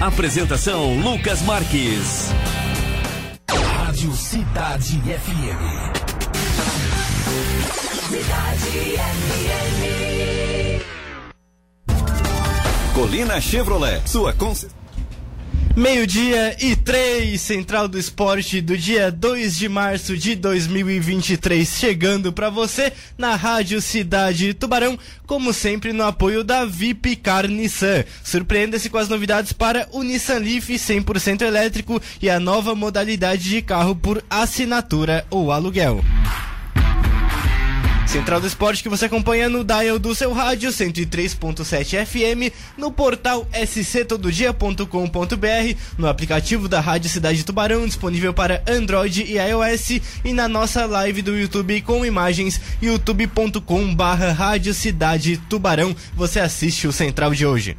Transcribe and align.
Apresentação 0.00 1.00
Lucas 1.00 1.40
Marques. 1.42 2.28
Rádio 3.50 4.12
Cidade 4.12 5.00
FM. 5.00 5.62
Cidade 8.06 8.98
FM. 8.98 9.82
Colina 12.94 13.40
Chevrolet, 13.40 14.02
sua 14.06 14.34
consistência. 14.34 14.81
Meio-dia 15.74 16.54
e 16.60 16.76
três, 16.76 17.40
Central 17.40 17.88
do 17.88 17.98
Esporte 17.98 18.60
do 18.60 18.76
dia 18.76 19.10
2 19.10 19.56
de 19.56 19.70
março 19.70 20.18
de 20.18 20.34
2023, 20.34 21.66
chegando 21.66 22.30
para 22.30 22.50
você 22.50 22.92
na 23.16 23.34
Rádio 23.36 23.80
Cidade 23.80 24.52
Tubarão, 24.52 24.98
como 25.26 25.50
sempre 25.50 25.94
no 25.94 26.04
apoio 26.04 26.44
da 26.44 26.66
VIP 26.66 27.16
Car 27.16 27.48
Nissan. 27.48 28.04
Surpreenda-se 28.22 28.90
com 28.90 28.98
as 28.98 29.08
novidades 29.08 29.54
para 29.54 29.88
o 29.92 30.02
Nissan 30.02 30.40
Leaf 30.40 30.68
100% 30.68 31.40
elétrico 31.40 32.02
e 32.20 32.28
a 32.28 32.38
nova 32.38 32.74
modalidade 32.74 33.48
de 33.48 33.62
carro 33.62 33.96
por 33.96 34.22
assinatura 34.28 35.24
ou 35.30 35.50
aluguel. 35.50 36.04
Central 38.06 38.40
do 38.40 38.46
Esporte 38.46 38.82
que 38.82 38.88
você 38.88 39.06
acompanha 39.06 39.48
no 39.48 39.64
dial 39.64 39.98
do 39.98 40.14
seu 40.14 40.32
rádio 40.32 40.70
103.7 40.70 42.04
FM, 42.04 42.52
no 42.76 42.92
portal 42.92 43.46
sctododia.com.br, 43.66 44.86
no 45.96 46.06
aplicativo 46.06 46.68
da 46.68 46.80
Rádio 46.80 47.08
Cidade 47.08 47.44
Tubarão 47.44 47.86
disponível 47.86 48.34
para 48.34 48.62
Android 48.68 49.22
e 49.22 49.38
iOS 49.38 50.02
e 50.24 50.32
na 50.32 50.46
nossa 50.48 50.84
live 50.84 51.22
do 51.22 51.36
YouTube 51.36 51.80
com 51.82 52.04
imagens 52.04 52.60
youtube.com/barra 52.82 54.32
Rádio 54.32 54.74
Cidade 54.74 55.38
Tubarão. 55.48 55.96
Você 56.14 56.40
assiste 56.40 56.86
o 56.86 56.92
Central 56.92 57.32
de 57.32 57.46
hoje. 57.46 57.76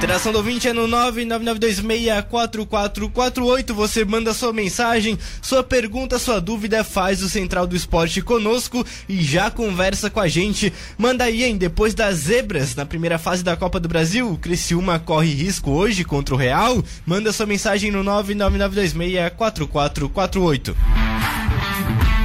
Interação 0.00 0.32
do 0.32 0.38
ouvinte 0.38 0.66
é 0.66 0.72
no 0.72 0.88
999264448. 0.88 3.74
Você 3.74 4.02
manda 4.02 4.32
sua 4.32 4.50
mensagem, 4.50 5.18
sua 5.42 5.62
pergunta, 5.62 6.18
sua 6.18 6.40
dúvida, 6.40 6.82
faz 6.82 7.22
o 7.22 7.28
Central 7.28 7.66
do 7.66 7.76
Esporte 7.76 8.22
conosco 8.22 8.82
e 9.06 9.22
já 9.22 9.50
conversa 9.50 10.08
com 10.08 10.18
a 10.18 10.26
gente. 10.26 10.72
Manda 10.96 11.24
aí, 11.24 11.44
hein? 11.44 11.58
Depois 11.58 11.92
das 11.92 12.16
zebras 12.16 12.74
na 12.74 12.86
primeira 12.86 13.18
fase 13.18 13.44
da 13.44 13.58
Copa 13.58 13.78
do 13.78 13.90
Brasil, 13.90 14.32
o 14.32 14.38
Criciúma 14.38 14.98
corre 14.98 15.34
risco 15.34 15.70
hoje 15.70 16.02
contra 16.02 16.34
o 16.34 16.38
Real. 16.38 16.82
Manda 17.04 17.30
sua 17.30 17.44
mensagem 17.44 17.90
no 17.90 18.02
999264448. 18.02 20.74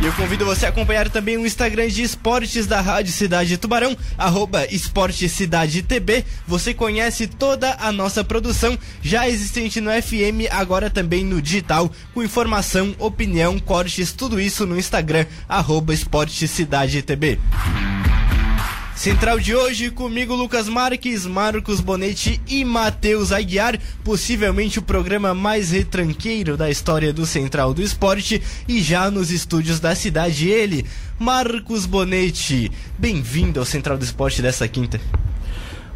E 0.02 0.06
eu 0.06 0.14
convido 0.14 0.46
você 0.46 0.66
a 0.66 0.70
acompanhar 0.70 1.10
também 1.10 1.38
o 1.38 1.46
Instagram 1.46 1.88
de 1.88 2.04
esportes 2.04 2.68
da 2.68 2.82
Rádio 2.82 3.14
Cidade 3.14 3.58
Tubarão, 3.58 3.98
arroba 4.18 4.66
Esporte 4.72 5.28
Cidade 5.30 5.82
TB. 5.82 6.26
Você 6.46 6.74
conhece 6.74 7.28
toda 7.28 7.76
a 7.80 7.92
nossa 7.92 8.24
produção, 8.24 8.78
já 9.02 9.28
existente 9.28 9.80
no 9.80 9.90
FM, 9.90 10.52
agora 10.52 10.90
também 10.90 11.24
no 11.24 11.42
digital, 11.42 11.92
com 12.14 12.22
informação, 12.22 12.94
opinião, 13.00 13.58
cortes, 13.58 14.12
tudo 14.12 14.40
isso 14.40 14.66
no 14.66 14.78
Instagram, 14.78 15.26
arroba 15.48 15.94
Esporte 15.94 16.48
Cidade 16.48 17.02
TB. 17.02 17.40
Central 18.96 19.40
de 19.40 19.54
hoje, 19.54 19.92
comigo 19.92 20.34
Lucas 20.34 20.70
Marques, 20.70 21.26
Marcos 21.26 21.82
Bonetti 21.82 22.42
e 22.48 22.64
Matheus 22.64 23.34
Aguiar, 23.34 23.78
possivelmente 24.06 24.80
o 24.80 24.82
programa 24.82 25.34
mais 25.34 25.72
retranqueiro 25.72 26.56
da 26.56 26.70
história 26.72 27.12
do 27.12 27.26
Central 27.26 27.74
do 27.74 27.82
Esporte 27.82 28.42
e 28.68 28.82
já 28.82 29.12
nos 29.12 29.32
estúdios 29.32 29.82
da 29.82 29.94
cidade 29.94 30.48
ele, 30.48 30.86
Marcos 31.20 31.86
Bonetti. 31.86 32.72
Bem-vindo 32.98 33.60
ao 33.60 33.66
Central 33.66 33.98
do 33.98 34.06
Esporte 34.06 34.42
dessa 34.42 34.66
quinta. 34.66 35.00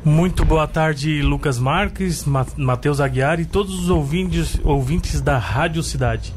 Muito 0.03 0.43
boa 0.45 0.67
tarde, 0.67 1.21
Lucas 1.21 1.57
Marques, 1.57 2.25
Ma 2.25 2.45
Matheus 2.57 2.99
Aguiar 2.99 3.39
e 3.39 3.45
todos 3.45 3.79
os 3.79 3.89
ouvintes, 3.89 4.59
ouvintes 4.63 5.21
da 5.21 5.37
Rádio 5.37 5.81
Cidade. 5.83 6.33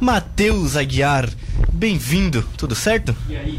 Matheus 0.00 0.76
Aguiar, 0.76 1.28
bem-vindo, 1.72 2.42
tudo 2.56 2.74
certo? 2.74 3.14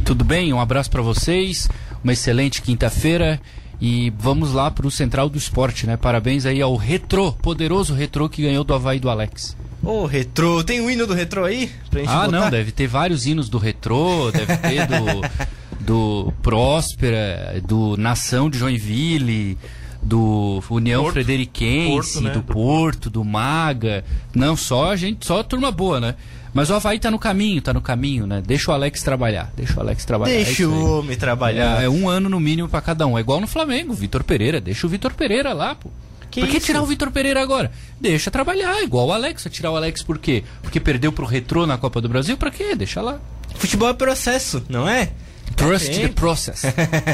Tudo 0.06 0.24
bem? 0.24 0.54
Um 0.54 0.60
abraço 0.60 0.90
para 0.90 1.02
vocês 1.02 1.68
uma 2.08 2.14
excelente 2.14 2.62
quinta-feira 2.62 3.38
e 3.82 4.14
vamos 4.18 4.54
lá 4.54 4.72
para 4.72 4.88
o 4.88 4.92
Central 4.92 5.28
do 5.28 5.38
Esporte, 5.38 5.86
né? 5.86 5.98
Parabéns 5.98 6.46
aí 6.46 6.62
ao 6.62 6.78
Retro, 6.78 7.34
poderoso 7.34 7.94
Retro 7.94 8.30
que 8.30 8.44
ganhou 8.44 8.64
do 8.64 8.74
Havaí 8.74 8.98
do 8.98 9.10
Alex. 9.10 9.58
Ô, 9.84 10.04
oh, 10.04 10.06
Retro, 10.06 10.64
tem 10.64 10.80
um 10.80 10.90
hino 10.90 11.06
do 11.06 11.14
Retro 11.14 11.44
aí? 11.44 11.70
Pra 11.90 12.00
gente 12.00 12.10
ah, 12.10 12.26
botar? 12.26 12.32
não, 12.32 12.50
deve 12.50 12.72
ter 12.72 12.88
vários 12.88 13.26
hinos 13.26 13.50
do 13.50 13.58
Retro, 13.58 14.32
deve 14.32 14.56
ter 14.56 14.88
do, 14.88 15.84
do 15.84 16.34
Próspera, 16.42 17.62
do 17.68 17.98
Nação 17.98 18.50
de 18.50 18.58
Joinville, 18.58 19.58
do 20.02 20.64
União 20.70 21.04
Porto, 21.04 21.14
Frederiquense, 21.16 21.92
Porto, 21.92 22.22
né? 22.22 22.32
do 22.32 22.42
Porto, 22.42 23.10
do 23.10 23.26
Maga. 23.26 24.06
Não, 24.34 24.56
só 24.56 24.92
a 24.92 24.96
gente, 24.96 25.26
só 25.26 25.42
a 25.42 25.44
turma 25.44 25.72
boa, 25.72 26.00
né? 26.00 26.16
Mas 26.58 26.72
o 26.72 26.74
Havaí 26.74 26.98
tá 26.98 27.12
no 27.12 27.20
caminho, 27.20 27.62
tá 27.62 27.72
no 27.72 27.82
caminho, 27.82 28.26
né? 28.26 28.42
Deixa 28.44 28.72
o 28.72 28.74
Alex 28.74 29.04
trabalhar, 29.04 29.54
deixa 29.56 29.78
o 29.78 29.80
Alex 29.80 30.04
trabalhar. 30.04 30.34
Deixa 30.34 30.64
é 30.64 30.66
o 30.66 30.98
homem 30.98 31.16
trabalhar. 31.16 31.84
É, 31.84 31.86
é, 31.86 31.90
um 31.90 32.10
ano 32.10 32.28
no 32.30 32.40
mínimo 32.40 32.68
para 32.68 32.82
cada 32.82 33.06
um. 33.06 33.16
É 33.16 33.22
igual 33.22 33.40
no 33.40 33.46
Flamengo, 33.46 33.94
Vitor 33.94 34.24
Pereira. 34.24 34.60
Deixa 34.60 34.88
o 34.88 34.90
Vitor 34.90 35.14
Pereira 35.14 35.54
lá, 35.54 35.76
pô. 35.76 35.92
Que 36.32 36.42
por 36.42 36.50
que 36.50 36.58
isso? 36.58 36.66
tirar 36.66 36.82
o 36.82 36.86
Vitor 36.88 37.12
Pereira 37.12 37.44
agora? 37.44 37.72
Deixa 38.02 38.32
trabalhar, 38.32 38.82
igual 38.82 39.06
o 39.06 39.14
Alex. 39.14 39.44
Vai 39.44 39.54
tirar 39.54 39.70
o 39.70 39.76
Alex 39.76 40.02
por 40.02 40.18
quê? 40.18 40.44
Porque 40.64 40.80
perdeu 40.80 41.12
pro 41.12 41.28
Retrô 41.28 41.68
na 41.68 41.78
Copa 41.78 42.02
do 42.02 42.10
Brasil? 42.10 42.36
Pra 42.36 42.50
quê? 42.50 42.74
Deixa 42.74 43.04
lá. 43.04 43.20
Futebol 43.54 43.90
é 43.90 43.94
processo, 43.94 44.64
não 44.68 44.90
é? 44.90 45.12
Trust 45.56 45.92
the 45.92 46.08
process. 46.08 46.64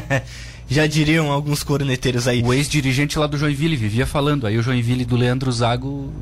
Já 0.70 0.88
diriam 0.88 1.30
alguns 1.30 1.64
corneteiros 1.64 2.30
aí. 2.30 2.42
O 2.42 2.54
ex-dirigente 2.54 3.20
lá 3.20 3.28
do 3.28 3.38
Joinville 3.38 3.76
vivia 3.76 4.06
falando. 4.06 4.48
Aí 4.48 4.58
o 4.58 4.64
Joinville 4.64 5.04
do 5.04 5.18
Leandro 5.18 5.52
Zago 5.52 6.14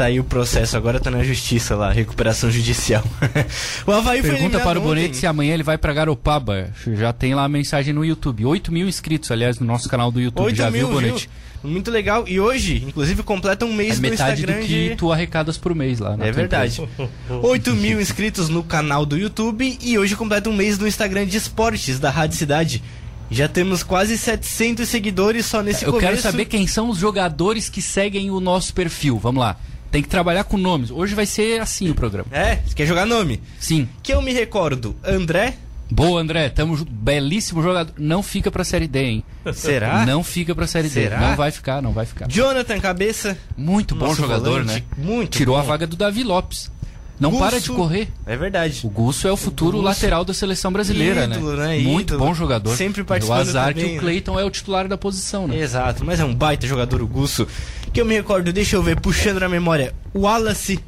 tá 0.00 0.06
aí 0.06 0.18
o 0.18 0.24
processo, 0.24 0.78
agora 0.78 0.98
tá 0.98 1.10
na 1.10 1.22
justiça 1.22 1.76
lá, 1.76 1.92
recuperação 1.92 2.50
judicial. 2.50 3.04
o 3.86 3.92
Havaí 3.92 4.22
Pergunta 4.22 4.58
para 4.60 4.78
o 4.78 4.82
Bonete 4.82 5.14
se 5.14 5.26
amanhã 5.26 5.52
ele 5.52 5.62
vai 5.62 5.76
para 5.76 5.92
Garopaba. 5.92 6.70
Já 6.94 7.12
tem 7.12 7.34
lá 7.34 7.44
a 7.44 7.48
mensagem 7.48 7.92
no 7.92 8.02
YouTube. 8.02 8.46
8 8.46 8.72
mil 8.72 8.88
inscritos, 8.88 9.30
aliás, 9.30 9.58
no 9.58 9.66
nosso 9.66 9.90
canal 9.90 10.10
do 10.10 10.18
YouTube. 10.18 10.54
Já 10.54 10.70
mil, 10.70 10.86
viu, 10.86 10.96
Bonete? 10.96 11.28
Viu? 11.62 11.70
Muito 11.70 11.90
legal. 11.90 12.24
E 12.26 12.40
hoje, 12.40 12.82
inclusive, 12.86 13.22
completa 13.22 13.66
um 13.66 13.74
mês 13.74 13.98
é 13.98 14.00
metade 14.00 14.40
Instagram. 14.40 14.62
do 14.62 14.66
que 14.66 14.88
de... 14.88 14.96
tu 14.96 15.12
arrecadas 15.12 15.58
por 15.58 15.74
mês 15.74 15.98
lá. 15.98 16.16
É 16.18 16.32
verdade. 16.32 16.82
8 17.28 17.74
mil 17.74 18.00
inscritos 18.00 18.48
no 18.48 18.62
canal 18.62 19.04
do 19.04 19.18
YouTube 19.18 19.78
e 19.82 19.98
hoje 19.98 20.16
completa 20.16 20.48
um 20.48 20.54
mês 20.54 20.78
no 20.78 20.88
Instagram 20.88 21.26
de 21.26 21.36
esportes 21.36 22.00
da 22.00 22.08
Rádio 22.08 22.38
Cidade. 22.38 22.82
Já 23.30 23.46
temos 23.48 23.82
quase 23.82 24.16
700 24.16 24.88
seguidores 24.88 25.44
só 25.44 25.62
nesse 25.62 25.84
Eu 25.84 25.92
começo. 25.92 26.08
quero 26.08 26.22
saber 26.22 26.46
quem 26.46 26.66
são 26.66 26.88
os 26.88 26.96
jogadores 26.96 27.68
que 27.68 27.82
seguem 27.82 28.30
o 28.30 28.40
nosso 28.40 28.72
perfil. 28.72 29.18
Vamos 29.18 29.40
lá. 29.42 29.58
Tem 29.90 30.02
que 30.02 30.08
trabalhar 30.08 30.44
com 30.44 30.56
nomes. 30.56 30.90
Hoje 30.90 31.14
vai 31.14 31.26
ser 31.26 31.60
assim 31.60 31.90
o 31.90 31.94
programa. 31.94 32.28
É? 32.30 32.56
Você 32.66 32.74
quer 32.74 32.86
jogar 32.86 33.06
nome? 33.06 33.40
Sim. 33.58 33.88
Que 34.02 34.12
eu 34.14 34.22
me 34.22 34.32
recordo, 34.32 34.94
André. 35.04 35.54
Boa, 35.90 36.20
André. 36.20 36.48
Tamo 36.48 36.84
belíssimo 36.88 37.60
jogador. 37.62 37.92
Não 37.98 38.22
fica 38.22 38.48
pra 38.50 38.62
Série 38.62 38.86
D, 38.86 39.02
hein? 39.02 39.24
Será? 39.52 40.06
Não 40.06 40.22
fica 40.22 40.54
pra 40.54 40.66
Série 40.68 40.88
Será? 40.88 41.18
D. 41.18 41.26
Não 41.26 41.34
vai 41.36 41.50
ficar, 41.50 41.82
não 41.82 41.92
vai 41.92 42.06
ficar. 42.06 42.28
Cabeça. 42.28 42.80
Cabeça. 42.80 43.38
Muito 43.56 43.96
bom 43.96 44.14
jogador, 44.14 44.62
volante. 44.62 44.72
né? 44.74 44.82
Muito 44.96 45.36
Tirou 45.38 45.56
bom. 45.56 45.60
a 45.60 45.64
vaga 45.64 45.86
do 45.88 45.96
Davi 45.96 46.22
Lopes. 46.22 46.70
Não 47.20 47.30
Gusso, 47.30 47.42
para 47.42 47.60
de 47.60 47.68
correr. 47.68 48.08
É 48.24 48.34
verdade. 48.34 48.80
O 48.82 48.88
Gusso 48.88 49.28
é 49.28 49.32
o 49.32 49.36
futuro 49.36 49.76
o 49.76 49.82
lateral 49.82 50.24
da 50.24 50.32
seleção 50.32 50.72
brasileira, 50.72 51.24
Ídolo, 51.24 51.54
né? 51.54 51.76
né? 51.76 51.78
Muito 51.80 52.14
Ídolo. 52.14 52.26
bom 52.26 52.34
jogador. 52.34 52.74
Sempre 52.74 53.04
participando 53.04 53.38
O 53.38 53.40
azar 53.42 53.74
também, 53.74 53.90
que 53.90 53.96
o 53.98 54.00
Cleiton 54.00 54.36
né? 54.36 54.42
é 54.42 54.44
o 54.46 54.50
titular 54.50 54.88
da 54.88 54.96
posição, 54.96 55.46
né? 55.46 55.58
Exato, 55.58 56.02
mas 56.02 56.18
é 56.18 56.24
um 56.24 56.34
baita 56.34 56.66
jogador 56.66 57.02
o 57.02 57.06
Gusso. 57.06 57.46
Que 57.92 58.00
eu 58.00 58.06
me 58.06 58.14
recordo, 58.14 58.50
deixa 58.52 58.76
eu 58.76 58.82
ver, 58.82 58.98
puxando 58.98 59.38
na 59.38 59.48
memória, 59.50 59.94
o 60.14 60.20
Wallace. 60.20 60.80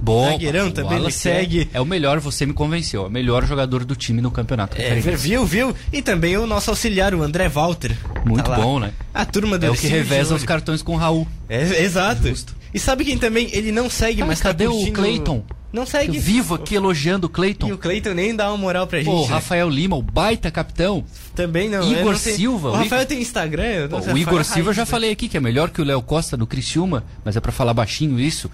Bom, 0.00 0.30
Zagueirão 0.30 0.70
também 0.70 0.98
ele 0.98 1.10
segue. 1.10 1.68
É, 1.72 1.78
é, 1.78 1.80
o 1.80 1.84
melhor, 1.84 2.20
você 2.20 2.46
me 2.46 2.52
convenceu. 2.52 3.04
É 3.04 3.06
o 3.08 3.10
melhor 3.10 3.44
jogador 3.44 3.84
do 3.84 3.96
time 3.96 4.20
no 4.20 4.30
campeonato. 4.30 4.80
É, 4.80 4.94
viu, 4.94 5.44
viu? 5.44 5.74
E 5.92 6.02
também 6.02 6.36
o 6.36 6.46
nosso 6.46 6.70
auxiliar, 6.70 7.14
o 7.14 7.22
André 7.22 7.48
Walter. 7.48 7.96
Muito 8.24 8.44
tá 8.44 8.56
bom, 8.56 8.78
né? 8.78 8.92
A 9.12 9.24
turma 9.24 9.58
do 9.58 9.66
É 9.66 9.70
o 9.70 9.74
que 9.74 9.86
reveza 9.86 10.34
os 10.34 10.44
cartões 10.44 10.82
com 10.82 10.94
o 10.94 10.96
Raul. 10.96 11.26
É, 11.48 11.82
exato. 11.82 12.28
Justo. 12.28 12.54
E 12.72 12.78
sabe 12.78 13.04
quem 13.04 13.16
também? 13.16 13.48
Ele 13.52 13.72
não 13.72 13.88
segue, 13.88 14.18
Cara, 14.18 14.26
mas 14.28 14.40
cadê 14.40 14.64
tá 14.64 14.70
o 14.70 14.92
Cleiton? 14.92 15.42
Não 15.76 15.84
segue. 15.84 16.16
Eu 16.16 16.22
vivo 16.22 16.54
aqui 16.54 16.74
elogiando 16.74 17.26
o 17.26 17.30
Cleiton. 17.30 17.68
E 17.68 17.72
o 17.74 17.76
Cleiton 17.76 18.14
nem 18.14 18.34
dá 18.34 18.48
uma 18.48 18.56
moral 18.56 18.86
pra 18.86 19.00
gente. 19.00 19.10
Pô, 19.10 19.26
né? 19.26 19.34
Rafael 19.34 19.68
Lima, 19.68 19.94
o 19.94 20.00
baita 20.00 20.50
capitão. 20.50 21.04
Também 21.34 21.68
não. 21.68 21.82
Igor 21.92 22.12
não. 22.12 22.18
Silva. 22.18 22.70
O 22.70 22.72
Rafael 22.72 23.04
tem 23.04 23.20
Instagram. 23.20 23.86
Pô, 23.90 23.98
o 23.98 24.16
Igor 24.16 24.42
Silva 24.42 24.70
eu 24.70 24.74
já 24.74 24.86
falei 24.86 25.12
aqui 25.12 25.28
que 25.28 25.36
é 25.36 25.40
melhor 25.40 25.68
que 25.68 25.82
o 25.82 25.84
Léo 25.84 26.00
Costa 26.00 26.34
do 26.34 26.46
Criciúma, 26.46 27.04
mas 27.22 27.36
é 27.36 27.40
para 27.40 27.52
falar 27.52 27.74
baixinho 27.74 28.18
isso. 28.18 28.50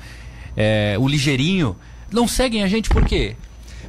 É, 0.56 0.96
o 0.98 1.06
Ligeirinho. 1.06 1.76
Não 2.10 2.26
seguem 2.26 2.64
a 2.64 2.66
gente 2.66 2.90
por 2.90 3.04
quê? 3.04 3.36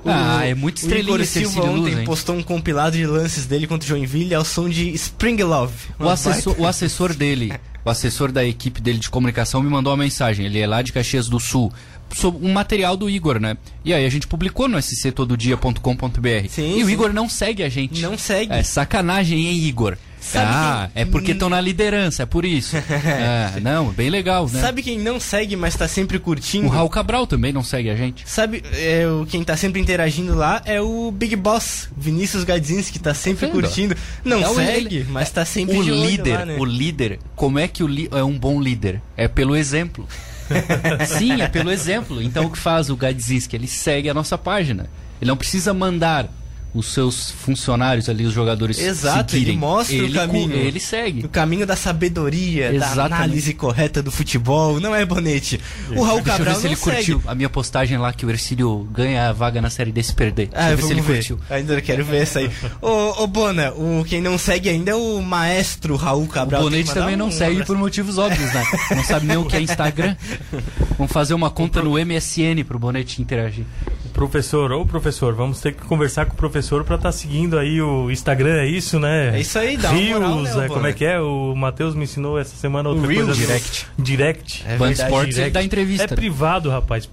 O, 0.05 0.09
ah, 0.09 0.45
é 0.45 0.53
muito 0.53 0.77
estrelinha 0.77 1.17
o 1.17 1.25
Silva 1.25 1.63
ontem 1.63 1.95
luz, 1.95 2.05
postou 2.05 2.35
um 2.35 2.43
compilado 2.43 2.95
de 2.95 3.05
lances 3.05 3.45
dele 3.45 3.65
contra 3.65 3.85
o 3.85 3.87
Joinville 3.87 4.35
ao 4.35 4.45
som 4.45 4.69
de 4.69 4.89
Spring 4.89 5.41
Love. 5.41 5.73
O 5.97 6.07
assessor, 6.07 6.55
o 6.59 6.67
assessor 6.67 7.13
dele, 7.15 7.53
o 7.85 7.89
assessor 7.89 8.31
da 8.31 8.45
equipe 8.45 8.81
dele 8.81 8.99
de 8.99 9.09
comunicação 9.09 9.63
me 9.63 9.69
mandou 9.69 9.91
uma 9.91 10.03
mensagem. 10.03 10.45
Ele 10.45 10.59
é 10.59 10.67
lá 10.67 10.81
de 10.81 10.93
Caxias 10.93 11.27
do 11.27 11.39
Sul. 11.39 11.71
Sobre 12.15 12.45
um 12.45 12.51
material 12.53 12.95
do 12.95 13.09
Igor, 13.09 13.39
né? 13.39 13.57
E 13.83 13.93
aí 13.93 14.05
a 14.05 14.09
gente 14.09 14.27
publicou 14.27 14.67
no 14.67 14.77
sctododia.com.br. 14.81 16.47
Sim, 16.49 16.77
e 16.79 16.83
o 16.83 16.87
sim. 16.87 16.93
Igor 16.93 17.13
não 17.13 17.27
segue 17.27 17.63
a 17.63 17.69
gente. 17.69 18.01
Não 18.01 18.17
segue. 18.17 18.53
É 18.53 18.63
sacanagem, 18.63 19.47
hein, 19.47 19.57
Igor? 19.65 19.97
Sabe 20.21 20.45
ah, 20.49 20.89
quem- 20.93 21.01
é 21.01 21.05
porque 21.05 21.31
estão 21.33 21.49
na 21.49 21.59
liderança, 21.59 22.23
é 22.23 22.25
por 22.25 22.45
isso. 22.45 22.77
É, 22.89 23.59
não, 23.59 23.91
bem 23.91 24.09
legal, 24.09 24.47
né? 24.49 24.61
Sabe 24.61 24.81
quem 24.81 24.97
não 24.97 25.19
segue, 25.19 25.57
mas 25.57 25.75
tá 25.75 25.85
sempre 25.85 26.17
curtindo? 26.17 26.65
O 26.65 26.69
Raul 26.69 26.89
Cabral 26.89 27.27
também 27.27 27.51
não 27.51 27.61
segue 27.63 27.89
a 27.89 27.95
gente. 27.95 28.23
Sabe, 28.25 28.63
é, 28.73 29.05
o, 29.05 29.25
quem 29.25 29.43
tá 29.43 29.57
sempre 29.57 29.81
interagindo 29.81 30.33
lá 30.33 30.61
é 30.65 30.79
o 30.79 31.11
Big 31.11 31.35
Boss, 31.35 31.89
Vinícius 31.97 32.45
Gadzinski, 32.45 32.93
que 32.93 32.99
tá 33.03 33.13
sempre 33.13 33.47
Tá 33.47 33.53
vendo? 33.53 33.61
curtindo. 33.63 33.95
Não 34.23 34.39
É 34.41 34.53
segue, 34.53 34.95
ele- 34.97 35.05
mas 35.09 35.29
tá 35.29 35.43
sempre 35.43 35.75
O 35.77 35.81
líder, 35.81 36.33
lá, 36.39 36.45
né? 36.45 36.55
o 36.57 36.63
líder, 36.63 37.19
como 37.35 37.59
é 37.59 37.67
que 37.67 37.83
o 37.83 37.87
li- 37.87 38.07
é 38.11 38.23
um 38.23 38.37
bom 38.39 38.61
líder? 38.61 39.01
É 39.17 39.27
pelo 39.27 39.57
exemplo. 39.57 40.07
Sim, 41.05 41.41
é 41.41 41.47
pelo 41.47 41.71
exemplo. 41.71 42.21
Então 42.21 42.45
o 42.45 42.49
que 42.49 42.57
faz 42.57 42.89
o 42.89 42.95
Gadzinski? 42.95 43.55
Ele 43.55 43.67
segue 43.67 44.09
a 44.09 44.13
nossa 44.13 44.37
página. 44.37 44.89
Ele 45.21 45.29
não 45.29 45.37
precisa 45.37 45.73
mandar 45.73 46.29
os 46.73 46.87
seus 46.93 47.29
funcionários 47.29 48.09
ali, 48.09 48.25
os 48.25 48.33
jogadores 48.33 48.79
Exato, 48.79 49.35
ele 49.35 49.39
seguirem. 49.41 49.57
mostra 49.59 49.95
o 49.95 49.99
Ele 49.99 50.07
cu- 50.07 50.13
caminho. 50.19 50.53
Ele 50.55 50.79
segue. 50.79 51.25
O 51.25 51.29
caminho 51.29 51.67
da 51.67 51.75
sabedoria, 51.75 52.69
da 52.69 52.75
Exatamente. 52.75 53.13
análise 53.13 53.53
correta 53.53 54.01
do 54.01 54.11
futebol, 54.11 54.79
não 54.79 54.95
é 54.95 55.05
bonete. 55.05 55.59
O 55.95 56.01
Raul 56.01 56.19
Deixa 56.19 56.19
eu 56.19 56.23
Cabral 56.23 56.53
ver 56.55 56.59
se 56.59 56.63
não 56.65 56.69
ele 56.71 56.75
segue. 56.75 56.95
curtiu 56.95 57.21
a 57.27 57.35
minha 57.35 57.49
postagem 57.49 57.97
lá 57.97 58.11
que 58.11 58.25
o 58.25 58.29
Ercílio 58.29 58.87
ganha 58.91 59.29
a 59.29 59.33
vaga 59.33 59.61
na 59.61 59.69
série 59.69 59.91
D 59.91 60.01
se 60.01 60.13
perder. 60.15 60.47
Deixa 60.47 60.65
Ah, 60.67 60.71
eu 60.71 60.77
ver 60.77 60.83
se 60.83 60.89
vamos 60.89 60.91
ele 61.05 61.13
ver. 61.13 61.17
curtiu. 61.19 61.39
Ainda 61.49 61.81
quero 61.81 62.03
ver 62.05 62.21
essa 62.23 62.39
aí. 62.39 62.49
ô, 62.81 63.23
ô, 63.23 63.27
Bona, 63.27 63.71
o, 63.73 64.03
quem 64.07 64.19
não 64.21 64.37
segue 64.37 64.69
ainda 64.69 64.91
é 64.91 64.95
o 64.95 65.21
maestro 65.21 65.95
Raul 65.95 66.23
O 66.23 66.27
Cabral. 66.27 66.61
Tem 66.61 66.69
Bonete 66.71 66.93
também 66.93 67.15
não 67.15 67.27
um 67.27 67.31
segue 67.31 67.51
abraço. 67.51 67.67
por 67.67 67.77
motivos 67.77 68.17
óbvios, 68.17 68.51
né? 68.53 68.63
Não 68.95 69.03
sabe 69.03 69.27
nem 69.27 69.37
o 69.37 69.45
que 69.45 69.55
é 69.55 69.61
Instagram. 69.61 70.15
Vamos 70.97 71.11
fazer 71.11 71.33
uma 71.33 71.49
conta 71.51 71.81
no 71.81 71.91
MSN 72.03 72.63
pro 72.67 72.79
Bonete 72.79 73.21
interagir. 73.21 73.65
Professor, 74.13 74.71
ô 74.71 74.85
professor, 74.85 75.33
vamos 75.33 75.59
ter 75.59 75.73
que 75.73 75.81
conversar 75.83 76.27
com 76.27 76.33
o 76.33 76.37
professor 76.37 76.83
pra 76.83 76.95
estar 76.97 77.11
seguindo 77.11 77.57
aí 77.57 77.81
o 77.81 78.11
Instagram, 78.11 78.57
é 78.61 78.67
isso, 78.67 78.99
né? 78.99 79.35
É 79.35 79.39
isso 79.41 79.57
aí, 79.57 79.75
dá 79.75 79.89
uma 79.89 79.99
Reels, 79.99 80.19
moral, 80.21 80.41
né, 80.43 80.65
é, 80.65 80.67
como 80.67 80.87
é 80.87 80.93
que 80.93 81.03
é? 81.03 81.19
O 81.19 81.55
Matheus 81.55 81.95
me 81.95 82.03
ensinou 82.03 82.37
essa 82.37 82.55
semana 82.55 82.89
outra 82.89 83.07
coisa. 83.07 83.33
Direct. 83.33 83.87
Direct. 83.97 84.63
É 84.65 84.77
verdade, 84.77 84.93
Esportes 84.93 85.23
ele 85.23 85.33
direct. 85.33 85.53
dá 85.53 85.63
entrevista. 85.63 86.03
É 86.03 86.07
privado, 86.15 86.69
rapaz. 86.69 87.09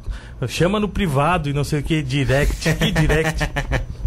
Chama 0.49 0.79
no 0.79 0.89
privado 0.89 1.49
e 1.49 1.53
não 1.53 1.65
sei 1.65 1.81
o 1.81 1.83
que, 1.83 2.03
direct. 2.03 2.75
Que 2.75 2.93
direct? 2.93 3.45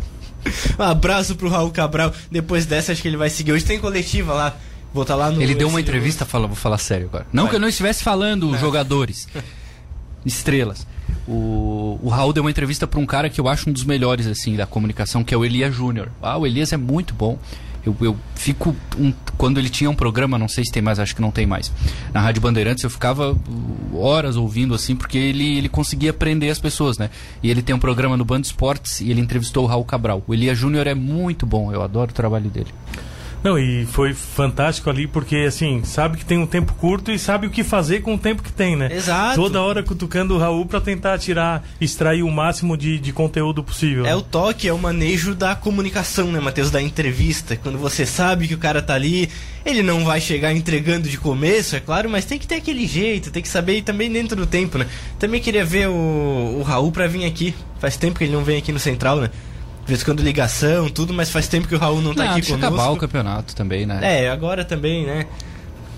Um 0.78 0.84
abraço 0.84 1.36
pro 1.36 1.48
Raul 1.48 1.72
Cabral. 1.72 2.14
Depois 2.30 2.66
dessa, 2.66 2.92
acho 2.92 3.02
que 3.02 3.08
ele 3.08 3.16
vai 3.16 3.30
seguir. 3.30 3.54
Hoje 3.54 3.64
tem 3.64 3.80
coletiva 3.80 4.34
lá. 4.34 4.56
Vou 4.94 5.06
tá 5.06 5.16
lá 5.16 5.32
no. 5.32 5.42
Ele 5.42 5.56
deu 5.56 5.68
uma 5.68 5.82
entrevista, 5.82 6.26
fala, 6.26 6.48
vou 6.48 6.56
falar 6.56 6.78
sério 6.78 7.08
agora. 7.08 7.26
Não 7.32 7.44
Vai. 7.44 7.52
que 7.52 7.56
eu 7.56 7.60
não 7.60 7.68
estivesse 7.68 8.04
falando 8.04 8.50
os 8.50 8.60
jogadores, 8.60 9.28
estrelas. 10.26 10.86
O, 11.28 12.00
o 12.04 12.10
Raul 12.10 12.34
deu 12.34 12.44
uma 12.44 12.52
entrevista 12.52 12.86
pra 12.86 13.00
um 13.00 13.06
cara 13.06 13.30
que 13.30 13.40
eu 13.40 13.48
acho 13.48 13.70
um 13.70 13.74
dos 13.74 13.84
melhores 13.86 14.28
assim 14.28 14.56
da 14.56 14.66
comunicação, 14.66 15.24
que 15.24 15.34
é 15.34 15.38
o 15.38 15.46
Elias 15.46 15.74
Júnior. 15.74 16.10
Ah, 16.22 16.38
o 16.38 16.46
Elias 16.46 16.74
é 16.74 16.78
muito 16.78 17.14
bom. 17.14 17.38
Eu, 17.86 17.96
eu 18.02 18.16
fico. 18.36 18.76
um- 18.98 19.14
quando 19.38 19.58
ele 19.60 19.68
tinha 19.70 19.90
um 19.90 19.96
programa, 19.96 20.38
não 20.38 20.48
sei 20.48 20.64
se 20.64 20.72
tem 20.72 20.82
mais, 20.82 21.00
acho 21.00 21.14
que 21.16 21.22
não 21.22 21.32
tem 21.32 21.46
mais. 21.46 21.72
Na 22.14 22.22
Rádio 22.22 22.42
Bandeirantes 22.42 22.84
eu 22.84 22.90
ficava 22.90 23.32
uh, 23.34 23.98
horas 23.98 24.38
ouvindo 24.38 24.74
assim, 24.74 24.96
porque 24.96 25.18
ele, 25.18 25.58
ele 25.58 25.68
conseguia 25.70 26.14
prender 26.14 26.50
as 26.52 26.60
pessoas, 26.60 26.98
né? 26.98 27.10
E 27.42 27.50
ele 27.52 27.62
tem 27.62 27.76
um 27.76 27.80
programa 27.80 28.16
no 28.16 28.24
Band 28.24 28.40
Esportes 28.42 29.02
e 29.02 29.10
ele 29.12 29.20
entrevistou 29.20 29.64
o 29.66 29.68
Raul 29.68 29.84
Cabral. 29.84 30.24
O 30.26 30.34
Elias 30.34 30.58
Júnior 30.58 30.88
é 30.88 30.94
muito 30.96 31.46
bom, 31.46 31.74
eu 31.74 31.82
adoro 31.82 32.12
o 32.12 32.14
trabalho 32.14 32.50
dele. 32.50 32.68
Não, 33.44 33.60
e 33.60 33.86
foi 33.86 34.14
fantástico 34.14 34.90
ali 34.90 35.06
porque, 35.06 35.36
assim, 35.36 35.84
sabe 35.84 36.18
que 36.18 36.26
tem 36.26 36.38
um 36.38 36.46
tempo 36.46 36.74
curto 36.76 37.12
e 37.12 37.20
sabe 37.20 37.46
o 37.46 37.50
que 37.50 37.64
fazer 37.64 38.02
com 38.02 38.16
o 38.16 38.18
tempo 38.18 38.42
que 38.42 38.52
tem, 38.52 38.76
né? 38.76 38.90
Exato. 38.92 39.36
Toda 39.36 39.62
hora 39.62 39.84
cutucando 39.84 40.36
o 40.36 40.38
Raul 40.38 40.66
pra 40.66 40.80
tentar 40.80 41.20
tirar, 41.20 41.64
extrair 41.80 42.24
o 42.24 42.32
máximo 42.32 42.78
de, 42.78 42.98
de 42.98 43.12
conteúdo 43.12 43.62
possível. 43.62 44.06
É 44.06 44.16
o 44.16 44.22
toque, 44.22 44.68
é 44.68 44.74
o 44.74 44.78
manejo 44.78 45.36
da 45.36 45.56
comunicação, 45.56 46.32
né, 46.32 46.40
Matheus? 46.40 46.72
Da 46.72 46.82
entrevista. 46.82 47.58
Quando 47.58 47.78
você 47.78 48.06
sabe 48.06 48.48
que 48.48 48.54
o 48.54 48.58
cara 48.58 48.82
tá 48.82 48.94
ali, 48.94 49.30
ele 49.66 49.84
não 49.84 50.06
vai 50.06 50.22
chegar 50.22 50.54
entregando 50.54 51.10
de 51.10 51.18
começo, 51.18 51.76
é 51.76 51.82
claro, 51.82 52.10
mas 52.10 52.24
tem 52.24 52.40
que 52.40 52.48
ter 52.48 52.56
aquele 52.56 52.88
jeito, 52.88 53.30
tem 53.30 53.42
que 53.44 53.50
saber 53.50 53.78
ir 53.78 53.82
também 53.82 54.10
dentro 54.10 54.38
do 54.38 54.46
tempo, 54.46 54.78
né? 54.78 54.88
Também 55.20 55.42
queria 55.42 55.66
ver 55.66 55.90
o, 55.90 56.58
o 56.60 56.64
Raul 56.64 56.92
pra 56.92 57.08
vir 57.08 57.26
aqui. 57.26 57.54
Faz 57.80 57.98
tempo 57.98 58.18
que 58.18 58.24
ele 58.24 58.34
não 58.34 58.44
vem 58.44 58.58
aqui 58.58 58.72
no 58.72 58.80
Central, 58.80 59.20
né? 59.20 59.30
De 59.86 59.88
vez 59.90 60.02
em 60.02 60.06
quando 60.06 60.22
ligação, 60.24 60.90
tudo, 60.90 61.14
mas 61.14 61.30
faz 61.30 61.48
tempo 61.48 61.68
que 61.68 61.76
o 61.76 61.78
Raul 61.78 62.02
não 62.02 62.14
tá 62.14 62.24
Não, 62.24 62.32
aqui 62.32 62.42
deixa 62.42 62.56
conosco. 62.56 62.76
acabar 62.76 62.92
o 62.92 62.98
campeonato 62.98 63.54
também, 63.56 63.86
né? 63.86 64.24
É, 64.24 64.30
agora 64.30 64.64
também, 64.64 65.06
né? 65.06 65.26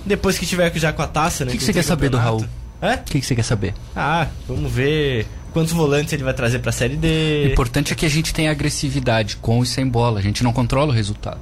Depois 0.06 0.38
que 0.40 0.46
tiver 0.46 0.72
já 0.76 0.92
com 0.92 1.02
a 1.04 1.08
taça, 1.08 1.46
né? 1.46 1.50
O 1.50 1.52
que, 1.52 1.60
que 1.60 1.64
você 1.64 1.74
quer 1.74 1.82
o 1.82 1.84
saber 1.84 2.10
do. 2.10 2.18
Raul? 2.18 2.46
Hã? 2.82 2.96
O 2.96 3.04
que, 3.04 3.20
que 3.20 3.26
você 3.26 3.36
quer 3.36 3.44
saber? 3.44 3.74
Ah, 3.96 4.28
vamos 4.48 4.72
ver 4.72 5.28
quantos 5.54 5.72
volantes 5.72 6.12
ele 6.14 6.24
vai 6.24 6.34
trazer 6.34 6.60
pra 6.60 6.72
Série 6.72 6.96
O 6.96 6.98
D. 6.98 7.52
importante 7.52 7.94
é 7.94 7.96
que 7.96 8.06
a 8.06 8.10
gente 8.10 8.34
tenha 8.34 8.52
agressividade 8.52 9.38
com 9.38 9.64
e 9.64 9.66
sem 9.68 9.88
bola. 9.88 10.20
A 10.20 10.22
gente 10.22 10.44
não 10.44 10.52
controla 10.52 10.92
o 10.92 10.96
resultado. 10.96 11.40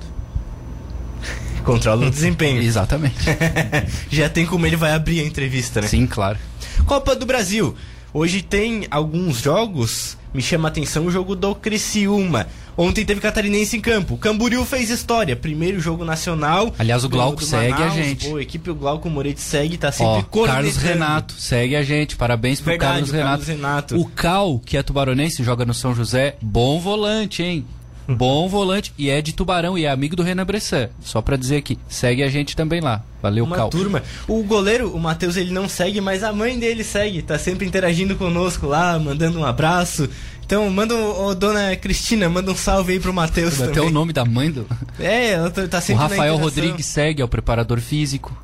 Controla 1.63 2.07
o 2.07 2.09
desempenho. 2.09 2.59
Exatamente. 2.63 3.15
Já 4.11 4.27
tem 4.29 4.45
como 4.45 4.65
ele 4.65 4.75
vai 4.75 4.91
abrir 4.91 5.21
a 5.21 5.23
entrevista, 5.25 5.79
né? 5.81 5.87
Sim, 5.87 6.05
claro. 6.05 6.37
Copa 6.85 7.15
do 7.15 7.25
Brasil. 7.25 7.75
Hoje 8.13 8.41
tem 8.43 8.85
alguns 8.91 9.39
jogos. 9.41 10.17
Me 10.33 10.41
chama 10.41 10.67
a 10.67 10.71
atenção 10.71 11.05
o 11.05 11.11
jogo 11.11 11.35
do 11.35 11.53
Criciúma. 11.55 12.47
Ontem 12.75 13.05
teve 13.05 13.21
Catarinense 13.21 13.77
em 13.77 13.81
campo. 13.81 14.17
Camboriú 14.17 14.65
fez 14.65 14.89
história. 14.89 15.35
Primeiro 15.35 15.79
jogo 15.79 16.03
nacional. 16.05 16.73
Aliás, 16.77 17.03
o 17.03 17.09
Glauco 17.09 17.43
segue 17.43 17.71
a 17.73 17.77
Manaus. 17.77 17.93
gente. 17.95 18.27
Pô, 18.29 18.37
a 18.37 18.41
equipe 18.41 18.69
o 18.69 18.75
Glauco 18.75 19.09
Moretti 19.09 19.41
segue, 19.41 19.77
tá 19.77 19.91
sempre 19.91 20.05
Ó, 20.07 20.23
cornetando. 20.23 20.63
Carlos 20.63 20.77
Renato, 20.77 21.33
segue 21.35 21.75
a 21.75 21.83
gente. 21.83 22.15
Parabéns 22.15 22.59
pro 22.59 22.71
Verdade, 22.71 22.91
Carlos 22.93 23.11
Renato. 23.11 23.29
Carlos 23.29 23.47
Renato. 23.47 23.99
O 23.99 24.05
Cal, 24.05 24.59
que 24.59 24.75
é 24.77 24.81
tubaronense, 24.83 25.43
joga 25.43 25.65
no 25.65 25.73
São 25.73 25.93
José. 25.93 26.35
Bom 26.41 26.79
volante, 26.79 27.43
hein? 27.43 27.65
Bom 28.15 28.47
volante. 28.49 28.93
E 28.97 29.09
é 29.09 29.21
de 29.21 29.33
Tubarão 29.33 29.77
e 29.77 29.85
é 29.85 29.89
amigo 29.89 30.15
do 30.15 30.23
Renan 30.23 30.45
Bressan. 30.45 30.89
Só 31.01 31.21
pra 31.21 31.37
dizer 31.37 31.57
aqui. 31.57 31.77
Segue 31.87 32.23
a 32.23 32.29
gente 32.29 32.55
também 32.55 32.81
lá. 32.81 33.01
Valeu, 33.21 33.45
Uma 33.45 33.55
Cal. 33.55 33.69
turma. 33.69 34.03
O 34.27 34.43
goleiro, 34.43 34.93
o 34.93 34.99
Matheus, 34.99 35.37
ele 35.37 35.51
não 35.51 35.69
segue, 35.69 36.01
mas 36.01 36.23
a 36.23 36.33
mãe 36.33 36.59
dele 36.59 36.83
segue. 36.83 37.21
Tá 37.21 37.39
sempre 37.39 37.65
interagindo 37.65 38.15
conosco 38.15 38.67
lá, 38.67 38.99
mandando 38.99 39.39
um 39.39 39.45
abraço. 39.45 40.09
Então, 40.45 40.69
manda, 40.69 40.93
um- 40.93 41.27
ô, 41.27 41.33
dona 41.33 41.73
Cristina, 41.77 42.27
manda 42.27 42.51
um 42.51 42.55
salve 42.55 42.91
aí 42.93 42.99
pro 42.99 43.13
Matheus 43.13 43.61
Até 43.61 43.71
também. 43.73 43.89
o 43.89 43.91
nome 43.93 44.11
da 44.11 44.25
mãe 44.25 44.51
do. 44.51 44.67
É, 44.99 45.31
ela 45.31 45.49
tá 45.49 45.65
tá 45.67 45.77
O 45.77 45.81
sempre 45.81 46.03
na 46.03 46.09
Rafael. 46.09 46.35
Rodrigues 46.37 46.85
segue, 46.85 47.21
é 47.21 47.25
o 47.25 47.29
preparador 47.29 47.79
físico. 47.79 48.37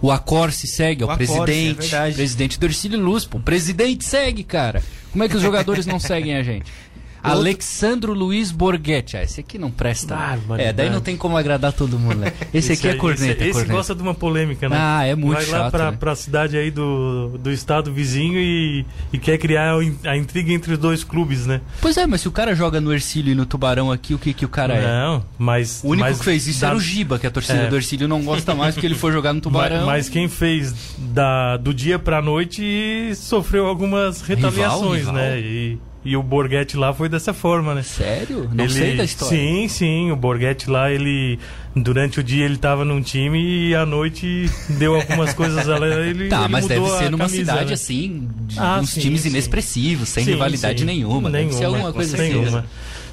O 0.00 0.12
Acorce 0.12 0.68
segue, 0.68 1.02
é 1.02 1.06
o, 1.06 1.08
O 1.08 1.10
Acorce, 1.10 1.32
é 1.32 1.42
presidente. 1.42 1.80
verdade. 1.90 2.14
presidente 2.14 2.60
do 2.60 2.66
Ercílio 2.66 3.00
Luz, 3.00 3.24
pô. 3.24 3.38
O 3.38 3.40
presidente 3.42 4.04
segue, 4.04 4.44
cara. 4.44 4.80
Como 5.10 5.24
é 5.24 5.28
que 5.28 5.34
os 5.36 5.42
jogadores 5.42 5.86
não 5.86 5.98
seguem 5.98 6.36
a 6.36 6.42
gente? 6.44 6.70
Outro- 7.22 7.30
Alexandro 7.40 8.12
Luiz 8.12 8.50
Borghetti. 8.50 9.16
Ah, 9.16 9.22
esse 9.22 9.40
aqui 9.40 9.58
não 9.58 9.70
presta. 9.70 10.14
Barbaridade. 10.14 10.62
É, 10.68 10.72
daí 10.72 10.90
não 10.90 11.00
tem 11.00 11.16
como 11.16 11.36
agradar 11.36 11.72
todo 11.72 11.98
mundo, 11.98 12.16
né? 12.16 12.32
Esse, 12.54 12.72
aqui 12.72 12.88
é 12.88 12.94
corneta. 12.94 13.24
Esse, 13.24 13.42
esse 13.44 13.52
corneta. 13.52 13.72
gosta 13.72 13.94
de 13.94 14.02
uma 14.02 14.14
polêmica, 14.14 14.68
né? 14.68 14.76
Ah, 14.78 15.04
é 15.04 15.14
muito 15.14 15.34
Vai 15.36 15.46
lá 15.46 15.58
chato, 15.58 15.70
pra, 15.70 15.90
né? 15.90 15.96
pra 15.98 16.14
cidade 16.14 16.56
aí 16.56 16.70
do, 16.70 17.36
do 17.38 17.50
estado 17.50 17.92
vizinho 17.92 18.38
e, 18.38 18.84
e 19.12 19.18
quer 19.18 19.38
criar 19.38 19.74
a 19.76 19.82
in- 19.84 19.98
a 20.04 20.16
intriga 20.16 20.52
entre 20.52 20.72
os 20.72 20.78
dois 20.78 21.02
clubes, 21.04 21.46
né? 21.46 21.60
Pois 21.80 21.96
é, 21.96 22.06
mas 22.06 22.20
se 22.20 22.28
o 22.28 22.32
cara 22.32 22.54
joga 22.54 22.80
no 22.80 22.92
Ercílio 22.92 23.32
e 23.32 23.34
no 23.34 23.44
Tubarão 23.46 23.90
aqui, 23.90 24.14
o 24.14 24.18
que, 24.18 24.32
que 24.32 24.44
o 24.44 24.48
cara 24.48 24.74
é? 24.74 24.86
Não, 24.86 25.24
mas. 25.38 25.80
O 25.84 25.88
único 25.88 26.08
mas 26.08 26.18
que 26.18 26.24
fez 26.24 26.46
isso 26.46 26.60
da- 26.60 26.68
era 26.68 26.76
o 26.76 26.80
Giba, 26.80 27.18
que 27.18 27.26
a 27.26 27.30
torcida 27.30 27.62
É. 27.62 27.66
do 27.68 27.76
Ercílio 27.76 28.06
não 28.08 28.22
gosta 28.22 28.54
mais 28.54 28.74
porque 28.74 28.86
ele 28.86 28.94
foi 28.94 29.12
jogar 29.12 29.32
no 29.32 29.40
Tubarão. 29.42 29.86
Mas, 29.86 30.08
quem 30.08 30.28
fez 30.28 30.94
da, 30.98 31.56
do 31.56 31.72
dia 31.74 31.98
pra 31.98 32.22
noite 32.22 33.12
sofreu 33.16 33.66
algumas 33.66 34.20
retaliações, 34.22 35.00
rival. 35.00 35.14
né? 35.14 35.40
E, 35.40 35.78
e 36.04 36.16
o 36.16 36.22
Borghetti 36.22 36.76
lá 36.76 36.92
foi 36.94 37.08
dessa 37.08 37.34
forma, 37.34 37.74
né? 37.74 37.82
Sério? 37.82 38.48
Não 38.52 38.64
Ele- 38.64 38.72
sei 38.72 38.96
da 38.96 39.04
história. 39.04 39.36
Sim, 39.36 39.68
sim. 39.68 40.10
O 40.10 40.16
Borghetti 40.16 40.70
lá, 40.70 40.90
ele. 40.90 41.38
Durante 41.76 42.18
o 42.18 42.24
dia 42.24 42.44
ele 42.44 42.56
tava 42.56 42.84
num 42.84 43.00
time 43.02 43.38
e 43.68 43.74
à 43.74 43.84
noite 43.86 44.50
deu 44.78 44.94
algumas 44.96 45.32
coisas 45.34 45.66
lá. 45.66 45.76
Ele, 45.86 46.28
Tá, 46.28 46.40
ele 46.44 46.48
mas 46.52 46.66
deve 46.66 46.80
mudou 46.80 46.94
a 46.94 46.98
ser 46.98 47.10
numa 47.10 47.24
camisa, 47.26 47.36
cidade 47.52 47.66
né? 47.68 47.72
assim, 47.74 48.28
de 48.46 48.58
Ah, 48.58 48.78
uns 48.80 48.90
sim, 48.90 49.00
times 49.00 49.20
sim. 49.22 49.28
inexpressivos, 49.28 50.08
sem 50.08 50.24
Sim, 50.24 50.32
rivalidade 50.32 50.80
sim. 50.80 50.84
nenhuma. 50.86 51.30
Deve 51.30 51.52
ser 51.52 51.64
alguma 51.64 51.92
coisa 51.92 52.16
assim. 52.16 52.32
nenhuma. 52.34 52.64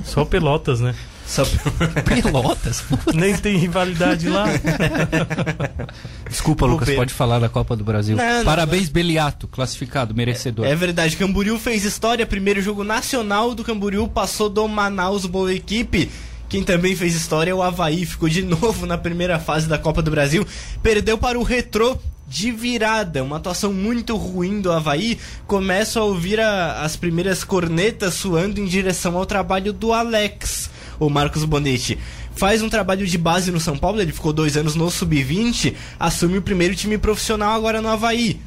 Só 0.04 0.24
Pelotas, 0.26 0.80
né? 0.80 0.96
Só... 1.28 1.44
Pelotas? 2.06 2.84
Nem 3.14 3.36
tem 3.36 3.58
rivalidade 3.58 4.30
lá. 4.30 4.46
Desculpa, 6.30 6.66
Lucas, 6.66 6.90
pode 6.96 7.14
falar 7.14 7.40
da 7.40 7.50
Copa 7.50 7.76
do 7.76 7.84
Brasil. 7.84 8.16
Não, 8.16 8.38
não, 8.40 8.46
Parabéns, 8.46 8.90
Beliato, 8.90 9.48
classificado, 9.48 10.14
merecedor. 10.14 10.66
É 10.66 10.76
verdade, 10.76 11.16
Camboriú 11.18 11.58
fez 11.58 11.84
história. 11.84 12.26
Primeiro 12.26 12.62
jogo 12.62 12.84
nacional 12.84 13.54
do 13.56 13.64
Camboriú 13.64 14.08
passou 14.08 14.50
do 14.50 14.68
Manaus, 14.68 15.26
boa 15.26 15.54
equipe. 15.54 16.10
Quem 16.48 16.64
também 16.64 16.96
fez 16.96 17.16
história 17.16 17.52
é 17.52 17.54
o 17.54 17.62
Havaí, 17.64 18.06
ficou 18.06 18.30
de 18.30 18.42
novo 18.46 18.86
na 18.86 18.98
primeira 18.98 19.40
fase 19.40 19.68
da 19.68 19.78
Copa 19.78 20.02
do 20.02 20.12
Brasil. 20.12 20.46
Perdeu 20.84 21.18
para 21.18 21.40
o 21.40 21.44
Retrô 21.44 21.98
de 22.28 22.52
virada, 22.52 23.24
uma 23.24 23.38
atuação 23.38 23.72
muito 23.72 24.16
ruim 24.16 24.62
do 24.62 24.72
Havaí. 24.72 25.18
Começo 25.48 26.00
a 26.00 26.04
ouvir 26.04 26.40
a- 26.40 26.82
as 26.82 26.96
primeiras 26.96 27.44
cornetas 27.44 28.14
suando 28.16 28.60
em 28.60 28.66
direção 28.66 29.16
ao 29.18 29.26
trabalho 29.26 29.72
do 29.74 29.94
Alex, 29.94 30.70
o 31.00 31.10
Marcos 31.10 31.46
Bonetti. 31.46 31.98
Faz 32.36 32.62
um 32.62 32.70
trabalho 32.70 33.06
de 33.08 33.18
base 33.18 33.52
no 33.52 33.60
São 33.60 33.78
Paulo, 33.78 34.02
ele 34.02 34.12
ficou 34.12 34.34
dois 34.34 34.58
anos 34.58 34.76
no 34.76 34.92
Sub-20, 34.92 35.74
assume 36.00 36.38
o 36.38 36.42
primeiro 36.42 36.76
time 36.76 36.98
profissional 36.98 37.56
agora 37.56 37.82
no 37.82 37.88
Havaí. 37.88 38.40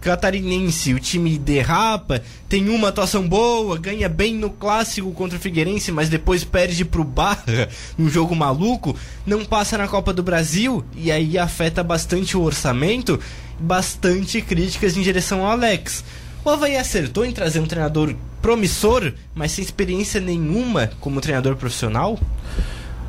catarinense, 0.00 0.94
o 0.94 1.00
time 1.00 1.38
derrapa, 1.38 2.22
tem 2.48 2.68
uma 2.68 2.88
atuação 2.88 3.26
boa, 3.26 3.78
ganha 3.78 4.08
bem 4.08 4.34
no 4.34 4.50
clássico 4.50 5.12
contra 5.12 5.38
o 5.38 5.40
Figueirense, 5.40 5.90
mas 5.90 6.08
depois 6.08 6.44
perde 6.44 6.84
pro 6.84 7.04
Barra 7.04 7.68
num 7.96 8.08
jogo 8.10 8.34
maluco, 8.34 8.96
não 9.24 9.44
passa 9.44 9.78
na 9.78 9.88
Copa 9.88 10.12
do 10.12 10.22
Brasil 10.22 10.84
e 10.94 11.10
aí 11.10 11.38
afeta 11.38 11.82
bastante 11.82 12.36
o 12.36 12.42
orçamento, 12.42 13.18
bastante 13.58 14.40
críticas 14.42 14.96
em 14.96 15.02
direção 15.02 15.44
ao 15.44 15.52
Alex. 15.52 16.04
O 16.46 16.50
Havaí 16.50 16.76
acertou 16.76 17.26
em 17.26 17.32
trazer 17.32 17.58
um 17.58 17.66
treinador 17.66 18.14
promissor, 18.40 19.12
mas 19.34 19.50
sem 19.50 19.64
experiência 19.64 20.20
nenhuma 20.20 20.88
como 21.00 21.20
treinador 21.20 21.56
profissional? 21.56 22.16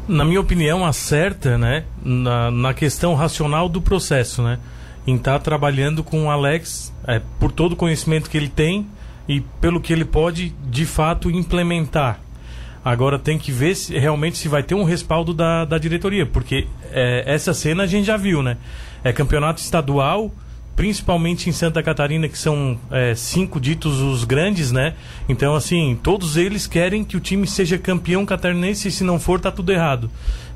Na 0.07 0.25
minha 0.25 0.41
opinião, 0.41 0.83
acerta, 0.83 1.55
né, 1.55 1.83
na, 2.03 2.49
na 2.49 2.73
questão 2.73 3.13
racional 3.13 3.69
do 3.69 3.79
processo, 3.79 4.41
né? 4.41 4.57
em 5.05 5.17
estar 5.17 5.33
tá 5.33 5.39
trabalhando 5.39 6.03
com 6.03 6.25
o 6.25 6.31
Alex 6.31 6.91
é, 7.05 7.21
por 7.39 7.51
todo 7.51 7.73
o 7.73 7.75
conhecimento 7.75 8.27
que 8.27 8.35
ele 8.35 8.49
tem 8.49 8.87
e 9.29 9.41
pelo 9.61 9.79
que 9.79 9.93
ele 9.93 10.03
pode 10.03 10.49
de 10.65 10.87
fato 10.87 11.29
implementar. 11.29 12.19
Agora 12.83 13.19
tem 13.19 13.37
que 13.37 13.51
ver 13.51 13.75
se 13.75 13.95
realmente 13.99 14.39
se 14.39 14.47
vai 14.47 14.63
ter 14.63 14.73
um 14.73 14.83
respaldo 14.83 15.31
da, 15.31 15.63
da 15.63 15.77
diretoria, 15.77 16.25
porque 16.25 16.67
é, 16.89 17.23
essa 17.27 17.53
cena 17.53 17.83
a 17.83 17.87
gente 17.87 18.05
já 18.05 18.17
viu, 18.17 18.41
né? 18.41 18.57
É 19.03 19.13
campeonato 19.13 19.61
estadual, 19.61 20.31
principalmente 20.77 21.49
em 21.49 21.51
Santa 21.51 21.81
Catarina, 21.81 22.29
que 22.29 22.37
são 22.37 22.79
é, 22.91 23.15
cinco 23.15 23.59
ditos 23.59 23.99
os 23.99 24.23
grandes, 24.23 24.71
né? 24.71 24.93
Então, 25.27 25.55
assim, 25.55 25.99
todos 26.03 26.37
eles 26.37 26.67
querem 26.67 27.03
que 27.03 27.17
o 27.17 27.19
time 27.19 27.47
seja 27.47 27.79
campeão 27.79 28.23
catarinense 28.27 28.87
e 28.87 28.91
se 28.91 29.03
não 29.03 29.19
for, 29.19 29.39
tá 29.39 29.51
tudo 29.51 29.71
errado. 29.71 30.09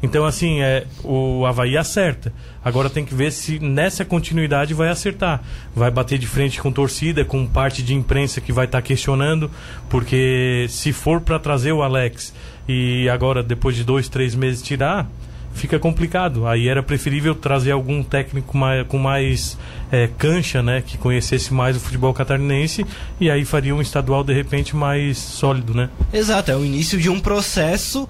Então, 0.04 0.24
assim, 0.24 0.62
é, 0.62 0.86
o 1.04 1.44
Havaí 1.44 1.76
acerta. 1.76 2.32
Agora 2.64 2.88
tem 2.88 3.04
que 3.04 3.16
ver 3.16 3.32
se 3.32 3.58
nessa 3.58 4.06
continuidade 4.06 4.76
vai 4.76 4.90
acertar. 4.90 5.42
Vai 5.76 5.90
bater 5.90 6.20
de 6.20 6.28
frente 6.28 6.62
com 6.62 6.72
torcida, 6.72 7.26
com 7.26 7.48
parte 7.48 7.82
de 7.82 7.96
imprensa 7.96 8.40
que 8.40 8.54
vai 8.54 8.66
estar 8.66 8.78
tá 8.78 8.82
questionando, 8.84 9.50
porque 9.90 10.68
se 10.70 10.94
for 10.94 11.20
para 11.20 11.40
trazer 11.40 11.72
o 11.72 11.82
Alex 11.82 12.32
e 12.70 13.10
agora, 13.10 13.42
depois 13.42 13.76
de 13.76 13.84
dois, 13.84 14.08
três 14.08 14.36
meses, 14.36 14.62
tirar 14.62 15.10
fica 15.54 15.80
complicado. 15.80 16.48
Aí 16.48 16.68
era 16.68 16.82
preferível 16.82 17.36
trazer 17.36 17.72
algum 17.72 18.04
técnico 18.04 18.58
mais, 18.58 18.88
com 18.88 18.98
mais 18.98 19.58
é, 19.92 20.08
cancha, 20.18 20.62
né? 20.62 20.82
Que 20.86 20.98
conhecesse 20.98 21.54
mais 21.54 21.78
o 21.78 21.80
futebol 21.80 22.14
catarinense 22.14 22.86
e 23.20 23.30
aí 23.30 23.46
faria 23.46 23.76
um 23.76 23.82
estadual 23.82 24.24
de 24.24 24.34
repente 24.34 24.76
mais 24.76 25.18
sólido, 25.18 25.74
né? 25.74 25.90
Exato, 26.14 26.52
é 26.52 26.56
o 26.56 26.66
início 26.66 27.00
de 27.00 27.10
um 27.10 27.20
processo. 27.20 28.08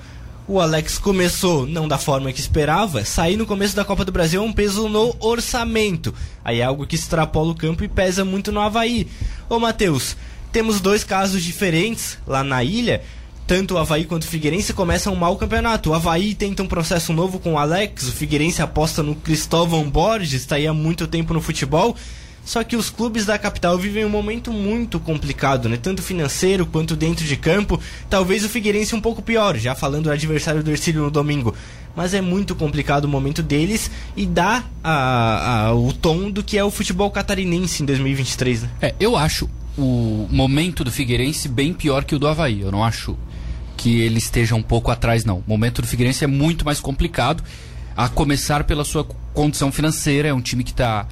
O 0.47 0.59
Alex 0.59 0.97
começou 0.97 1.65
não 1.65 1.87
da 1.87 1.97
forma 1.97 2.31
que 2.33 2.39
esperava, 2.39 3.05
sair 3.05 3.37
no 3.37 3.45
começo 3.45 3.75
da 3.75 3.85
Copa 3.85 4.03
do 4.03 4.11
Brasil 4.11 4.41
é 4.41 4.45
um 4.45 4.51
peso 4.51 4.89
no 4.89 5.15
orçamento. 5.19 6.13
Aí 6.43 6.59
é 6.59 6.63
algo 6.63 6.85
que 6.85 6.95
extrapola 6.95 7.51
o 7.51 7.55
campo 7.55 7.83
e 7.83 7.87
pesa 7.87 8.25
muito 8.25 8.51
no 8.51 8.59
Havaí. 8.59 9.07
Ô 9.47 9.59
Matheus, 9.59 10.17
temos 10.51 10.81
dois 10.81 11.03
casos 11.03 11.43
diferentes 11.43 12.17
lá 12.27 12.43
na 12.43 12.63
ilha 12.63 13.01
tanto 13.51 13.73
o 13.73 13.77
Havaí 13.77 14.05
quanto 14.05 14.23
o 14.23 14.27
Figueirense 14.27 14.71
começam 14.71 15.11
um 15.11 15.17
mau 15.17 15.35
campeonato. 15.35 15.89
O 15.89 15.93
Havaí 15.93 16.33
tenta 16.33 16.63
um 16.63 16.67
processo 16.67 17.11
novo 17.11 17.37
com 17.37 17.55
o 17.55 17.57
Alex, 17.57 18.07
o 18.07 18.11
Figueirense 18.13 18.61
aposta 18.61 19.03
no 19.03 19.13
Cristóvão 19.13 19.89
Borges, 19.89 20.43
está 20.43 20.55
aí 20.55 20.65
há 20.65 20.73
muito 20.73 21.05
tempo 21.05 21.33
no 21.33 21.41
futebol. 21.41 21.93
Só 22.45 22.63
que 22.63 22.77
os 22.77 22.89
clubes 22.89 23.25
da 23.25 23.37
capital 23.37 23.77
vivem 23.77 24.05
um 24.05 24.09
momento 24.09 24.53
muito 24.53 25.01
complicado, 25.01 25.67
né? 25.67 25.75
Tanto 25.75 26.01
financeiro 26.01 26.65
quanto 26.65 26.95
dentro 26.95 27.25
de 27.25 27.35
campo. 27.35 27.77
Talvez 28.09 28.45
o 28.45 28.47
Figueirense 28.47 28.95
um 28.95 29.01
pouco 29.01 29.21
pior, 29.21 29.57
já 29.57 29.75
falando 29.75 30.05
do 30.05 30.11
adversário 30.11 30.63
do 30.63 30.71
Ercílio 30.71 31.01
no 31.01 31.11
domingo. 31.11 31.53
Mas 31.93 32.13
é 32.13 32.21
muito 32.21 32.55
complicado 32.55 33.03
o 33.03 33.09
momento 33.09 33.43
deles 33.43 33.91
e 34.15 34.25
dá 34.25 34.63
a, 34.81 35.65
a, 35.65 35.75
o 35.75 35.91
tom 35.91 36.31
do 36.31 36.41
que 36.41 36.57
é 36.57 36.63
o 36.63 36.71
futebol 36.71 37.11
catarinense 37.11 37.83
em 37.83 37.85
2023, 37.85 38.61
né? 38.61 38.69
É, 38.81 38.95
eu 38.97 39.17
acho 39.17 39.49
o 39.77 40.25
momento 40.31 40.85
do 40.85 40.91
Figueirense 40.91 41.49
bem 41.49 41.73
pior 41.73 42.05
que 42.05 42.15
o 42.15 42.19
do 42.19 42.29
Havaí. 42.29 42.61
Eu 42.61 42.71
não 42.71 42.81
acho 42.81 43.17
que 43.81 43.99
ele 43.99 44.19
esteja 44.19 44.53
um 44.53 44.61
pouco 44.61 44.91
atrás, 44.91 45.25
não. 45.25 45.39
O 45.39 45.43
momento 45.47 45.81
do 45.81 45.87
Figueirense 45.87 46.23
é 46.23 46.27
muito 46.27 46.63
mais 46.63 46.79
complicado, 46.79 47.43
a 47.97 48.07
começar 48.07 48.63
pela 48.63 48.83
sua 48.83 49.03
condição 49.33 49.71
financeira. 49.71 50.27
É 50.27 50.33
um 50.33 50.39
time 50.39 50.63
que 50.63 50.69
está 50.69 51.07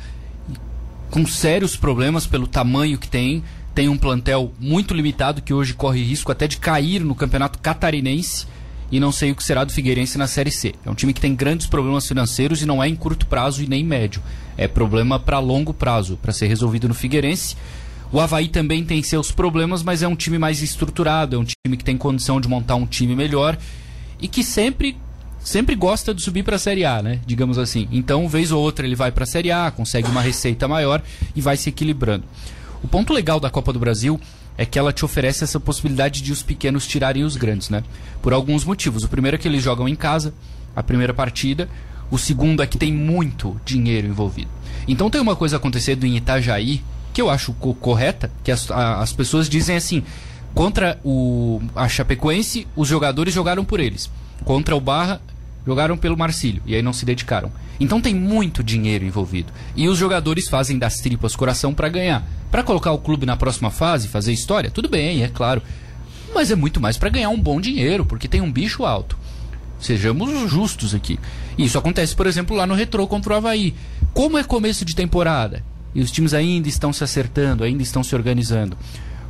com 1.09 1.25
sérios 1.25 1.75
problemas 1.75 2.27
pelo 2.27 2.45
tamanho 2.45 2.99
que 2.99 3.07
tem. 3.07 3.43
Tem 3.73 3.89
um 3.89 3.97
plantel 3.97 4.53
muito 4.59 4.93
limitado 4.93 5.41
que 5.41 5.51
hoje 5.51 5.73
corre 5.73 6.03
risco 6.03 6.31
até 6.31 6.47
de 6.47 6.57
cair 6.57 7.03
no 7.03 7.15
campeonato 7.15 7.57
catarinense. 7.57 8.45
E 8.91 8.99
não 8.99 9.11
sei 9.11 9.31
o 9.31 9.35
que 9.35 9.43
será 9.43 9.63
do 9.63 9.73
Figueirense 9.73 10.19
na 10.19 10.27
Série 10.27 10.51
C. 10.51 10.75
É 10.85 10.91
um 10.91 10.95
time 10.95 11.11
que 11.11 11.21
tem 11.21 11.33
grandes 11.33 11.65
problemas 11.65 12.07
financeiros 12.07 12.61
e 12.61 12.67
não 12.67 12.83
é 12.83 12.88
em 12.88 12.95
curto 12.95 13.25
prazo 13.25 13.63
e 13.63 13.67
nem 13.67 13.83
médio. 13.83 14.21
É 14.55 14.67
problema 14.67 15.19
para 15.19 15.39
longo 15.39 15.73
prazo, 15.73 16.17
para 16.17 16.33
ser 16.33 16.45
resolvido 16.45 16.88
no 16.88 16.93
Figueirense. 16.93 17.55
O 18.12 18.20
Havaí 18.20 18.48
também 18.48 18.84
tem 18.84 19.04
seus 19.04 19.32
problemas, 19.32 19.84
mas 19.84 20.01
é 20.01 20.08
um 20.08 20.16
time 20.16 20.39
mais 20.39 20.62
estruturado, 20.63 21.36
é 21.36 21.39
um 21.39 21.46
time 21.46 21.78
que 21.78 21.84
tem 21.84 21.98
condição 21.98 22.42
de 22.42 22.48
montar 22.48 22.75
um 22.75 22.86
time 22.86 23.16
melhor 23.16 23.58
e 24.20 24.28
que 24.28 24.44
sempre 24.44 24.98
sempre 25.39 25.75
gosta 25.75 26.13
de 26.13 26.22
subir 26.22 26.44
para 26.44 26.58
a 26.58 26.60
Série 26.60 26.84
A, 26.84 27.01
né? 27.01 27.22
Digamos 27.25 27.58
assim. 27.58 27.88
Então, 27.92 28.28
vez 28.28 28.51
ou 28.51 28.62
outra 28.62 28.86
ele 28.86 28.96
vai 28.96 29.12
para 29.12 29.24
a 29.24 29.28
Série 29.28 29.51
A, 29.51 29.72
consegue 29.72 30.10
uma 30.10 30.22
receita 30.22 30.68
maior 30.68 31.01
e 31.36 31.42
vai 31.42 31.56
se 31.56 31.70
equilibrando. 31.70 32.25
O 32.84 32.88
ponto 32.88 33.13
legal 33.13 33.39
da 33.39 33.50
Copa 33.50 33.72
do 33.72 33.80
Brasil 33.80 34.20
é 34.58 34.66
que 34.66 34.78
ela 34.78 34.92
te 34.92 35.06
oferece 35.06 35.44
essa 35.44 35.60
possibilidade 35.60 36.22
de 36.22 36.32
os 36.32 36.44
pequenos 36.44 36.86
tirarem 36.86 37.24
os 37.24 37.38
grandes, 37.38 37.70
né? 37.70 37.84
Por 38.22 38.34
alguns 38.34 38.66
motivos. 38.66 39.04
O 39.04 39.10
primeiro 39.10 39.36
é 39.36 39.38
que 39.38 39.48
eles 39.48 39.63
jogam 39.63 39.88
em 39.88 39.96
casa, 39.96 40.34
a 40.75 40.84
primeira 40.84 41.13
partida. 41.13 41.70
O 42.12 42.18
segundo 42.18 42.62
é 42.62 42.68
que 42.68 42.78
tem 42.78 42.92
muito 42.92 43.60
dinheiro 43.63 44.08
envolvido. 44.08 44.50
Então 44.88 45.10
tem 45.10 45.22
uma 45.22 45.36
coisa 45.36 45.58
acontecendo 45.58 46.06
em 46.06 46.18
Itajaí 46.18 46.82
que 47.19 47.21
eu 47.21 47.29
acho 47.29 47.51
co 47.51 47.73
correta, 47.73 48.31
que 48.45 48.49
as, 48.49 48.71
a, 48.71 49.01
as 49.01 49.11
pessoas 49.11 49.49
dizem 49.49 49.75
assim: 49.75 50.03
contra 50.55 50.97
o, 51.03 51.61
a 51.75 51.89
Chapecoense, 51.89 52.65
os 52.77 52.88
jogadores 52.88 53.33
jogaram 53.33 53.65
por 53.65 53.81
eles. 53.81 54.09
Contra 54.45 54.73
o 54.73 54.79
Barra, 54.79 55.21
jogaram 55.67 55.97
pelo 55.97 56.17
Marcílio. 56.17 56.63
E 56.65 56.73
aí 56.73 56.81
não 56.81 56.93
se 56.93 57.03
dedicaram. 57.03 57.51
Então 57.77 57.99
tem 57.99 58.15
muito 58.15 58.63
dinheiro 58.63 59.03
envolvido. 59.03 59.51
E 59.75 59.89
os 59.89 59.97
jogadores 59.97 60.47
fazem 60.47 60.79
das 60.79 60.95
tripas 60.95 61.35
coração 61.35 61.73
para 61.73 61.89
ganhar. 61.89 62.25
Para 62.49 62.63
colocar 62.63 62.93
o 62.93 62.99
clube 62.99 63.25
na 63.25 63.35
próxima 63.35 63.69
fase, 63.69 64.07
fazer 64.07 64.31
história, 64.31 64.71
tudo 64.71 64.88
bem, 64.88 65.21
é 65.21 65.27
claro. 65.27 65.61
Mas 66.33 66.51
é 66.51 66.55
muito 66.55 66.79
mais 66.79 66.97
para 66.97 67.09
ganhar 67.09 67.29
um 67.29 67.39
bom 67.39 67.59
dinheiro, 67.59 68.05
porque 68.05 68.29
tem 68.29 68.39
um 68.39 68.51
bicho 68.51 68.85
alto. 68.85 69.17
Sejamos 69.77 70.49
justos 70.49 70.95
aqui. 70.95 71.19
Isso 71.57 71.77
acontece, 71.77 72.15
por 72.15 72.27
exemplo, 72.27 72.55
lá 72.55 72.65
no 72.65 72.75
Retrô 72.75 73.05
contra 73.07 73.33
o 73.33 73.35
Havaí. 73.35 73.75
Como 74.13 74.38
é 74.38 74.43
começo 74.43 74.85
de 74.85 74.95
temporada? 74.95 75.63
E 75.93 76.01
os 76.01 76.12
times 76.12 76.34
ainda 76.34 76.67
estão 76.67 76.93
se 76.93 77.03
acertando, 77.03 77.63
ainda 77.63 77.84
estão 77.84 78.03
se 78.03 78.15
organizando. 78.15 78.77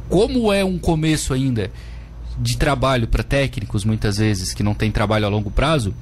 Como 0.10 0.52
é 0.52 0.64
um 0.64 0.78
começo 0.78 1.34
ainda 1.34 1.72
de 2.38 2.58
trabalho 2.58 3.08
para 3.08 3.24
técnicos, 3.24 3.84
muitas 3.84 4.18
vezes, 4.18 4.54
que 4.54 4.64
não 4.64 4.74
tem 4.74 4.92
trabalho 4.92 5.26
a 5.26 5.30
longo 5.30 5.52
prazo, 5.52 5.94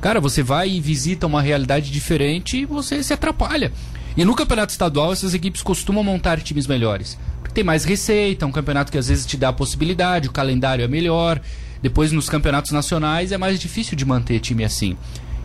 cara, 0.00 0.20
você 0.20 0.42
vai 0.42 0.70
e 0.70 0.80
visita 0.80 1.26
uma 1.26 1.42
realidade 1.42 1.90
diferente 1.90 2.58
e 2.58 2.64
você 2.64 3.02
se 3.02 3.12
atrapalha. 3.12 3.72
E 4.16 4.24
no 4.24 4.34
campeonato 4.34 4.72
estadual, 4.72 5.12
essas 5.12 5.34
equipes 5.34 5.62
costumam 5.62 6.02
montar 6.02 6.40
times 6.40 6.66
melhores. 6.66 7.18
Porque 7.40 7.54
tem 7.54 7.64
mais 7.64 7.84
receita, 7.84 8.44
é 8.44 8.48
um 8.48 8.52
campeonato 8.52 8.90
que 8.90 8.98
às 8.98 9.08
vezes 9.08 9.24
te 9.24 9.36
dá 9.36 9.48
a 9.48 9.52
possibilidade, 9.52 10.28
o 10.28 10.32
calendário 10.32 10.84
é 10.84 10.88
melhor. 10.88 11.40
Depois, 11.82 12.12
nos 12.12 12.28
campeonatos 12.28 12.72
nacionais, 12.72 13.32
é 13.32 13.38
mais 13.38 13.58
difícil 13.58 13.96
de 13.96 14.04
manter 14.04 14.40
time 14.40 14.64
assim. 14.64 14.96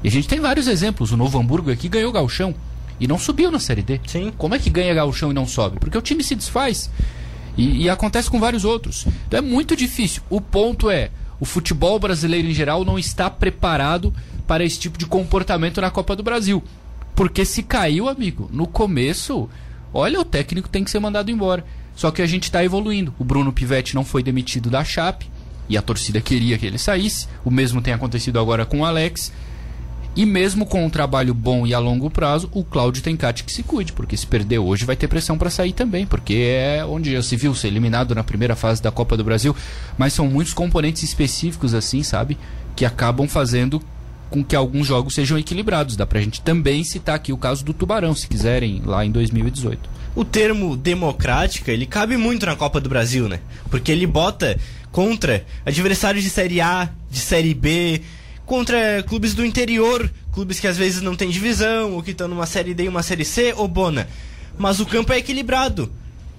E 0.03 0.07
a 0.07 0.12
gente 0.12 0.27
tem 0.27 0.39
vários 0.39 0.67
exemplos. 0.67 1.12
O 1.12 1.17
Novo 1.17 1.39
Hamburgo 1.39 1.72
aqui 1.72 1.88
ganhou 1.88 2.10
o 2.10 2.13
Galchão 2.13 2.53
e 2.99 3.07
não 3.07 3.17
subiu 3.17 3.51
na 3.51 3.59
Série 3.59 3.81
D. 3.81 3.99
Sim. 4.07 4.33
Como 4.37 4.55
é 4.55 4.59
que 4.59 4.69
ganha 4.69 4.93
gauchão 4.93 5.31
e 5.31 5.33
não 5.33 5.47
sobe? 5.47 5.79
Porque 5.79 5.97
o 5.97 6.01
time 6.01 6.23
se 6.23 6.35
desfaz. 6.35 6.89
E, 7.57 7.83
e, 7.83 7.89
acontece 7.89 8.29
com 8.29 8.39
vários 8.39 8.65
outros. 8.65 9.05
Então 9.27 9.37
é 9.37 9.41
muito 9.41 9.75
difícil. 9.75 10.21
O 10.29 10.41
ponto 10.41 10.89
é, 10.89 11.09
o 11.39 11.45
futebol 11.45 11.97
brasileiro 11.99 12.47
em 12.47 12.53
geral 12.53 12.83
não 12.83 12.99
está 12.99 13.29
preparado 13.29 14.13
para 14.45 14.63
esse 14.63 14.79
tipo 14.79 14.97
de 14.97 15.05
comportamento 15.05 15.79
na 15.79 15.89
Copa 15.89 16.15
do 16.15 16.23
Brasil. 16.23 16.63
Porque 17.15 17.45
se 17.45 17.63
caiu, 17.63 18.09
amigo, 18.09 18.49
no 18.51 18.67
começo, 18.67 19.49
olha, 19.93 20.19
o 20.19 20.25
técnico 20.25 20.67
tem 20.67 20.83
que 20.83 20.91
ser 20.91 20.99
mandado 20.99 21.31
embora. 21.31 21.65
Só 21.95 22.11
que 22.11 22.21
a 22.21 22.27
gente 22.27 22.43
está 22.43 22.63
evoluindo. 22.63 23.13
O 23.17 23.23
Bruno 23.23 23.53
Pivetti 23.53 23.95
não 23.95 24.03
foi 24.03 24.21
demitido 24.21 24.69
da 24.69 24.83
Chape, 24.83 25.29
e 25.67 25.77
a 25.77 25.81
torcida 25.81 26.21
queria 26.21 26.57
que 26.57 26.65
ele 26.65 26.77
saísse. 26.77 27.27
O 27.43 27.51
mesmo 27.51 27.81
tem 27.81 27.93
acontecido 27.93 28.39
agora 28.39 28.65
com 28.65 28.81
o 28.81 28.85
Alex. 28.85 29.31
E 30.15 30.25
mesmo 30.25 30.65
com 30.65 30.86
um 30.86 30.89
trabalho 30.89 31.34
bom 31.34 31.67
e 31.67 31.74
a 31.74 31.79
longo 31.79 32.10
prazo, 32.10 32.50
o 32.53 32.63
Cláudio 32.63 33.03
Tencati 33.03 33.43
que 33.43 33.51
se 33.51 33.63
cuide, 33.63 33.91
porque 33.91 34.15
se 34.15 34.25
perder 34.25 34.60
hoje 34.60 34.86
vai 34.86 34.95
ter 34.95 35.10
pressão 35.10 35.38
para 35.38 35.50
sair 35.50 35.74
também, 35.74 36.05
porque 36.05 36.34
é 36.34 36.86
onde 36.86 37.12
já 37.12 37.22
se 37.22 37.36
viu 37.36 37.53
ser 37.53 37.67
eliminado 37.67 38.15
na 38.15 38.24
primeira 38.24 38.55
fase 38.55 38.81
da 38.81 38.91
Copa 38.91 39.17
do 39.17 39.25
Brasil, 39.25 39.53
mas 39.98 40.13
são 40.13 40.27
muitos 40.27 40.53
componentes 40.53 41.03
específicos 41.03 41.74
assim, 41.74 42.01
sabe, 42.01 42.38
que 42.77 42.86
acabam 42.86 43.27
fazendo 43.27 43.81
com 44.29 44.43
que 44.43 44.55
alguns 44.55 44.88
jogos 44.88 45.13
sejam 45.13 45.38
equilibrados. 45.38 45.98
Dá 45.98 46.05
pra 46.05 46.22
gente 46.22 46.41
também 46.41 46.84
citar 46.86 47.15
aqui 47.15 47.34
o 47.34 47.38
caso 47.38 47.65
do 47.65 47.74
Tubarão, 47.74 48.15
se 48.15 48.27
quiserem, 48.27 48.81
lá 48.86 49.05
em 49.05 49.12
2018. 49.12 49.89
O 50.15 50.24
termo 50.24 50.77
democrática, 50.77 51.74
ele 51.74 51.86
cabe 51.86 52.15
muito 52.15 52.45
na 52.45 52.55
Copa 52.55 52.79
do 52.79 52.88
Brasil, 52.88 53.27
né? 53.27 53.41
Porque 53.69 53.91
ele 53.91 54.07
bota 54.07 54.57
contra 54.91 55.45
adversários 55.65 56.24
de 56.24 56.29
Série 56.29 56.62
A, 56.62 56.89
de 57.12 57.19
Série 57.19 57.53
B, 57.53 58.01
contra 58.45 59.03
clubes 59.03 59.33
do 59.33 59.45
interior, 59.45 60.11
clubes 60.31 60.59
que 60.59 60.67
às 60.67 60.77
vezes 60.77 61.01
não 61.01 61.15
têm 61.15 61.29
divisão, 61.29 61.93
ou 61.93 62.03
que 62.03 62.11
estão 62.11 62.27
numa 62.27 62.45
série 62.45 62.73
D 62.73 62.83
e 62.83 62.89
uma 62.89 63.03
série 63.03 63.25
C, 63.25 63.53
ou 63.57 63.67
Bona. 63.67 64.07
mas 64.57 64.79
o 64.79 64.85
campo 64.85 65.11
é 65.11 65.17
equilibrado. 65.17 65.91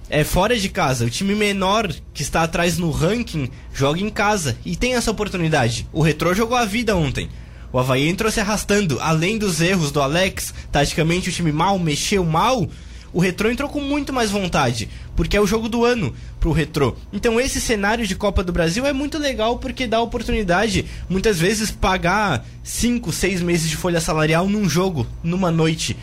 É 0.09 0.23
fora 0.23 0.57
de 0.57 0.69
casa. 0.69 1.05
O 1.05 1.09
time 1.09 1.35
menor 1.35 1.93
que 2.13 2.21
está 2.21 2.43
atrás 2.43 2.77
no 2.77 2.91
ranking 2.91 3.49
joga 3.73 3.99
em 3.99 4.09
casa 4.09 4.57
e 4.65 4.75
tem 4.75 4.95
essa 4.95 5.11
oportunidade. 5.11 5.85
O 5.91 6.01
Retrô 6.01 6.33
jogou 6.33 6.55
a 6.55 6.63
vida 6.63 6.95
ontem. 6.95 7.29
O 7.73 7.77
Havaí 7.77 8.07
entrou 8.07 8.31
se 8.31 8.39
arrastando, 8.39 8.97
além 9.01 9.37
dos 9.37 9.59
erros 9.59 9.91
do 9.91 10.01
Alex, 10.01 10.53
taticamente 10.71 11.29
o 11.29 11.31
time 11.31 11.51
mal 11.51 11.77
mexeu 11.77 12.23
mal. 12.23 12.67
O 13.13 13.19
Retrô 13.19 13.49
entrou 13.49 13.69
com 13.69 13.79
muito 13.79 14.11
mais 14.11 14.29
vontade, 14.29 14.89
porque 15.15 15.37
é 15.37 15.41
o 15.41 15.47
jogo 15.47 15.69
do 15.69 15.85
ano 15.85 16.13
pro 16.39 16.51
Retrô. 16.51 16.95
Então 17.11 17.39
esse 17.39 17.59
cenário 17.61 18.05
de 18.05 18.15
Copa 18.15 18.43
do 18.43 18.51
Brasil 18.51 18.85
é 18.85 18.93
muito 18.93 19.17
legal 19.17 19.57
porque 19.57 19.87
dá 19.87 19.97
a 19.97 20.01
oportunidade, 20.01 20.85
muitas 21.09 21.39
vezes, 21.39 21.71
pagar 21.71 22.45
5, 22.63 23.11
6 23.11 23.41
meses 23.41 23.69
de 23.69 23.75
folha 23.75 24.01
salarial 24.01 24.47
num 24.47 24.69
jogo, 24.69 25.07
numa 25.23 25.51
noite. 25.51 25.97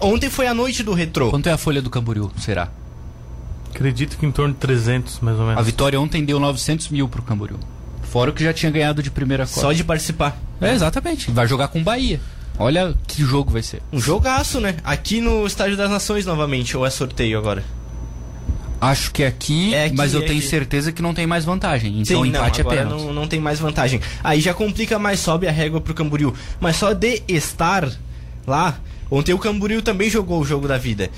Ontem 0.00 0.28
foi 0.28 0.46
a 0.46 0.54
noite 0.54 0.82
do 0.82 0.92
Retrô. 0.92 1.30
Quanto 1.30 1.48
é 1.48 1.52
a 1.52 1.58
folha 1.58 1.80
do 1.80 1.88
Camboriú, 1.88 2.30
será? 2.38 2.70
Acredito 3.70 4.18
que 4.18 4.26
em 4.26 4.32
torno 4.32 4.52
de 4.54 4.60
300, 4.60 5.20
mais 5.20 5.38
ou 5.38 5.44
menos. 5.44 5.58
A 5.58 5.62
vitória 5.62 6.00
ontem 6.00 6.24
deu 6.24 6.40
900 6.40 6.88
mil 6.88 7.08
pro 7.08 7.22
Camboriú. 7.22 7.58
Fora 8.02 8.30
o 8.30 8.34
que 8.34 8.42
já 8.42 8.52
tinha 8.52 8.72
ganhado 8.72 9.02
de 9.02 9.10
primeira 9.10 9.46
Copa. 9.46 9.60
Só 9.60 9.72
de 9.72 9.84
participar. 9.84 10.36
É, 10.60 10.72
exatamente. 10.72 11.30
Vai 11.30 11.46
jogar 11.46 11.68
com 11.68 11.80
o 11.80 11.84
Bahia. 11.84 12.20
Olha 12.58 12.94
que 13.06 13.22
jogo 13.22 13.50
vai 13.52 13.62
ser. 13.62 13.80
Um 13.92 14.00
jogaço, 14.00 14.60
né? 14.60 14.76
Aqui 14.84 15.20
no 15.20 15.46
Estádio 15.46 15.76
das 15.76 15.90
Nações 15.90 16.26
novamente, 16.26 16.76
ou 16.76 16.84
é 16.84 16.90
sorteio 16.90 17.38
agora? 17.38 17.62
Acho 18.80 19.10
que 19.12 19.24
aqui, 19.24 19.74
É 19.74 19.86
aqui, 19.86 19.96
mas 19.96 20.14
eu 20.14 20.22
é 20.22 20.26
tenho 20.26 20.38
aqui. 20.38 20.48
certeza 20.48 20.92
que 20.92 21.02
não 21.02 21.12
tem 21.12 21.26
mais 21.26 21.44
vantagem. 21.44 22.00
Então 22.00 22.20
o 22.20 22.24
Sim, 22.24 22.30
empate 22.30 22.62
não, 22.62 22.70
é 22.72 22.76
pênalti. 22.76 23.02
não, 23.04 23.12
não 23.12 23.26
tem 23.28 23.40
mais 23.40 23.58
vantagem. 23.58 24.00
Aí 24.22 24.40
já 24.40 24.54
complica 24.54 24.98
mais, 24.98 25.18
sobe 25.20 25.48
a 25.48 25.52
régua 25.52 25.80
pro 25.80 25.94
Camboriú. 25.94 26.32
Mas 26.60 26.76
só 26.76 26.92
de 26.92 27.22
estar 27.26 27.88
lá, 28.46 28.78
ontem 29.10 29.32
o 29.32 29.38
Camboriú 29.38 29.82
também 29.82 30.08
jogou 30.08 30.40
o 30.40 30.44
jogo 30.44 30.68
da 30.68 30.78
vida. 30.78 31.10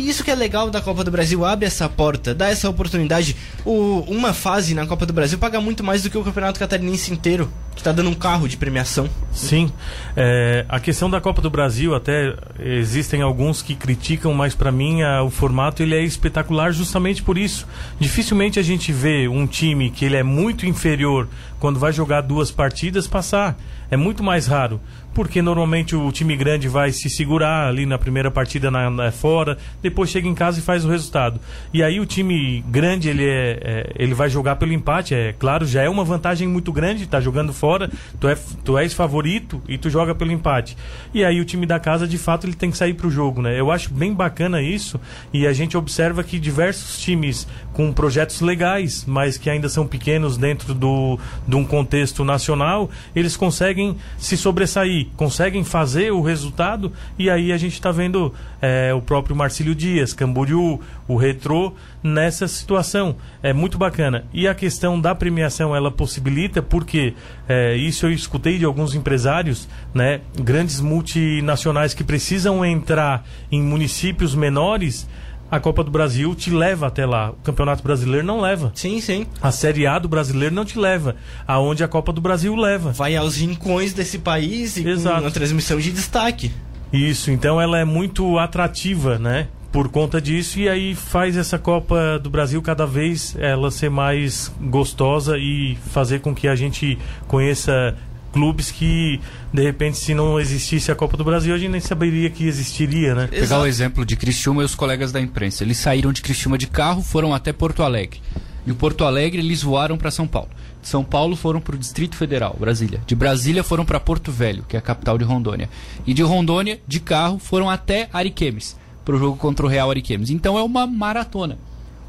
E 0.00 0.08
isso 0.08 0.24
que 0.24 0.30
é 0.30 0.34
legal 0.34 0.70
da 0.70 0.80
Copa 0.80 1.04
do 1.04 1.10
Brasil, 1.10 1.44
abre 1.44 1.66
essa 1.66 1.86
porta, 1.86 2.34
dá 2.34 2.48
essa 2.48 2.70
oportunidade. 2.70 3.36
O, 3.66 4.00
uma 4.08 4.32
fase 4.32 4.74
na 4.74 4.86
Copa 4.86 5.04
do 5.04 5.12
Brasil 5.12 5.38
paga 5.38 5.60
muito 5.60 5.84
mais 5.84 6.02
do 6.02 6.08
que 6.08 6.16
o 6.16 6.24
Campeonato 6.24 6.58
Catarinense 6.58 7.12
inteiro, 7.12 7.52
que 7.76 7.82
tá 7.82 7.92
dando 7.92 8.08
um 8.08 8.14
carro 8.14 8.48
de 8.48 8.56
premiação. 8.56 9.06
Sim, 9.30 9.70
é, 10.16 10.64
a 10.70 10.80
questão 10.80 11.10
da 11.10 11.20
Copa 11.20 11.42
do 11.42 11.50
Brasil 11.50 11.94
até 11.94 12.34
existem 12.58 13.20
alguns 13.20 13.60
que 13.60 13.74
criticam, 13.74 14.32
mas 14.32 14.54
para 14.54 14.72
mim 14.72 15.02
a- 15.02 15.22
o 15.22 15.28
formato 15.28 15.82
ele 15.82 15.94
é 15.94 16.02
espetacular 16.02 16.72
justamente 16.72 17.22
por 17.22 17.36
isso. 17.36 17.66
Dificilmente 17.98 18.58
a 18.58 18.62
gente 18.62 18.92
vê 18.92 19.28
um 19.28 19.46
time 19.46 19.90
que 19.90 20.06
ele 20.06 20.16
é 20.16 20.22
muito 20.22 20.64
inferior 20.64 21.28
quando 21.58 21.78
vai 21.78 21.92
jogar 21.92 22.22
duas 22.22 22.50
partidas 22.50 23.06
passar. 23.06 23.54
É 23.90 23.96
muito 23.98 24.22
mais 24.22 24.46
raro, 24.46 24.80
porque 25.14 25.42
normalmente 25.42 25.94
o 25.96 26.10
time 26.12 26.36
grande 26.36 26.68
vai 26.68 26.92
se 26.92 27.10
segurar 27.10 27.68
ali 27.68 27.84
na 27.86 27.98
primeira 27.98 28.30
partida 28.30 28.70
na, 28.70 28.88
na- 28.90 29.10
fora, 29.10 29.58
depois 29.82 30.08
chega 30.10 30.28
em 30.28 30.34
casa 30.34 30.60
e 30.60 30.62
faz 30.62 30.84
o 30.84 30.88
resultado. 30.88 31.40
E 31.74 31.82
aí 31.82 31.98
o 32.00 32.06
time 32.06 32.64
grande 32.68 33.08
ele 33.08 33.24
é, 33.24 33.58
é- 33.62 33.92
ele 33.96 34.14
vai 34.14 34.30
jogar 34.30 34.56
pelo 34.56 34.72
empate, 34.72 35.14
é 35.14 35.34
claro, 35.38 35.66
já 35.66 35.82
é 35.82 35.88
uma 35.88 36.04
vantagem 36.04 36.46
muito 36.46 36.72
grande, 36.72 37.06
tá 37.06 37.20
jogando 37.20 37.52
fora, 37.52 37.90
tu, 38.20 38.28
é, 38.28 38.36
tu 38.64 38.78
és 38.78 38.94
favorito 38.94 39.60
e 39.68 39.76
tu 39.76 39.90
joga 39.90 40.14
pelo 40.14 40.30
empate. 40.32 40.76
E 41.12 41.24
aí 41.24 41.40
o 41.40 41.44
time 41.44 41.66
da 41.66 41.80
casa, 41.80 42.06
de 42.06 42.18
fato, 42.18 42.46
ele 42.46 42.54
tem 42.54 42.70
que 42.70 42.76
sair 42.76 42.94
pro 42.94 43.10
jogo, 43.10 43.42
né? 43.42 43.58
Eu 43.58 43.70
acho 43.70 43.92
bem 43.92 44.14
bacana 44.14 44.62
isso 44.62 45.00
e 45.32 45.46
a 45.46 45.52
gente 45.52 45.76
observa 45.76 46.22
que 46.22 46.38
diversos 46.38 46.98
times 47.00 47.46
com 47.72 47.92
projetos 47.92 48.40
legais, 48.40 49.04
mas 49.06 49.36
que 49.36 49.50
ainda 49.50 49.68
são 49.68 49.86
pequenos 49.86 50.36
dentro 50.36 50.74
do, 50.74 51.18
de 51.46 51.56
um 51.56 51.64
contexto 51.64 52.24
nacional, 52.24 52.88
eles 53.14 53.36
conseguem 53.36 53.96
se 54.18 54.36
sobressair, 54.36 54.99
conseguem 55.16 55.64
fazer 55.64 56.12
o 56.12 56.20
resultado 56.20 56.92
e 57.18 57.28
aí 57.28 57.52
a 57.52 57.56
gente 57.56 57.74
está 57.74 57.90
vendo 57.90 58.32
é, 58.60 58.92
o 58.94 59.00
próprio 59.00 59.34
Marcílio 59.36 59.74
Dias, 59.74 60.12
Camboriú, 60.12 60.80
o 61.06 61.16
Retrô 61.16 61.72
nessa 62.02 62.48
situação. 62.48 63.16
É 63.42 63.52
muito 63.52 63.78
bacana. 63.78 64.24
E 64.32 64.46
a 64.48 64.54
questão 64.54 65.00
da 65.00 65.14
premiação 65.14 65.74
ela 65.74 65.90
possibilita 65.90 66.62
porque 66.62 67.14
é, 67.48 67.76
isso 67.76 68.06
eu 68.06 68.12
escutei 68.12 68.58
de 68.58 68.64
alguns 68.64 68.94
empresários, 68.94 69.68
né, 69.94 70.20
grandes 70.34 70.80
multinacionais 70.80 71.94
que 71.94 72.04
precisam 72.04 72.64
entrar 72.64 73.24
em 73.50 73.62
municípios 73.62 74.34
menores. 74.34 75.08
A 75.50 75.58
Copa 75.58 75.82
do 75.82 75.90
Brasil 75.90 76.34
te 76.34 76.50
leva 76.50 76.86
até 76.86 77.04
lá. 77.04 77.30
O 77.30 77.42
Campeonato 77.42 77.82
Brasileiro 77.82 78.24
não 78.24 78.40
leva. 78.40 78.70
Sim, 78.74 79.00
sim. 79.00 79.26
A 79.42 79.50
Série 79.50 79.86
A 79.86 79.98
do 79.98 80.08
Brasileiro 80.08 80.54
não 80.54 80.64
te 80.64 80.78
leva. 80.78 81.16
Aonde 81.46 81.82
a 81.82 81.88
Copa 81.88 82.12
do 82.12 82.20
Brasil 82.20 82.54
leva. 82.54 82.92
Vai 82.92 83.16
aos 83.16 83.36
rincões 83.36 83.92
desse 83.92 84.18
país 84.18 84.76
e 84.76 84.88
Exato. 84.88 85.16
com 85.16 85.22
uma 85.22 85.30
transmissão 85.30 85.78
de 85.78 85.90
destaque. 85.90 86.52
Isso, 86.92 87.30
então 87.30 87.60
ela 87.60 87.78
é 87.78 87.84
muito 87.84 88.38
atrativa, 88.38 89.18
né? 89.18 89.48
Por 89.72 89.88
conta 89.88 90.20
disso, 90.20 90.58
e 90.58 90.68
aí 90.68 90.96
faz 90.96 91.36
essa 91.36 91.56
Copa 91.56 92.18
do 92.18 92.28
Brasil 92.28 92.60
cada 92.60 92.84
vez 92.84 93.36
ela 93.38 93.70
ser 93.70 93.88
mais 93.88 94.52
gostosa 94.60 95.38
e 95.38 95.78
fazer 95.92 96.20
com 96.20 96.34
que 96.34 96.48
a 96.48 96.56
gente 96.56 96.98
conheça 97.28 97.96
clubes 98.32 98.70
que, 98.70 99.20
de 99.52 99.62
repente, 99.62 99.98
se 99.98 100.14
não 100.14 100.40
existisse 100.40 100.90
a 100.90 100.94
Copa 100.94 101.16
do 101.16 101.24
Brasil, 101.24 101.54
a 101.54 101.58
gente 101.58 101.70
nem 101.70 101.80
saberia 101.80 102.30
que 102.30 102.46
existiria, 102.46 103.14
né? 103.14 103.26
Pegar 103.26 103.42
Exato. 103.42 103.62
o 103.62 103.66
exemplo 103.66 104.04
de 104.04 104.16
Criciúma 104.16 104.62
e 104.62 104.64
os 104.64 104.74
colegas 104.74 105.12
da 105.12 105.20
imprensa. 105.20 105.64
Eles 105.64 105.78
saíram 105.78 106.12
de 106.12 106.22
Criciúma 106.22 106.56
de 106.56 106.66
carro, 106.66 107.02
foram 107.02 107.34
até 107.34 107.52
Porto 107.52 107.82
Alegre. 107.82 108.20
De 108.64 108.74
Porto 108.74 109.04
Alegre 109.04 109.40
eles 109.40 109.62
voaram 109.62 109.96
para 109.96 110.10
São 110.10 110.26
Paulo. 110.26 110.50
De 110.82 110.88
São 110.88 111.02
Paulo 111.02 111.34
foram 111.36 111.60
para 111.60 111.74
o 111.74 111.78
Distrito 111.78 112.16
Federal, 112.16 112.56
Brasília. 112.58 113.00
De 113.06 113.14
Brasília 113.14 113.62
foram 113.62 113.84
para 113.84 113.98
Porto 114.00 114.30
Velho, 114.30 114.64
que 114.68 114.76
é 114.76 114.78
a 114.78 114.82
capital 114.82 115.18
de 115.18 115.24
Rondônia. 115.24 115.68
E 116.06 116.14
de 116.14 116.22
Rondônia, 116.22 116.80
de 116.86 117.00
carro, 117.00 117.38
foram 117.38 117.68
até 117.68 118.08
Ariquemes, 118.12 118.76
para 119.04 119.14
o 119.14 119.18
jogo 119.18 119.36
contra 119.36 119.64
o 119.64 119.68
Real 119.68 119.90
Ariquemes. 119.90 120.30
Então 120.30 120.58
é 120.58 120.62
uma 120.62 120.86
maratona. 120.86 121.58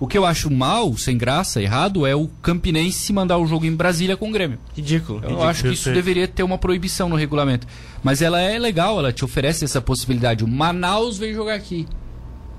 O 0.02 0.08
que 0.08 0.18
eu 0.18 0.26
acho 0.26 0.50
mal, 0.50 0.98
sem 0.98 1.16
graça, 1.16 1.62
errado, 1.62 2.08
é 2.08 2.16
o 2.16 2.28
Campinense 2.42 3.14
mandar 3.14 3.38
o 3.38 3.46
jogo 3.46 3.68
em 3.68 3.76
Brasília 3.76 4.18
com 4.18 4.30
o 4.30 4.32
Grêmio. 4.32 4.58
Ridículo. 4.76 5.20
Eu 5.20 5.22
ridículo. 5.22 5.48
acho 5.48 5.62
que 5.62 5.74
isso 5.74 5.94
deveria 5.94 6.28
ter 6.28 6.42
uma 6.42 6.58
proibição 6.58 7.08
no 7.08 7.16
regulamento. 7.16 7.68
Mas 8.02 8.20
ela 8.20 8.42
é 8.42 8.58
legal, 8.58 8.98
ela 8.98 9.14
te 9.14 9.24
oferece 9.24 9.64
essa 9.64 9.80
possibilidade. 9.80 10.44
O 10.44 10.48
Manaus 10.48 11.20
veio 11.20 11.36
jogar 11.36 11.54
aqui. 11.54 11.88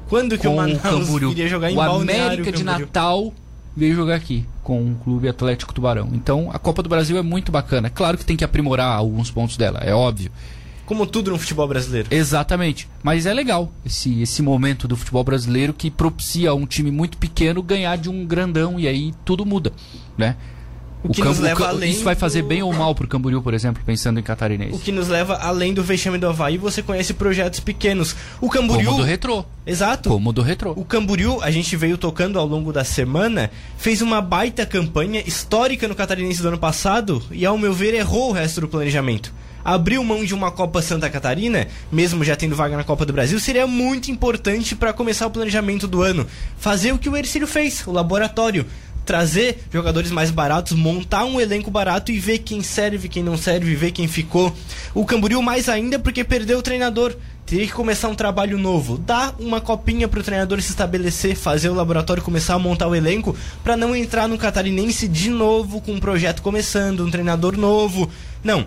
Quando 0.08 0.38
que 0.38 0.46
com 0.46 0.50
o 0.50 0.52
o 0.52 0.56
Manaus 0.56 0.82
Camboriú. 0.82 1.32
iria 1.32 1.48
jogar 1.48 1.68
em 1.68 1.74
o 1.74 1.78
Balneário 1.78 2.26
América 2.26 2.52
de 2.52 2.62
Camboriú? 2.62 2.86
Natal 2.86 3.34
veio 3.76 3.96
jogar 3.96 4.14
aqui 4.14 4.46
com 4.62 4.92
o 4.92 4.94
Clube 5.02 5.28
Atlético 5.28 5.74
Tubarão. 5.74 6.10
Então 6.12 6.48
a 6.52 6.60
Copa 6.60 6.80
do 6.80 6.88
Brasil 6.88 7.18
é 7.18 7.22
muito 7.22 7.50
bacana. 7.50 7.90
Claro 7.90 8.16
que 8.16 8.24
tem 8.24 8.36
que 8.36 8.44
aprimorar 8.44 8.96
alguns 8.96 9.32
pontos 9.32 9.56
dela, 9.56 9.80
é 9.80 9.92
óbvio. 9.92 10.30
Como 10.92 11.06
tudo 11.06 11.30
no 11.30 11.38
futebol 11.38 11.66
brasileiro. 11.66 12.08
Exatamente. 12.10 12.86
Mas 13.02 13.24
é 13.24 13.32
legal 13.32 13.72
esse, 13.84 14.20
esse 14.20 14.42
momento 14.42 14.86
do 14.86 14.94
futebol 14.96 15.24
brasileiro 15.24 15.72
que 15.72 15.90
propicia 15.90 16.52
um 16.54 16.66
time 16.66 16.90
muito 16.90 17.16
pequeno 17.16 17.62
ganhar 17.62 17.96
de 17.96 18.10
um 18.10 18.26
grandão 18.26 18.78
e 18.78 18.86
aí 18.86 19.14
tudo 19.24 19.46
muda, 19.46 19.72
né? 20.18 20.36
O 21.04 21.08
que 21.08 21.20
nos 21.24 21.40
leva 21.40 21.58
Ca- 21.64 21.68
além 21.70 21.90
isso 21.90 22.04
vai 22.04 22.14
fazer 22.14 22.42
do- 22.42 22.48
bem 22.48 22.62
ou 22.62 22.72
mal 22.72 22.94
pro 22.94 23.08
Camboriú, 23.08 23.42
por 23.42 23.54
exemplo, 23.54 23.82
pensando 23.84 24.18
em 24.18 24.22
O 24.22 24.24
catarinense. 24.24 24.78
que 24.78 24.92
nos 24.92 25.08
leva 25.08 25.34
além 25.38 25.74
do 25.74 25.82
vexame 25.82 26.16
do 26.16 26.28
Havaí, 26.28 26.56
você 26.56 26.80
conhece 26.80 27.12
projetos 27.14 27.58
pequenos. 27.58 28.14
O 28.40 28.48
Camboriú. 28.48 28.84
Como 28.90 28.98
do 28.98 29.02
retrô. 29.04 29.44
Exato. 29.66 30.08
Como 30.10 30.32
do 30.32 30.42
retrô. 30.42 30.72
O 30.76 30.84
Camboriú, 30.84 31.40
a 31.42 31.50
gente 31.50 31.74
veio 31.74 31.98
tocando 31.98 32.38
ao 32.38 32.46
longo 32.46 32.72
da 32.72 32.84
semana, 32.84 33.50
fez 33.76 34.00
uma 34.00 34.20
baita 34.20 34.64
campanha 34.64 35.20
histórica 35.26 35.88
no 35.88 35.94
Catarinense 35.96 36.40
do 36.40 36.48
ano 36.48 36.58
passado 36.58 37.20
e, 37.32 37.44
ao 37.44 37.58
meu 37.58 37.72
ver, 37.72 37.94
errou 37.94 38.28
o 38.28 38.32
resto 38.32 38.60
do 38.60 38.68
planejamento. 38.68 39.34
Abriu 39.64 40.02
mão 40.02 40.24
de 40.24 40.34
uma 40.34 40.50
Copa 40.50 40.82
Santa 40.82 41.08
Catarina, 41.08 41.68
mesmo 41.90 42.24
já 42.24 42.34
tendo 42.34 42.56
vaga 42.56 42.76
na 42.76 42.84
Copa 42.84 43.06
do 43.06 43.12
Brasil, 43.12 43.38
seria 43.38 43.66
muito 43.66 44.10
importante 44.10 44.74
para 44.74 44.92
começar 44.92 45.26
o 45.26 45.30
planejamento 45.30 45.86
do 45.86 46.02
ano. 46.02 46.26
Fazer 46.58 46.92
o 46.92 46.98
que 46.98 47.08
o 47.08 47.16
Ercílio 47.16 47.46
fez, 47.46 47.86
o 47.86 47.92
laboratório. 47.92 48.66
Trazer 49.04 49.64
jogadores 49.72 50.12
mais 50.12 50.30
baratos, 50.30 50.76
montar 50.76 51.24
um 51.24 51.40
elenco 51.40 51.72
barato 51.72 52.12
e 52.12 52.20
ver 52.20 52.38
quem 52.38 52.62
serve, 52.62 53.08
quem 53.08 53.22
não 53.22 53.36
serve, 53.36 53.74
ver 53.74 53.90
quem 53.90 54.06
ficou. 54.06 54.54
O 54.94 55.04
Camboriú 55.04 55.42
mais 55.42 55.68
ainda 55.68 55.98
porque 55.98 56.22
perdeu 56.22 56.58
o 56.58 56.62
treinador. 56.62 57.16
Teria 57.44 57.66
que 57.66 57.72
começar 57.72 58.08
um 58.08 58.14
trabalho 58.14 58.56
novo. 58.56 58.96
Dar 58.96 59.34
uma 59.40 59.60
copinha 59.60 60.06
pro 60.06 60.22
treinador 60.22 60.62
se 60.62 60.70
estabelecer, 60.70 61.34
fazer 61.34 61.68
o 61.68 61.74
laboratório 61.74 62.22
começar 62.22 62.54
a 62.54 62.58
montar 62.60 62.86
o 62.86 62.94
elenco, 62.94 63.36
para 63.64 63.76
não 63.76 63.94
entrar 63.94 64.28
no 64.28 64.38
catarinense 64.38 65.08
de 65.08 65.30
novo 65.30 65.80
com 65.80 65.92
um 65.92 66.00
projeto 66.00 66.40
começando, 66.40 67.04
um 67.04 67.10
treinador 67.10 67.56
novo. 67.56 68.08
Não. 68.44 68.66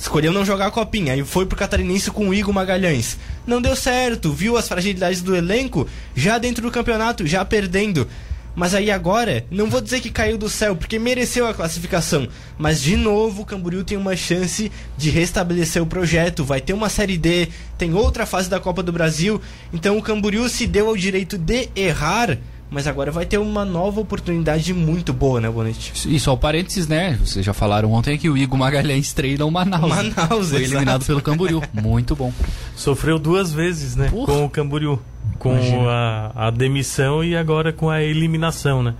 Escolheu 0.00 0.32
não 0.32 0.46
jogar 0.46 0.68
a 0.68 0.70
copinha, 0.70 1.12
aí 1.12 1.22
foi 1.22 1.44
pro 1.44 1.58
catarinense 1.58 2.10
com 2.10 2.26
o 2.26 2.32
Igor 2.32 2.54
Magalhães. 2.54 3.18
Não 3.46 3.60
deu 3.60 3.76
certo, 3.76 4.32
viu 4.32 4.56
as 4.56 4.66
fragilidades 4.66 5.20
do 5.20 5.36
elenco 5.36 5.86
já 6.16 6.38
dentro 6.38 6.62
do 6.62 6.70
campeonato, 6.70 7.26
já 7.26 7.44
perdendo. 7.44 8.08
Mas 8.56 8.74
aí 8.74 8.90
agora, 8.90 9.44
não 9.50 9.68
vou 9.68 9.78
dizer 9.78 10.00
que 10.00 10.08
caiu 10.10 10.38
do 10.38 10.48
céu, 10.48 10.74
porque 10.74 10.98
mereceu 10.98 11.46
a 11.46 11.52
classificação. 11.52 12.26
Mas 12.56 12.80
de 12.80 12.96
novo, 12.96 13.42
o 13.42 13.44
Camboriú 13.44 13.84
tem 13.84 13.98
uma 13.98 14.16
chance 14.16 14.72
de 14.96 15.10
restabelecer 15.10 15.82
o 15.82 15.86
projeto. 15.86 16.44
Vai 16.44 16.62
ter 16.62 16.72
uma 16.72 16.88
Série 16.88 17.18
D, 17.18 17.48
tem 17.76 17.92
outra 17.92 18.24
fase 18.24 18.48
da 18.48 18.58
Copa 18.58 18.82
do 18.82 18.90
Brasil. 18.90 19.38
Então 19.70 19.98
o 19.98 20.02
Camboriú 20.02 20.48
se 20.48 20.66
deu 20.66 20.88
ao 20.88 20.96
direito 20.96 21.36
de 21.36 21.68
errar, 21.76 22.38
mas 22.70 22.86
agora 22.86 23.10
vai 23.10 23.26
ter 23.26 23.38
uma 23.38 23.64
nova 23.64 24.00
oportunidade 24.00 24.72
muito 24.72 25.12
boa, 25.12 25.40
né, 25.40 25.50
Bonete? 25.50 25.92
E 26.08 26.20
só 26.20 26.34
um 26.34 26.36
parênteses, 26.36 26.86
né? 26.86 27.18
Vocês 27.22 27.44
já 27.44 27.52
falaram 27.52 27.92
ontem 27.92 28.16
que 28.16 28.30
o 28.30 28.36
Igor 28.36 28.56
Magalhães 28.56 29.12
treina 29.12 29.44
o 29.44 29.50
Manaus. 29.50 29.88
Manaus, 29.88 30.14
Foi 30.28 30.38
exato. 30.38 30.56
eliminado 30.56 31.04
pelo 31.04 31.20
Camboriú. 31.20 31.60
Muito 31.72 32.14
bom. 32.14 32.32
Sofreu 32.76 33.18
duas 33.18 33.52
vezes, 33.52 33.96
né? 33.96 34.08
Porra. 34.08 34.32
Com 34.32 34.44
o 34.44 34.50
Camboriú. 34.50 35.00
com 35.38 35.88
a, 35.88 36.32
a, 36.34 36.50
demissão 36.50 37.24
e 37.24 37.36
agora 37.36 37.72
com 37.72 37.90
a 37.90 38.02
eliminação, 38.02 38.82
né? 38.84 38.94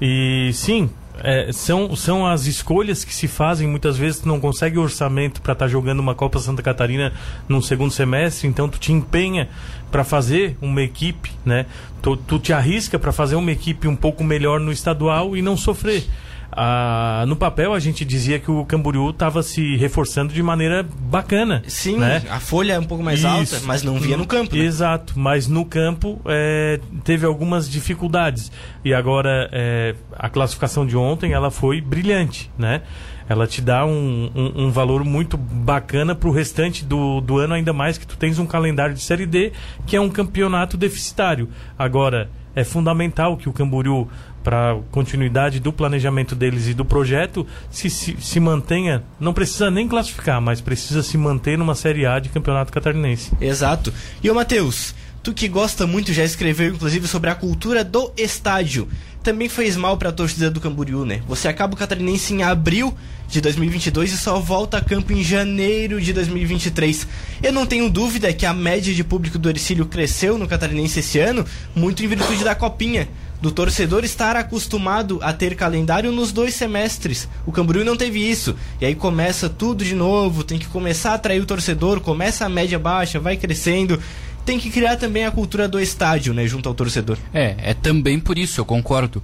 E 0.00 0.50
sim, 0.52 0.90
é, 1.22 1.52
são, 1.52 1.94
são 1.94 2.26
as 2.26 2.46
escolhas 2.46 3.04
que 3.04 3.14
se 3.14 3.28
fazem. 3.28 3.68
Muitas 3.68 3.96
vezes 3.96 4.20
tu 4.20 4.28
não 4.28 4.40
consegue 4.40 4.78
orçamento 4.78 5.40
para 5.40 5.52
estar 5.52 5.66
tá 5.66 5.70
jogando 5.70 6.00
uma 6.00 6.14
Copa 6.14 6.38
Santa 6.38 6.62
Catarina 6.62 7.12
num 7.48 7.62
segundo 7.62 7.90
semestre, 7.90 8.48
então 8.48 8.68
tu 8.68 8.78
te 8.78 8.92
empenha 8.92 9.48
para 9.94 10.02
fazer 10.02 10.56
uma 10.60 10.82
equipe, 10.82 11.30
né? 11.46 11.66
Tu, 12.02 12.16
tu 12.16 12.36
te 12.40 12.52
arrisca 12.52 12.98
para 12.98 13.12
fazer 13.12 13.36
uma 13.36 13.52
equipe 13.52 13.86
um 13.86 13.94
pouco 13.94 14.24
melhor 14.24 14.58
no 14.58 14.72
estadual 14.72 15.36
e 15.36 15.40
não 15.40 15.56
sofrer. 15.56 16.02
Ah, 16.50 17.24
no 17.28 17.36
papel 17.36 17.72
a 17.72 17.78
gente 17.78 18.04
dizia 18.04 18.40
que 18.40 18.50
o 18.50 18.64
Camboriú 18.64 19.10
estava 19.10 19.40
se 19.40 19.76
reforçando 19.76 20.32
de 20.32 20.42
maneira 20.42 20.82
bacana. 20.82 21.62
Sim, 21.68 21.98
né? 21.98 22.24
a 22.28 22.40
folha 22.40 22.72
é 22.72 22.78
um 22.80 22.84
pouco 22.84 23.04
mais 23.04 23.20
Isso. 23.20 23.28
alta, 23.28 23.60
mas 23.66 23.84
não 23.84 24.00
via 24.00 24.16
no 24.16 24.26
campo. 24.26 24.56
Né? 24.56 24.64
Exato, 24.64 25.14
mas 25.16 25.46
no 25.46 25.64
campo 25.64 26.20
é, 26.26 26.80
teve 27.04 27.24
algumas 27.24 27.70
dificuldades. 27.70 28.50
E 28.84 28.92
agora 28.92 29.48
é, 29.52 29.94
a 30.12 30.28
classificação 30.28 30.84
de 30.84 30.96
ontem 30.96 31.34
ela 31.34 31.52
foi 31.52 31.80
brilhante, 31.80 32.50
né? 32.58 32.82
Ela 33.28 33.46
te 33.46 33.60
dá 33.60 33.86
um, 33.86 34.30
um, 34.34 34.66
um 34.66 34.70
valor 34.70 35.04
muito 35.04 35.36
bacana 35.36 36.14
para 36.14 36.28
o 36.28 36.32
restante 36.32 36.84
do, 36.84 37.20
do 37.20 37.38
ano, 37.38 37.54
ainda 37.54 37.72
mais 37.72 37.96
que 37.96 38.06
tu 38.06 38.16
tens 38.16 38.38
um 38.38 38.46
calendário 38.46 38.94
de 38.94 39.02
Série 39.02 39.26
D, 39.26 39.52
que 39.86 39.96
é 39.96 40.00
um 40.00 40.10
campeonato 40.10 40.76
deficitário. 40.76 41.48
Agora, 41.78 42.28
é 42.54 42.62
fundamental 42.62 43.36
que 43.36 43.48
o 43.48 43.52
Camboriú 43.52 44.08
para 44.42 44.78
continuidade 44.90 45.58
do 45.58 45.72
planejamento 45.72 46.34
deles 46.34 46.68
e 46.68 46.74
do 46.74 46.84
projeto 46.84 47.46
se, 47.70 47.88
se, 47.88 48.16
se, 48.20 48.38
mantenha, 48.38 49.02
não 49.18 49.32
precisa 49.32 49.70
nem 49.70 49.88
classificar, 49.88 50.40
mas 50.40 50.60
precisa 50.60 51.02
se 51.02 51.16
manter 51.16 51.56
numa 51.56 51.74
Série 51.74 52.04
A 52.04 52.18
de 52.18 52.28
Campeonato 52.28 52.70
Catarinense. 52.70 53.32
Exato. 53.40 53.92
E 54.22 54.30
o 54.30 54.34
Matheus, 54.34 54.94
tu 55.22 55.32
que 55.32 55.48
gosta 55.48 55.86
muito, 55.86 56.12
já 56.12 56.22
escreveu 56.22 56.74
inclusive 56.74 57.08
sobre 57.08 57.30
a 57.30 57.34
cultura 57.34 57.82
do 57.82 58.12
estádio. 58.18 58.86
Também 59.24 59.48
fez 59.48 59.74
mal 59.74 59.96
para 59.96 60.10
a 60.10 60.12
torcida 60.12 60.50
do 60.50 60.60
Camboriú, 60.60 61.06
né? 61.06 61.22
Você 61.26 61.48
acaba 61.48 61.72
o 61.72 61.76
Catarinense 61.78 62.34
em 62.34 62.42
abril 62.42 62.94
de 63.26 63.40
2022 63.40 64.12
e 64.12 64.18
só 64.18 64.38
volta 64.38 64.76
a 64.76 64.80
campo 64.82 65.14
em 65.14 65.24
janeiro 65.24 65.98
de 65.98 66.12
2023. 66.12 67.08
Eu 67.42 67.50
não 67.50 67.64
tenho 67.64 67.88
dúvida 67.88 68.30
que 68.34 68.44
a 68.44 68.52
média 68.52 68.92
de 68.92 69.02
público 69.02 69.38
do 69.38 69.48
Ercílio 69.48 69.86
cresceu 69.86 70.36
no 70.36 70.46
Catarinense 70.46 71.00
esse 71.00 71.18
ano, 71.18 71.42
muito 71.74 72.04
em 72.04 72.06
virtude 72.06 72.44
da 72.44 72.54
copinha 72.54 73.08
do 73.40 73.50
torcedor 73.50 74.04
estar 74.04 74.36
acostumado 74.36 75.18
a 75.22 75.32
ter 75.32 75.54
calendário 75.54 76.12
nos 76.12 76.30
dois 76.30 76.54
semestres. 76.54 77.26
O 77.46 77.52
Camboriú 77.52 77.84
não 77.84 77.96
teve 77.96 78.18
isso. 78.18 78.54
E 78.78 78.84
aí 78.84 78.94
começa 78.94 79.48
tudo 79.48 79.84
de 79.84 79.94
novo, 79.94 80.44
tem 80.44 80.58
que 80.58 80.66
começar 80.66 81.12
a 81.12 81.14
atrair 81.14 81.40
o 81.40 81.46
torcedor, 81.46 82.00
começa 82.00 82.44
a 82.44 82.48
média 82.48 82.78
baixa, 82.78 83.18
vai 83.18 83.36
crescendo. 83.38 83.98
Tem 84.44 84.58
que 84.58 84.70
criar 84.70 84.96
também 84.96 85.24
a 85.24 85.30
cultura 85.30 85.66
do 85.66 85.80
estádio, 85.80 86.34
né, 86.34 86.46
junto 86.46 86.68
ao 86.68 86.74
torcedor. 86.74 87.18
É, 87.32 87.54
é 87.58 87.74
também 87.74 88.20
por 88.20 88.38
isso, 88.38 88.60
eu 88.60 88.64
concordo. 88.64 89.22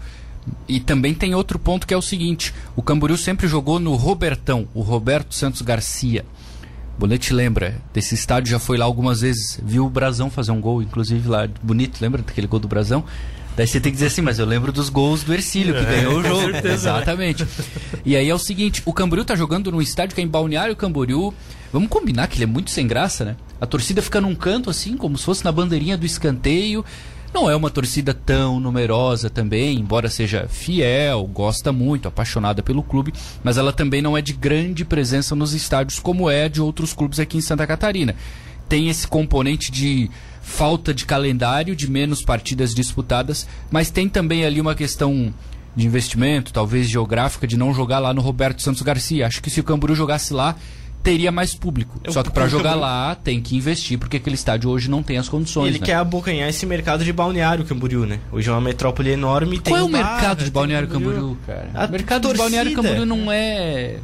E 0.66 0.80
também 0.80 1.12
tem 1.14 1.34
outro 1.34 1.58
ponto 1.58 1.86
que 1.86 1.92
é 1.92 1.96
o 1.96 2.02
seguinte: 2.02 2.54
o 2.74 2.82
Camboriú 2.82 3.16
sempre 3.16 3.46
jogou 3.46 3.78
no 3.78 3.94
Robertão, 3.94 4.66
o 4.74 4.80
Roberto 4.80 5.34
Santos 5.34 5.62
Garcia. 5.62 6.24
Bonete 6.98 7.32
lembra 7.32 7.80
desse 7.94 8.14
estádio, 8.14 8.50
já 8.50 8.58
foi 8.58 8.76
lá 8.76 8.84
algumas 8.84 9.22
vezes, 9.22 9.58
viu 9.64 9.86
o 9.86 9.90
Brasão 9.90 10.30
fazer 10.30 10.52
um 10.52 10.60
gol, 10.60 10.82
inclusive 10.82 11.26
lá, 11.26 11.48
bonito, 11.62 11.98
lembra 12.00 12.20
daquele 12.20 12.46
gol 12.46 12.60
do 12.60 12.68
Brasão? 12.68 13.04
Daí 13.60 13.66
você 13.66 13.78
tem 13.78 13.92
que 13.92 13.96
dizer 13.96 14.06
assim, 14.06 14.22
mas 14.22 14.38
eu 14.38 14.46
lembro 14.46 14.72
dos 14.72 14.88
gols 14.88 15.22
do 15.22 15.34
Ercílio, 15.34 15.74
que 15.74 15.80
é, 15.80 15.84
ganhou 15.84 16.20
o 16.20 16.22
jogo. 16.24 16.66
Exatamente. 16.66 17.46
E 18.06 18.16
aí 18.16 18.26
é 18.26 18.34
o 18.34 18.38
seguinte, 18.38 18.80
o 18.86 18.92
Camboriú 18.94 19.22
tá 19.22 19.36
jogando 19.36 19.70
num 19.70 19.82
estádio 19.82 20.14
que 20.14 20.20
é 20.22 20.24
em 20.24 20.26
Balneário 20.26 20.74
Camboriú. 20.74 21.34
Vamos 21.70 21.90
combinar 21.90 22.26
que 22.28 22.38
ele 22.38 22.44
é 22.44 22.46
muito 22.46 22.70
sem 22.70 22.86
graça, 22.86 23.22
né? 23.22 23.36
A 23.60 23.66
torcida 23.66 24.00
fica 24.00 24.18
num 24.18 24.34
canto 24.34 24.70
assim, 24.70 24.96
como 24.96 25.18
se 25.18 25.26
fosse 25.26 25.44
na 25.44 25.52
bandeirinha 25.52 25.98
do 25.98 26.06
escanteio. 26.06 26.82
Não 27.34 27.50
é 27.50 27.54
uma 27.54 27.68
torcida 27.68 28.14
tão 28.14 28.58
numerosa 28.58 29.28
também, 29.28 29.78
embora 29.78 30.08
seja 30.08 30.48
fiel, 30.48 31.26
gosta 31.26 31.70
muito, 31.70 32.08
apaixonada 32.08 32.62
pelo 32.62 32.82
clube, 32.82 33.12
mas 33.44 33.58
ela 33.58 33.74
também 33.74 34.00
não 34.00 34.16
é 34.16 34.22
de 34.22 34.32
grande 34.32 34.86
presença 34.86 35.36
nos 35.36 35.52
estádios 35.52 35.98
como 35.98 36.30
é 36.30 36.48
de 36.48 36.62
outros 36.62 36.94
clubes 36.94 37.20
aqui 37.20 37.36
em 37.36 37.42
Santa 37.42 37.66
Catarina. 37.66 38.16
Tem 38.70 38.88
esse 38.88 39.06
componente 39.06 39.70
de 39.70 40.08
falta 40.40 40.92
de 40.92 41.04
calendário, 41.04 41.76
de 41.76 41.90
menos 41.90 42.22
partidas 42.22 42.74
disputadas, 42.74 43.46
mas 43.70 43.90
tem 43.90 44.08
também 44.08 44.44
ali 44.44 44.60
uma 44.60 44.74
questão 44.74 45.32
de 45.74 45.86
investimento, 45.86 46.52
talvez 46.52 46.88
geográfica, 46.88 47.46
de 47.46 47.56
não 47.56 47.72
jogar 47.72 47.98
lá 47.98 48.12
no 48.12 48.20
Roberto 48.20 48.62
Santos 48.62 48.82
Garcia. 48.82 49.26
Acho 49.26 49.42
que 49.42 49.50
se 49.50 49.60
o 49.60 49.64
Camburu 49.64 49.94
jogasse 49.94 50.32
lá, 50.32 50.56
teria 51.02 51.30
mais 51.30 51.54
público. 51.54 52.00
Eu, 52.04 52.12
Só 52.12 52.22
que 52.22 52.30
para 52.30 52.48
jogar 52.48 52.74
lá 52.74 53.14
tem 53.14 53.40
que 53.40 53.56
investir, 53.56 53.98
porque 53.98 54.16
aquele 54.16 54.34
estádio 54.34 54.70
hoje 54.70 54.90
não 54.90 55.02
tem 55.02 55.18
as 55.18 55.28
condições. 55.28 55.68
Ele 55.68 55.78
né? 55.78 55.86
quer 55.86 55.94
abocanhar 55.94 56.48
esse 56.48 56.66
mercado 56.66 57.04
de 57.04 57.12
balneário 57.12 57.64
Camboriú, 57.64 58.06
né? 58.06 58.20
Hoje 58.32 58.48
é 58.48 58.52
uma 58.52 58.60
metrópole 58.60 59.10
enorme. 59.10 59.58
Qual 59.58 59.78
é 59.78 59.82
o 59.82 59.88
mercado 59.88 60.44
de 60.44 60.50
balneário 60.50 60.88
Camboriú, 60.88 61.36
cara? 61.46 61.88
O 61.88 61.92
mercado 61.92 62.22
torcida. 62.22 62.32
de 62.32 62.38
balneário 62.38 62.74
Camboriú 62.74 63.06
não 63.06 63.32
é 63.32 63.98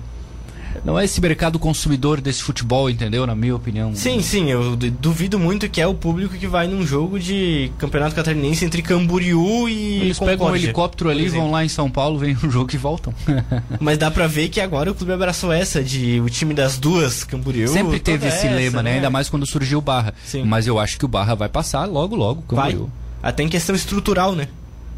não 0.85 0.99
é 0.99 1.05
esse 1.05 1.21
mercado 1.21 1.59
consumidor 1.59 2.21
desse 2.21 2.43
futebol, 2.43 2.89
entendeu? 2.91 3.27
Na 3.27 3.35
minha 3.35 3.55
opinião. 3.55 3.95
Sim, 3.95 4.21
sim, 4.23 4.51
eu 4.51 4.77
duvido 4.77 5.39
muito 5.39 5.69
que 5.69 5.81
é 5.81 5.87
o 5.87 5.95
público 5.95 6.35
que 6.35 6.47
vai 6.47 6.67
num 6.67 6.87
jogo 6.87 7.19
de 7.19 7.71
campeonato 7.79 8.15
catarinense 8.15 8.65
entre 8.65 8.83
Camboriú 8.83 9.69
e 9.69 10.01
Eles 10.03 10.19
Concórdia, 10.19 10.39
pegam 10.39 10.53
um 10.53 10.57
helicóptero 10.57 11.11
ali, 11.11 11.29
vão 11.29 11.51
lá 11.51 11.65
em 11.65 11.69
São 11.69 11.91
Paulo, 11.91 12.19
vêm 12.19 12.37
um 12.43 12.51
jogo 12.51 12.71
e 12.73 12.77
voltam. 12.77 13.15
Mas 13.81 13.99
dá 13.99 14.11
pra 14.11 14.27
ver 14.27 14.49
que 14.49 14.61
agora 14.61 14.91
o 14.91 14.95
clube 14.95 15.13
abraçou 15.13 15.53
essa 15.53 15.83
de 15.83 16.21
o 16.21 16.29
time 16.29 16.55
das 16.55 16.79
duas, 16.79 17.25
Camboriú. 17.25 17.69
Sempre 17.69 17.99
teve 18.01 18.27
esse 18.29 18.47
essa, 18.47 18.57
lema, 18.57 18.83
né? 18.83 18.91
né? 18.91 18.97
Ainda 18.97 19.11
mais 19.11 19.29
quando 19.29 19.49
surgiu 19.49 19.79
o 19.79 19.83
Barra. 19.83 20.15
Sim. 20.25 20.45
Mas 20.45 20.67
eu 20.67 20.79
acho 20.79 20.99
que 20.99 21.05
o 21.05 21.09
Barra 21.09 21.35
vai 21.35 21.49
passar 21.49 21.85
logo, 21.85 22.15
logo, 22.17 22.43
Camboriú. 22.43 22.91
Vai. 23.23 23.31
Até 23.31 23.43
em 23.43 23.49
questão 23.49 23.75
estrutural, 23.75 24.35
né? 24.35 24.49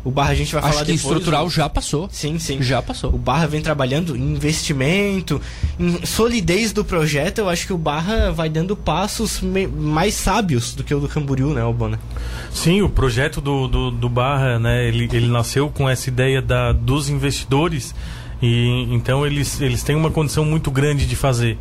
O 0.05 0.11
Barra 0.11 0.31
a 0.31 0.35
gente 0.35 0.53
vai 0.53 0.63
Acho 0.63 0.73
falar 0.73 0.87
que 0.87 0.93
depois. 0.93 1.05
estrutural 1.05 1.47
o... 1.47 1.51
já 1.51 1.69
passou. 1.69 2.09
Sim, 2.11 2.39
sim. 2.39 2.63
Já 2.63 2.81
passou. 2.81 3.13
O 3.13 3.19
Barra 3.19 3.47
vem 3.47 3.61
trabalhando 3.61 4.17
em 4.17 4.33
investimento, 4.33 5.41
em 5.79 6.05
solidez 6.07 6.73
do 6.73 6.85
projeto. 6.85 7.39
Eu 7.39 7.49
acho 7.49 7.67
que 7.67 7.73
o 7.73 7.79
Barra 7.79 8.31
vai 8.31 8.49
dando 8.49 8.77
passos 8.77 9.41
mais 9.43 10.15
sábios 10.15 10.75
do 10.75 10.85
que 10.85 10.95
o 10.95 11.01
do 11.01 11.09
Camboriú, 11.09 11.53
né, 11.53 11.61
Albona? 11.61 11.99
Sim, 12.53 12.81
o 12.83 12.89
projeto 12.89 13.41
do, 13.41 13.67
do, 13.67 13.91
do, 13.91 14.09
Barra, 14.09 14.59
né, 14.59 14.87
ele, 14.87 15.09
ele 15.13 15.29
nasceu 15.29 15.69
com 15.69 15.89
essa 15.89 16.09
ideia 16.09 16.41
da, 16.41 16.73
dos 16.73 17.09
investidores 17.09 17.95
e 18.41 18.87
então 18.91 19.27
eles, 19.27 19.61
eles 19.61 19.83
têm 19.83 19.97
uma 19.97 20.11
condição 20.11 20.45
muito 20.45 20.71
grande 20.71 21.07
de 21.07 21.17
fazer. 21.17 21.59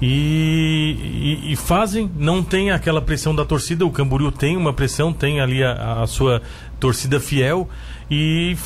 E, 0.00 1.38
e, 1.46 1.52
e, 1.52 1.56
fazem, 1.56 2.10
não 2.16 2.42
tem 2.42 2.70
aquela 2.70 3.00
pressão 3.00 3.34
da 3.34 3.46
torcida. 3.46 3.86
O 3.86 3.90
Camboriú 3.90 4.30
tem 4.30 4.54
uma 4.56 4.72
pressão, 4.72 5.10
tem 5.10 5.40
ali 5.40 5.64
a, 5.64 6.02
a 6.02 6.06
sua 6.06 6.42
torcida 6.78 7.18
fiel 7.20 7.68
e 8.10 8.56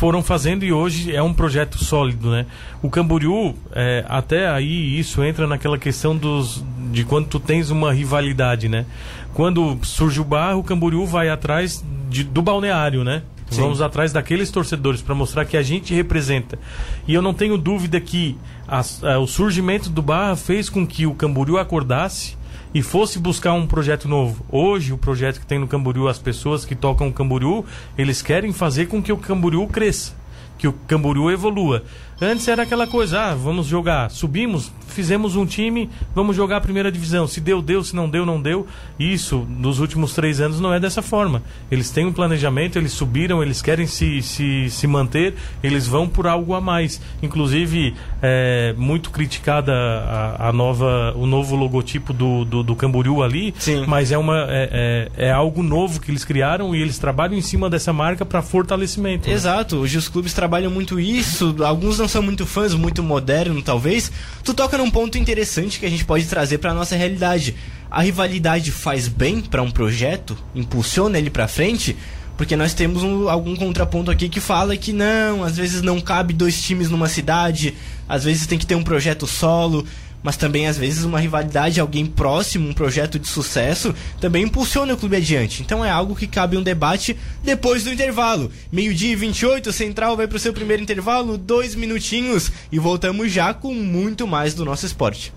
foram 0.00 0.22
fazendo 0.22 0.64
e 0.64 0.72
hoje 0.72 1.14
é 1.14 1.22
um 1.22 1.34
projeto 1.34 1.76
sólido, 1.76 2.30
né? 2.30 2.46
O 2.82 2.88
Camboriú, 2.88 3.54
é, 3.72 4.02
até 4.08 4.48
aí 4.48 4.98
isso 4.98 5.22
entra 5.22 5.46
naquela 5.46 5.76
questão 5.76 6.16
dos 6.16 6.64
de 6.90 7.04
quando 7.04 7.26
tu 7.26 7.38
tens 7.38 7.68
uma 7.68 7.92
rivalidade, 7.92 8.66
né? 8.66 8.86
Quando 9.34 9.78
surge 9.82 10.18
o 10.18 10.24
barro, 10.24 10.60
o 10.60 10.64
Camboriú 10.64 11.04
vai 11.04 11.28
atrás 11.28 11.84
de, 12.08 12.24
do 12.24 12.40
balneário, 12.40 13.04
né? 13.04 13.22
Sim. 13.50 13.60
Vamos 13.60 13.82
atrás 13.82 14.10
daqueles 14.10 14.50
torcedores 14.50 15.02
para 15.02 15.14
mostrar 15.14 15.44
que 15.44 15.56
a 15.56 15.62
gente 15.62 15.92
representa. 15.92 16.58
E 17.06 17.12
eu 17.12 17.20
não 17.20 17.34
tenho 17.34 17.58
dúvida 17.58 18.00
que 18.00 18.38
a, 18.66 18.80
a, 19.02 19.18
o 19.18 19.26
surgimento 19.26 19.90
do 19.90 20.00
Barra 20.00 20.34
fez 20.34 20.70
com 20.70 20.86
que 20.86 21.06
o 21.06 21.14
Camboriú 21.14 21.58
acordasse 21.58 22.39
e 22.72 22.82
fosse 22.82 23.18
buscar 23.18 23.52
um 23.52 23.66
projeto 23.66 24.08
novo. 24.08 24.44
Hoje, 24.50 24.92
o 24.92 24.98
projeto 24.98 25.40
que 25.40 25.46
tem 25.46 25.58
no 25.58 25.66
Camboriú, 25.68 26.08
as 26.08 26.18
pessoas 26.18 26.64
que 26.64 26.74
tocam 26.74 27.08
o 27.08 27.12
Camboriú, 27.12 27.64
eles 27.98 28.22
querem 28.22 28.52
fazer 28.52 28.86
com 28.86 29.02
que 29.02 29.12
o 29.12 29.16
Camboriú 29.16 29.66
cresça, 29.66 30.14
que 30.56 30.68
o 30.68 30.72
Camboriú 30.72 31.30
evolua. 31.30 31.84
Antes 32.20 32.46
era 32.46 32.62
aquela 32.62 32.86
coisa, 32.86 33.20
ah, 33.20 33.34
vamos 33.34 33.66
jogar, 33.66 34.10
subimos, 34.10 34.70
fizemos 34.90 35.36
um 35.36 35.46
time, 35.46 35.88
vamos 36.14 36.36
jogar 36.36 36.58
a 36.58 36.60
primeira 36.60 36.90
divisão. 36.90 37.26
Se 37.26 37.40
deu, 37.40 37.62
deu, 37.62 37.82
se 37.82 37.94
não 37.94 38.08
deu, 38.08 38.26
não 38.26 38.40
deu. 38.40 38.66
Isso, 38.98 39.46
nos 39.48 39.78
últimos 39.78 40.14
três 40.14 40.40
anos, 40.40 40.60
não 40.60 40.72
é 40.72 40.80
dessa 40.80 41.02
forma. 41.02 41.42
Eles 41.70 41.90
têm 41.90 42.06
um 42.06 42.12
planejamento, 42.12 42.78
eles 42.78 42.92
subiram, 42.92 43.42
eles 43.42 43.62
querem 43.62 43.86
se, 43.86 44.22
se, 44.22 44.68
se 44.68 44.86
manter, 44.86 45.34
eles 45.62 45.86
vão 45.86 46.08
por 46.08 46.26
algo 46.26 46.54
a 46.54 46.60
mais. 46.60 47.00
Inclusive, 47.22 47.94
é 48.22 48.74
muito 48.76 49.10
criticada 49.10 49.72
a, 49.72 50.48
a 50.48 50.52
nova, 50.52 51.14
o 51.16 51.26
novo 51.26 51.56
logotipo 51.56 52.12
do, 52.12 52.44
do, 52.44 52.62
do 52.62 52.76
Camboriú 52.76 53.22
ali, 53.22 53.54
Sim. 53.58 53.84
mas 53.86 54.12
é, 54.12 54.18
uma, 54.18 54.46
é, 54.48 55.08
é, 55.16 55.26
é, 55.26 55.30
algo 55.30 55.62
novo 55.62 56.00
que 56.00 56.10
eles 56.10 56.24
criaram 56.24 56.74
e 56.74 56.80
eles 56.80 56.98
trabalham 56.98 57.36
em 57.36 57.42
cima 57.42 57.70
dessa 57.70 57.92
marca 57.92 58.24
para 58.24 58.42
fortalecimento. 58.42 59.28
Né? 59.28 59.34
Exato, 59.34 59.76
hoje 59.76 59.98
os 59.98 60.08
clubes 60.08 60.32
trabalham 60.34 60.70
muito 60.70 60.98
isso, 60.98 61.56
alguns 61.64 61.98
não 61.98 62.08
são 62.08 62.22
muito 62.22 62.46
fãs, 62.46 62.74
muito 62.74 63.02
moderno 63.02 63.62
talvez, 63.62 64.10
tu 64.44 64.54
toca 64.54 64.76
num 64.80 64.90
ponto 64.90 65.18
interessante 65.18 65.78
que 65.78 65.84
a 65.84 65.90
gente 65.90 66.06
pode 66.06 66.24
trazer 66.24 66.58
para 66.58 66.72
nossa 66.72 66.96
realidade. 66.96 67.54
A 67.90 68.00
rivalidade 68.00 68.72
faz 68.72 69.08
bem 69.08 69.40
para 69.40 69.62
um 69.62 69.70
projeto, 69.70 70.36
impulsiona 70.54 71.18
ele 71.18 71.28
para 71.28 71.46
frente, 71.46 71.96
porque 72.36 72.56
nós 72.56 72.72
temos 72.72 73.02
um, 73.02 73.28
algum 73.28 73.54
contraponto 73.54 74.10
aqui 74.10 74.28
que 74.28 74.40
fala 74.40 74.76
que 74.76 74.92
não, 74.92 75.44
às 75.44 75.56
vezes 75.58 75.82
não 75.82 76.00
cabe 76.00 76.32
dois 76.32 76.62
times 76.62 76.88
numa 76.88 77.08
cidade, 77.08 77.74
às 78.08 78.24
vezes 78.24 78.46
tem 78.46 78.58
que 78.58 78.64
ter 78.66 78.74
um 78.74 78.82
projeto 78.82 79.26
solo. 79.26 79.84
Mas 80.22 80.36
também 80.36 80.66
às 80.66 80.76
vezes 80.76 81.04
uma 81.04 81.20
rivalidade, 81.20 81.80
alguém 81.80 82.06
próximo, 82.06 82.68
um 82.68 82.72
projeto 82.72 83.18
de 83.18 83.28
sucesso, 83.28 83.94
também 84.20 84.44
impulsiona 84.44 84.94
o 84.94 84.96
clube 84.96 85.16
adiante. 85.16 85.62
Então 85.62 85.84
é 85.84 85.90
algo 85.90 86.16
que 86.16 86.26
cabe 86.26 86.56
um 86.56 86.62
debate 86.62 87.16
depois 87.42 87.84
do 87.84 87.92
intervalo. 87.92 88.50
Meio-dia 88.70 89.12
e 89.12 89.16
28, 89.16 89.72
Central 89.72 90.16
vai 90.16 90.26
para 90.26 90.36
o 90.36 90.40
seu 90.40 90.52
primeiro 90.52 90.82
intervalo, 90.82 91.38
dois 91.38 91.74
minutinhos, 91.74 92.50
e 92.70 92.78
voltamos 92.78 93.30
já 93.32 93.52
com 93.54 93.74
muito 93.74 94.26
mais 94.26 94.54
do 94.54 94.64
nosso 94.64 94.86
esporte. 94.86 95.32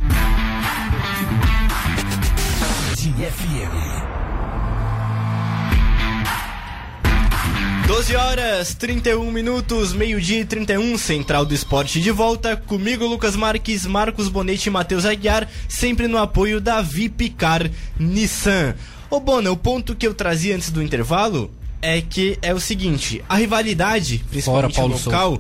12 7.88 8.16
horas 8.16 8.74
31 8.76 9.30
minutos, 9.30 9.94
meio-dia 9.94 10.40
e 10.40 10.46
31, 10.46 10.98
Central 10.98 11.46
do 11.46 11.54
Esporte 11.54 12.00
de 12.00 12.12
volta. 12.12 12.56
Comigo, 12.56 13.06
Lucas 13.06 13.36
Marques, 13.36 13.86
Marcos 13.86 14.30
Bonete 14.30 14.70
e 14.70 14.72
Matheus 14.72 15.06
Aguiar, 15.06 15.48
sempre 15.68 16.08
no 16.08 16.18
apoio 16.18 16.62
da 16.62 16.82
Vipicar 16.82 17.70
Nissan. 18.00 18.74
Ô 19.10 19.20
Bona, 19.20 19.52
o 19.52 19.58
ponto 19.58 19.96
que 19.96 20.08
eu 20.08 20.14
trazia 20.14 20.56
antes 20.56 20.72
do 20.72 20.82
intervalo 20.82 21.52
é 21.82 22.02
que 22.02 22.40
é 22.42 22.54
o 22.54 22.60
seguinte: 22.60 23.24
a 23.28 23.36
rivalidade, 23.36 24.24
principalmente 24.30 24.76
Paulo 24.76 25.00
local. 25.06 25.40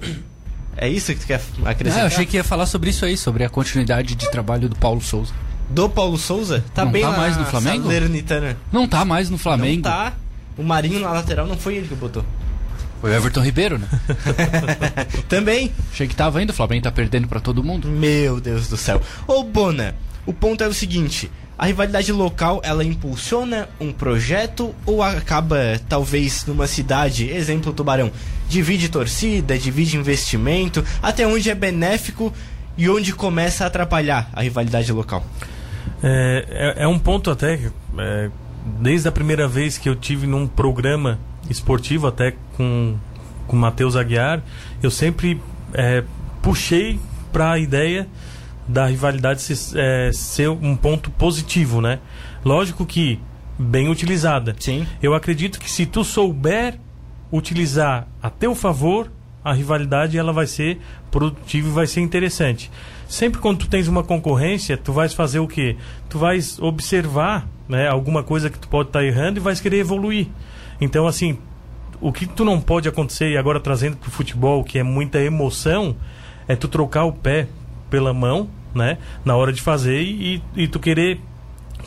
É 0.76 0.90
isso 0.90 1.14
que 1.14 1.20
tu 1.22 1.28
quer 1.28 1.42
acrescentar? 1.64 2.00
Ah, 2.00 2.04
eu 2.04 2.08
achei 2.08 2.26
que 2.26 2.36
ia 2.36 2.44
falar 2.44 2.66
sobre 2.66 2.90
isso 2.90 3.06
aí, 3.06 3.16
sobre 3.16 3.44
a 3.44 3.50
continuidade 3.50 4.16
de 4.16 4.30
trabalho 4.30 4.68
do 4.68 4.76
Paulo 4.76 5.02
Souza. 5.02 5.32
Do 5.70 5.88
Paulo 5.88 6.18
Souza? 6.18 6.66
Tá 6.74 6.84
Não 6.84 6.92
bem 6.92 7.04
tá 7.04 7.12
mais 7.12 7.38
no 7.38 7.46
Flamengo? 7.46 7.84
Salernitana. 7.84 8.58
Não 8.72 8.88
tá 8.88 9.06
mais 9.06 9.30
no 9.30 9.38
Flamengo. 9.38 9.88
Não 9.88 9.92
tá. 9.92 10.14
O 10.58 10.63
Marinho 10.63 11.00
na 11.00 11.12
lateral 11.12 11.48
não 11.48 11.58
foi 11.58 11.76
ele 11.76 11.88
que 11.88 11.96
botou. 11.96 12.24
Foi 13.02 13.12
o 13.12 13.13
Everton 13.13 13.42
Ribeiro, 13.42 13.78
né? 13.78 13.88
Também. 15.28 15.72
Achei 15.92 16.08
que 16.08 16.16
tava 16.16 16.42
indo, 16.42 16.52
o 16.52 16.54
Flamengo 16.54 16.84
tá 16.84 16.92
perdendo 16.92 17.28
pra 17.28 17.39
todo 17.39 17.63
mundo. 17.63 17.89
Meu 17.89 18.39
Deus 18.39 18.70
do 18.70 18.78
céu. 18.78 19.02
Ô 19.28 19.44
Bona, 19.44 19.94
o 20.26 20.32
ponto 20.34 20.63
é 20.63 20.68
o 20.68 20.74
seguinte: 20.74 21.30
a 21.58 21.66
rivalidade 21.66 22.12
local 22.12 22.62
ela 22.63 22.84
impulsiona 22.84 23.68
um 23.80 23.92
projeto 23.92 24.74
ou 24.86 25.04
acaba, 25.04 25.80
talvez, 25.89 26.46
numa 26.46 26.66
cidade, 26.66 27.30
exemplo 27.30 27.74
Tubarão, 27.74 28.12
divide 28.48 28.89
torcida, 28.89 29.58
divide 29.58 29.98
investimento, 29.98 30.84
até 31.02 31.28
onde 31.28 31.50
é 31.50 31.56
benéfico 31.56 32.34
e 32.78 32.89
onde 32.89 33.13
começa 33.13 33.63
a 33.63 33.68
atrapalhar 33.68 34.30
a 34.34 34.42
rivalidade 34.42 34.92
local? 34.92 35.26
É, 36.02 36.74
é, 36.78 36.84
é 36.84 36.88
um 36.88 36.98
ponto 36.98 37.30
até. 37.30 37.60
é, 37.98 38.30
desde 38.80 39.08
a 39.08 39.12
primeira 39.12 39.47
vez 39.47 39.78
que 39.78 39.88
eu 39.89 39.95
tive 39.95 40.26
num 40.28 40.47
programa 40.47 41.19
esportivo, 41.49 42.08
até 42.08 42.34
com 42.56 42.95
com 43.45 43.58
o 43.58 43.60
Matheus 43.60 43.97
Aguiar, 43.97 44.41
eu 44.82 44.89
sempre 44.89 45.39
é, 45.73 46.02
puxei 46.41 46.97
para 47.32 47.52
a 47.52 47.60
ideia 47.60 48.08
da 48.65 48.86
rivalidade 48.86 49.41
se- 49.41 49.78
é, 49.78 50.12
ser 50.13 50.47
um 50.49 50.78
ponto 50.78 51.12
positivo, 51.12 51.82
né? 51.82 51.99
Lógico 52.45 52.86
que 52.86 53.19
bem 53.60 53.89
utilizada. 53.89 54.56
Sim. 54.58 54.88
Eu 55.02 55.13
acredito 55.13 55.60
que 55.60 55.69
se 55.69 55.86
tu 55.86 56.06
souber 56.06 56.80
utilizar 57.32 58.08
a 58.21 58.30
teu 58.30 58.56
favor, 58.56 59.12
a 59.43 59.52
rivalidade 59.54 60.17
ela 60.17 60.32
vai 60.32 60.47
ser 60.47 60.80
produtiva 61.12 61.67
e 61.67 61.71
vai 61.71 61.86
ser 61.86 61.99
interessante. 61.99 62.71
Sempre 63.13 63.39
quando 63.39 63.60
tu 63.60 63.67
tens 63.67 63.88
uma 63.88 64.04
concorrência, 64.04 64.76
tu 64.76 64.91
vais 64.91 65.13
fazer 65.13 65.38
o 65.38 65.47
quê? 65.47 65.78
Tu 66.10 66.17
vais 66.17 66.58
observar 66.58 67.47
né, 67.69 67.88
alguma 67.88 68.23
coisa 68.23 68.49
que 68.49 68.58
tu 68.58 68.67
pode 68.67 68.89
estar 68.89 69.04
errando 69.04 69.38
e 69.38 69.39
vais 69.39 69.62
querer 69.62 69.78
evoluir. 69.78 70.30
Então, 70.82 71.06
assim, 71.06 71.38
o 72.02 72.12
que 72.12 72.26
tu 72.26 72.43
não 72.43 72.60
pode 72.60 72.89
acontecer, 72.89 73.30
e 73.30 73.38
agora 73.38 73.60
trazendo 73.60 73.97
pro 73.97 74.10
futebol, 74.10 74.63
que 74.63 74.80
é 74.80 74.84
muita 74.84 75.19
emoção, 75.19 75.95
é 76.47 76.56
tu 76.56 76.67
trocar 76.67 77.06
o 77.06 77.12
pé 77.12 77.47
pela 77.88 78.15
mão, 78.15 78.49
né? 78.73 78.97
Na 79.23 79.36
hora 79.36 79.54
de 79.54 79.62
fazer 79.62 80.02
e, 80.02 80.41
e 80.56 80.67
tu 80.67 80.80
querer 80.80 81.21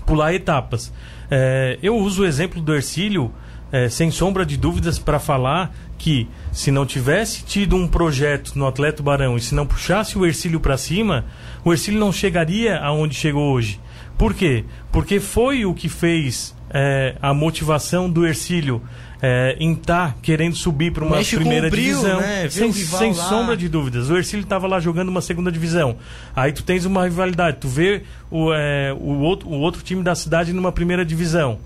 pular 0.07 0.33
etapas. 0.33 0.93
É, 1.29 1.77
eu 1.83 1.97
uso 1.97 2.23
o 2.23 2.25
exemplo 2.25 2.63
do 2.63 2.73
Ercílio, 2.73 3.33
é, 3.73 3.89
sem 3.89 4.13
sombra 4.13 4.47
de 4.47 4.57
dúvidas, 4.57 4.97
para 4.97 5.19
falar 5.19 5.75
que 5.99 6.29
se 6.53 6.71
não 6.71 6.87
tivesse 6.87 7.45
tido 7.45 7.77
um 7.77 7.87
projeto 7.89 8.53
no 8.57 8.67
Atleta 8.67 9.03
Barão 9.03 9.37
e 9.37 9.41
se 9.41 9.55
não 9.55 9.67
puxasse 9.67 10.19
o 10.19 10.27
Ercílio 10.27 10.61
para 10.61 10.77
cima, 10.77 11.25
o 11.65 11.73
Ercílio 11.73 12.01
não 12.01 12.13
chegaria 12.13 12.79
aonde 12.79 13.15
chegou 13.15 13.53
hoje. 13.53 13.81
Por 14.17 14.35
quê? 14.35 14.65
Porque 14.91 15.21
foi 15.21 15.65
o 15.67 15.75
que 15.75 15.89
fez 15.89 16.55
é, 16.71 17.17
a 17.21 17.35
motivação 17.35 18.11
do 18.11 18.27
Ercílio 18.27 18.83
é, 19.21 19.57
em 19.59 19.73
estar 19.73 20.17
querendo 20.23 20.57
subir 20.57 20.93
para 20.93 21.05
uma 21.05 21.19
primeira 21.23 21.71
brilho, 21.71 21.97
divisão. 21.97 22.21
né? 22.21 22.49
Sem, 22.49 22.73
sem 22.73 23.15
sombra 23.15 23.57
de 23.57 23.69
dúvidas. 23.69 24.11
O 24.11 24.17
Ercílio 24.17 24.45
estava 24.45 24.67
lá 24.67 24.79
jogando 24.81 25.09
uma 25.09 25.21
segunda 25.21 25.51
divisão. 25.51 25.97
Aí 26.35 26.53
tu 26.53 26.63
tens 26.63 26.85
uma 26.85 27.05
rivalidade. 27.05 27.59
Tu 27.61 27.69
vê 27.69 28.03
o, 28.31 28.53
é, 28.53 28.93
o, 28.93 29.19
outro, 29.21 29.49
o 29.49 29.59
outro 29.59 29.83
time 29.83 30.03
da 30.03 30.15
cidade 30.15 30.53
numa 30.53 30.73
primeira 30.73 31.05
divisão. 31.05 31.59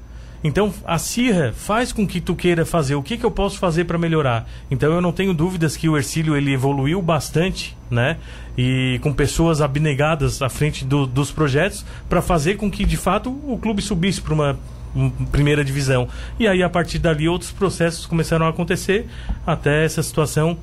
Então 0.43 0.73
a 0.87 0.99
Cirra 0.99 1.53
faz 1.55 1.93
com 1.93 2.07
que 2.07 2.21
tu 2.21 2.35
queira 2.35 2.65
fazer 2.65 2.95
o 2.95 3.03
que, 3.03 3.19
que 3.19 3.25
eu 3.25 3.31
posso 3.31 3.59
fazer 3.59 3.85
para 3.85 3.99
melhorar. 3.99 4.49
Então 4.71 4.91
eu 4.93 5.01
não 5.01 5.13
tenho 5.13 5.35
dúvidas 5.35 5.77
que 5.77 5.89
o 5.89 5.97
Ercílio 5.97 6.35
ele 6.37 6.53
evoluiu 6.53 7.03
bastante, 7.03 7.77
né? 7.91 8.17
E 8.57 8.99
com 9.03 9.13
pessoas 9.13 9.61
abnegadas 9.61 10.41
à 10.41 10.49
frente 10.49 10.85
do- 10.85 11.07
dos 11.07 11.31
projetos 11.31 11.85
para 12.09 12.23
fazer 12.23 12.57
com 12.57 12.71
que 12.71 12.85
de 12.87 12.97
fato 12.97 13.31
o 13.31 13.59
clube 13.59 13.83
subisse 13.83 14.21
para 14.21 14.33
uma 14.35 14.59
um, 14.97 15.11
primeira 15.11 15.63
divisão. 15.65 16.09
E 16.39 16.49
aí 16.49 16.63
a 16.63 16.69
partir 16.71 16.99
dali 16.99 17.29
outros 17.29 17.51
processos 17.53 18.07
começaram 18.07 18.47
a 18.47 18.49
acontecer 18.49 19.07
até 19.47 19.85
essa 19.85 20.03
situação 20.03 20.57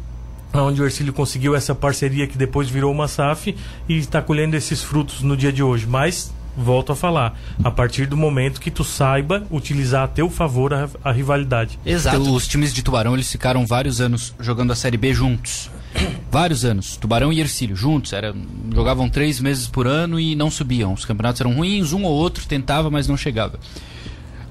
onde 0.54 0.82
o 0.82 0.86
Ercílio 0.86 1.14
conseguiu 1.14 1.56
essa 1.56 1.76
parceria 1.76 2.26
que 2.26 2.38
depois 2.38 2.68
virou 2.70 2.92
uma 2.92 3.08
SAF 3.08 3.56
e 3.88 3.98
está 3.98 4.22
colhendo 4.22 4.56
esses 4.56 4.82
frutos 4.82 5.22
no 5.22 5.38
dia 5.38 5.52
de 5.54 5.62
hoje. 5.62 5.86
Mas 5.86 6.34
volto 6.58 6.92
a 6.92 6.96
falar, 6.96 7.40
a 7.64 7.70
partir 7.70 8.08
do 8.08 8.18
momento 8.18 8.60
que 8.60 8.72
tu 8.72 8.84
saiba 8.84 9.46
utilizar 9.52 10.04
a 10.04 10.08
teu 10.08 10.30
favor 10.30 10.74
a, 10.74 10.90
a 11.04 11.12
rivalidade. 11.12 11.80
Exato. 11.86 12.18
Então, 12.18 12.34
Os 12.34 12.48
times 12.48 12.74
de 12.74 12.82
Tubarão, 12.82 13.14
eles 13.14 13.32
ficaram 13.32 13.66
vários 13.66 14.02
anos 14.02 14.34
jogando 14.40 14.74
a 14.74 14.76
Série 14.76 14.98
B 14.98 15.14
juntos. 15.14 15.70
vários 16.32 16.66
anos. 16.66 16.98
Tubarão 16.98 17.32
e 17.32 17.40
Ercílio, 17.40 17.76
juntos. 17.76 18.12
Era, 18.12 18.34
jogavam 18.74 19.08
três 19.08 19.40
meses 19.40 19.68
por 19.68 19.86
ano 19.86 20.20
e 20.20 20.36
não 20.36 20.50
subiam. 20.50 20.94
Os 20.94 21.06
campeonatos 21.06 21.42
eram 21.42 21.54
ruins, 21.54 21.94
um 21.94 22.04
ou 22.04 22.14
outro 22.14 22.46
tentava, 22.48 22.90
mas 22.90 23.08
não 23.08 23.16
chegava. 23.16 23.60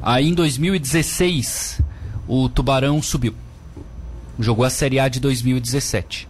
Aí 0.00 0.28
em 0.28 0.34
2016, 0.34 1.80
o 2.28 2.48
Tubarão 2.48 3.02
subiu. 3.02 3.34
Jogou 4.38 4.64
a 4.64 4.70
Série 4.70 5.00
A 5.00 5.08
de 5.08 5.18
2017. 5.18 6.28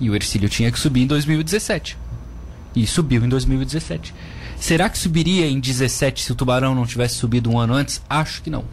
E 0.00 0.08
o 0.08 0.14
Ercílio 0.14 0.48
tinha 0.48 0.70
que 0.70 0.78
subir 0.78 1.02
em 1.02 1.06
2017. 1.06 1.98
E 2.76 2.86
subiu 2.86 3.24
em 3.24 3.28
2017. 3.28 4.14
Será 4.60 4.88
que 4.88 4.98
subiria 4.98 5.48
em 5.48 5.58
17 5.58 6.22
se 6.22 6.32
o 6.32 6.34
Tubarão 6.34 6.74
não 6.74 6.86
tivesse 6.86 7.14
subido 7.16 7.50
um 7.50 7.58
ano 7.58 7.74
antes? 7.74 8.00
Acho 8.08 8.42
que 8.42 8.50
não. 8.50 8.64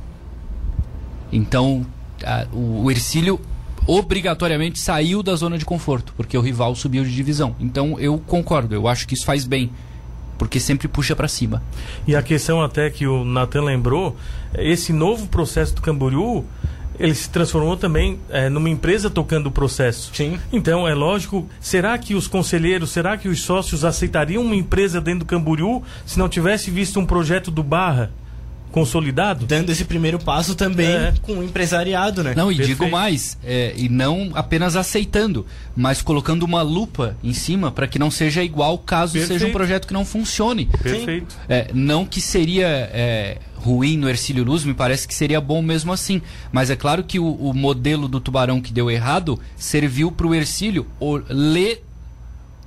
Então, 1.32 1.86
a- 2.24 2.46
o, 2.54 2.84
o 2.84 2.92
Ercílio 2.92 3.40
obrigatoriamente 3.86 4.80
saiu 4.80 5.24
da 5.24 5.34
zona 5.36 5.58
de 5.58 5.64
conforto, 5.66 6.14
porque 6.18 6.38
o 6.38 6.42
rival 6.42 6.76
subiu 6.76 7.04
de 7.04 7.14
divisão. 7.16 7.56
Então, 7.60 7.98
eu 8.00 8.18
concordo, 8.18 8.76
eu 8.76 8.88
acho 8.88 9.08
que 9.08 9.14
isso 9.14 9.26
faz 9.26 9.46
bem, 9.46 9.72
porque 10.38 10.60
sempre 10.60 10.90
puxa 10.90 11.16
pra 11.16 11.28
cima. 11.30 11.64
E 12.06 12.14
a 12.16 12.22
questão 12.22 12.62
até 12.62 12.90
que 12.90 13.08
o 13.08 13.24
Natan 13.24 13.64
lembrou, 13.64 14.16
esse 14.56 14.92
novo 14.92 15.28
processo 15.28 15.74
do 15.74 15.82
Camboriú, 15.82 16.44
ele 17.00 17.14
se 17.14 17.30
transformou 17.30 17.78
também 17.78 18.20
eh, 18.30 18.50
numa 18.50 18.70
empresa 18.70 19.10
tocando 19.10 19.48
o 19.48 19.52
processo. 19.52 20.12
Sim. 20.14 20.40
Então, 20.52 20.88
é 20.88 20.94
lógico, 20.94 21.48
será 21.60 21.98
que 21.98 22.16
os 22.16 22.28
conselheiros, 22.28 22.92
será 22.92 23.18
que 23.18 23.28
os 23.28 23.42
sócios 23.42 23.86
aceitariam 23.86 24.44
uma 24.44 24.56
empresa 24.56 25.00
dentro 25.00 25.20
do 25.20 25.26
Camboriú 25.26 25.84
se 26.06 26.18
não 26.18 26.28
tivesse 26.28 26.72
visto 26.72 27.00
um 27.00 27.06
projeto 27.06 27.52
do 27.52 27.64
Barra 27.64 28.12
consolidado? 28.80 29.46
Dando 29.46 29.72
esse 29.72 29.86
primeiro 29.86 30.20
passo 30.20 30.56
também 30.56 30.88
É. 30.88 31.14
com 31.22 31.34
o 31.40 31.44
empresariado, 31.44 32.24
né? 32.24 32.34
Não, 32.36 32.52
e 32.52 32.56
Perfeito. 32.58 32.80
digo 32.80 32.92
mais, 32.92 33.38
é, 33.44 33.74
e 33.76 33.90
não 33.90 34.32
apenas 34.34 34.76
aceitando, 34.76 35.46
mas 35.76 36.02
colocando 36.02 36.44
uma 36.44 36.62
lupa 36.62 37.18
em 37.24 37.34
cima 37.34 37.72
para 37.72 37.88
que 37.88 37.98
não 38.00 38.12
seja 38.12 38.44
igual 38.44 38.78
caso 38.78 39.14
seja 39.14 39.26
um 39.26 39.28
Perfeito. 39.30 39.54
projeto 39.54 39.88
que 39.88 39.94
não 39.94 40.06
funcione. 40.06 40.66
Perfeito. 40.82 41.36
É, 41.50 41.68
não 41.74 42.06
que 42.06 42.22
seria 42.22 42.68
é, 42.68 43.38
ruim 43.56 43.98
no 43.98 44.08
Ercílio 44.10 44.44
Luz, 44.44 44.64
me 44.64 44.74
parece 44.74 45.08
que 45.08 45.14
seria 45.16 45.42
bom 45.42 45.62
mesmo 45.62 45.92
assim. 45.92 46.22
Mas 46.52 46.70
é 46.70 46.76
claro 46.76 47.04
que 47.04 47.20
o, 47.20 47.26
o 47.34 47.54
modelo 47.54 48.08
do 48.08 48.20
tubarão 48.20 48.62
que 48.62 48.72
deu 48.72 48.90
errado 48.92 49.40
serviu 49.56 50.12
para 50.12 50.28
o 50.28 50.36
Ercílio 50.36 50.86
ler 51.30 51.84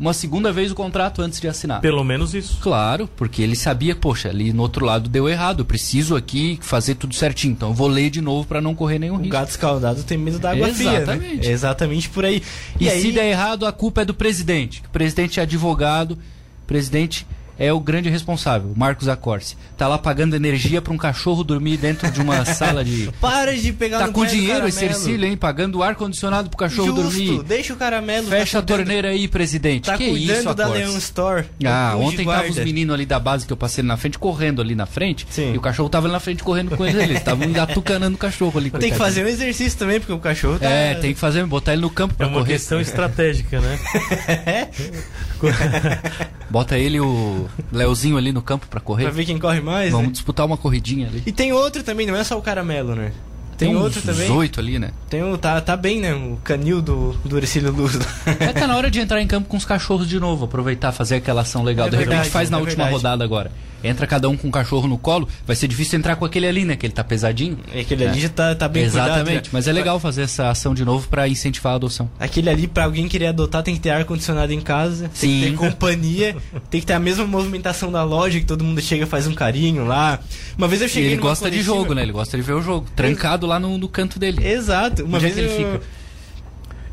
uma 0.00 0.14
segunda 0.14 0.50
vez 0.50 0.72
o 0.72 0.74
contrato 0.74 1.20
antes 1.20 1.38
de 1.38 1.46
assinar. 1.46 1.82
Pelo 1.82 2.02
menos 2.02 2.34
isso. 2.34 2.58
Claro, 2.62 3.08
porque 3.16 3.42
ele 3.42 3.54
sabia, 3.54 3.94
poxa, 3.94 4.30
ali 4.30 4.50
no 4.52 4.62
outro 4.62 4.84
lado 4.84 5.10
deu 5.10 5.28
errado, 5.28 5.60
eu 5.60 5.64
preciso 5.66 6.16
aqui 6.16 6.58
fazer 6.62 6.94
tudo 6.94 7.14
certinho, 7.14 7.52
então 7.52 7.68
eu 7.68 7.74
vou 7.74 7.86
ler 7.86 8.08
de 8.08 8.22
novo 8.22 8.48
para 8.48 8.60
não 8.62 8.74
correr 8.74 8.98
nenhum 8.98 9.16
O 9.16 9.18
risco. 9.18 9.32
gato 9.32 9.50
escaldado 9.50 10.02
tem 10.02 10.16
medo 10.16 10.38
da 10.38 10.52
água 10.52 10.68
fria, 10.68 10.90
né? 10.92 10.96
Exatamente. 11.02 11.46
É 11.46 11.50
exatamente 11.50 12.08
por 12.08 12.24
aí. 12.24 12.42
E, 12.80 12.88
aí, 12.88 13.02
se 13.02 13.12
der 13.12 13.26
errado, 13.30 13.66
a 13.66 13.72
culpa 13.72 14.00
é 14.00 14.04
do 14.06 14.14
presidente. 14.14 14.82
O 14.86 14.90
presidente 14.90 15.38
é 15.38 15.42
advogado, 15.42 16.12
o 16.12 16.66
presidente 16.66 17.26
é 17.60 17.72
o 17.72 17.78
grande 17.78 18.08
responsável, 18.08 18.72
o 18.74 18.78
Marcos 18.78 19.06
Acorce. 19.06 19.54
Tá 19.76 19.86
lá 19.86 19.98
pagando 19.98 20.34
energia 20.34 20.80
para 20.82 20.92
um 20.92 20.96
cachorro 20.96 21.44
dormir 21.44 21.76
dentro 21.76 22.10
de 22.10 22.20
uma 22.20 22.42
sala 22.46 22.82
de. 22.84 23.10
Para 23.20 23.54
de 23.56 23.72
pegar 23.72 23.98
Tá 24.00 24.06
no 24.08 24.12
com 24.14 24.24
dinheiro 24.26 24.66
esse. 24.66 24.84
Ercílio, 24.84 25.28
hein? 25.28 25.36
Pagando 25.36 25.82
ar 25.82 25.94
condicionado 25.94 26.48
pro 26.48 26.56
cachorro 26.58 26.86
Justo, 26.88 27.02
dormir. 27.02 27.42
deixa 27.44 27.72
o 27.72 27.76
caramelo. 27.76 28.26
Fecha 28.26 28.52
tá 28.52 28.58
a 28.58 28.62
cuidando- 28.62 28.78
torneira 28.78 29.08
aí, 29.10 29.28
presidente. 29.28 29.84
Tá 29.84 29.96
que 29.98 30.08
cuidando 30.08 30.38
isso, 30.40 30.54
da? 30.54 30.66
Leão 30.68 30.96
Store. 30.98 31.44
Ah, 31.64 31.94
ontem 31.96 32.24
tava 32.24 32.48
os 32.48 32.56
meninos 32.56 32.94
ali 32.94 33.04
da 33.04 33.20
base 33.20 33.46
que 33.46 33.52
eu 33.52 33.56
passei 33.56 33.84
na 33.84 33.96
frente, 33.98 34.18
correndo 34.18 34.62
ali 34.62 34.74
na 34.74 34.86
frente. 34.86 35.26
Sim. 35.30 35.52
E 35.52 35.58
o 35.58 35.60
cachorro 35.60 35.88
tava 35.90 36.06
ali 36.06 36.12
na 36.14 36.20
frente 36.20 36.42
correndo 36.42 36.74
com 36.76 36.86
eles. 36.86 37.02
Eles 37.02 37.18
estavam 37.18 37.46
engatucanando 37.46 38.14
o 38.14 38.18
cachorro 38.18 38.58
ali. 38.58 38.70
Tem 38.70 38.90
que 38.90 38.96
fazer 38.96 39.22
um 39.24 39.28
exercício 39.28 39.78
também, 39.78 40.00
porque 40.00 40.12
o 40.12 40.18
cachorro 40.18 40.58
tá. 40.58 40.66
É, 40.66 40.94
tem 40.94 41.12
que 41.12 41.20
fazer, 41.20 41.44
botar 41.44 41.72
ele 41.74 41.82
no 41.82 41.90
campo 41.90 42.14
É 42.14 42.16
pra 42.16 42.26
uma 42.28 42.38
correr. 42.40 42.52
questão 42.54 42.80
estratégica, 42.80 43.60
né? 43.60 43.78
Bota 46.50 46.76
ele 46.78 46.98
o 47.00 47.48
Leozinho 47.72 48.16
ali 48.16 48.32
no 48.32 48.42
campo 48.42 48.66
pra 48.68 48.80
correr. 48.80 49.04
Pra 49.04 49.12
ver 49.12 49.24
quem 49.24 49.38
corre 49.38 49.60
mais. 49.60 49.90
Vamos 49.90 50.08
né? 50.08 50.12
disputar 50.12 50.46
uma 50.46 50.56
corridinha 50.56 51.06
ali. 51.08 51.22
E 51.26 51.32
tem 51.32 51.52
outro 51.52 51.82
também, 51.82 52.06
não 52.06 52.16
é 52.16 52.24
só 52.24 52.38
o 52.38 52.42
caramelo, 52.42 52.94
né? 52.94 53.12
Tem, 53.60 53.76
uns 53.76 53.82
outro 53.82 54.00
também. 54.00 54.30
oito 54.30 54.58
ali, 54.58 54.78
né? 54.78 54.90
Tem 55.10 55.22
o. 55.22 55.36
Tá, 55.36 55.60
tá 55.60 55.76
bem, 55.76 56.00
né? 56.00 56.14
O 56.14 56.38
canil 56.42 56.80
do, 56.80 57.12
do 57.24 57.36
Ercílio 57.36 57.70
Luz. 57.70 57.98
É, 58.40 58.52
tá 58.52 58.66
na 58.66 58.74
hora 58.76 58.90
de 58.90 59.00
entrar 59.00 59.20
em 59.20 59.26
campo 59.26 59.48
com 59.48 59.56
os 59.56 59.66
cachorros 59.66 60.08
de 60.08 60.18
novo, 60.18 60.46
aproveitar, 60.46 60.92
fazer 60.92 61.16
aquela 61.16 61.42
ação 61.42 61.62
legal. 61.62 61.88
É 61.88 61.90
de 61.90 61.96
repente 61.96 62.10
verdade, 62.10 62.30
faz 62.30 62.48
na 62.48 62.56
é 62.56 62.60
última 62.60 62.84
verdade. 62.84 62.96
rodada 62.96 63.24
agora. 63.24 63.52
Entra 63.82 64.06
cada 64.06 64.28
um 64.28 64.36
com 64.36 64.48
um 64.48 64.50
cachorro 64.50 64.86
no 64.86 64.98
colo, 64.98 65.28
vai 65.46 65.56
ser 65.56 65.66
difícil 65.68 65.98
entrar 65.98 66.16
com 66.16 66.24
aquele 66.24 66.46
ali, 66.46 66.64
né? 66.64 66.76
Que 66.76 66.86
ele 66.86 66.92
tá 66.92 67.02
pesadinho. 67.02 67.58
Aquele 67.78 68.06
ali 68.06 68.20
já 68.20 68.28
tá, 68.28 68.54
tá 68.54 68.68
bem 68.68 68.82
Exatamente, 68.84 69.24
cuidado, 69.24 69.44
né? 69.44 69.50
mas 69.52 69.66
é 69.68 69.72
legal 69.72 69.98
fazer 69.98 70.22
essa 70.22 70.50
ação 70.50 70.74
de 70.74 70.84
novo 70.84 71.08
pra 71.08 71.26
incentivar 71.28 71.72
a 71.72 71.76
adoção. 71.76 72.10
Aquele 72.18 72.50
ali, 72.50 72.66
pra 72.66 72.84
alguém 72.84 73.08
querer 73.08 73.28
adotar, 73.28 73.62
tem 73.62 73.74
que 73.74 73.80
ter 73.80 73.90
ar-condicionado 73.90 74.52
em 74.52 74.60
casa, 74.60 75.04
tem 75.04 75.10
que 75.10 75.18
Sim. 75.18 75.40
ter 75.42 75.56
companhia, 75.56 76.36
tem 76.68 76.80
que 76.80 76.86
ter 76.86 76.92
a 76.92 76.98
mesma 77.00 77.26
movimentação 77.26 77.90
da 77.90 78.02
loja, 78.04 78.38
que 78.38 78.46
todo 78.46 78.62
mundo 78.62 78.80
chega 78.80 79.04
e 79.04 79.06
faz 79.06 79.26
um 79.26 79.34
carinho 79.34 79.84
lá. 79.86 80.18
Uma 80.58 80.68
vez 80.68 80.80
eu 80.82 80.86
E 80.86 80.90
cheguei 80.90 81.08
ele 81.10 81.16
numa 81.16 81.28
gosta 81.28 81.46
de 81.50 81.56
coletiva- 81.58 81.76
jogo, 81.76 81.94
né? 81.94 82.02
Ele 82.02 82.12
gosta 82.12 82.36
de 82.36 82.42
ver 82.42 82.52
o 82.52 82.62
jogo. 82.62 82.86
Trancado 82.94 83.46
lá 83.46 83.58
no, 83.58 83.78
no 83.78 83.88
canto 83.88 84.18
dele. 84.18 84.46
Exato. 84.46 85.04
Uma 85.04 85.16
Onde 85.16 85.26
é 85.26 85.30
vez 85.30 85.34
que 85.34 85.40
ele 85.54 85.64
eu... 85.64 85.72
fica? 85.72 85.99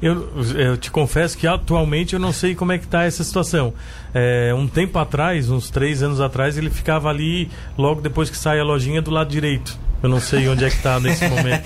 Eu, 0.01 0.29
eu 0.55 0.77
te 0.77 0.91
confesso 0.91 1.37
que 1.37 1.47
atualmente 1.47 2.13
eu 2.13 2.19
não 2.19 2.31
sei 2.31 2.53
como 2.53 2.71
é 2.71 2.77
que 2.77 2.87
tá 2.87 3.03
essa 3.03 3.23
situação. 3.23 3.73
É, 4.13 4.53
um 4.53 4.67
tempo 4.67 4.99
atrás, 4.99 5.49
uns 5.49 5.69
três 5.69 6.03
anos 6.03 6.21
atrás, 6.21 6.57
ele 6.57 6.69
ficava 6.69 7.09
ali, 7.09 7.49
logo 7.77 7.99
depois 7.99 8.29
que 8.29 8.37
sai 8.37 8.59
a 8.59 8.63
lojinha, 8.63 9.01
do 9.01 9.09
lado 9.09 9.29
direito. 9.29 9.77
Eu 10.01 10.09
não 10.09 10.19
sei 10.19 10.47
onde 10.47 10.63
é 10.63 10.69
que 10.69 10.79
tá 10.81 10.99
nesse 10.99 11.25
momento. 11.29 11.63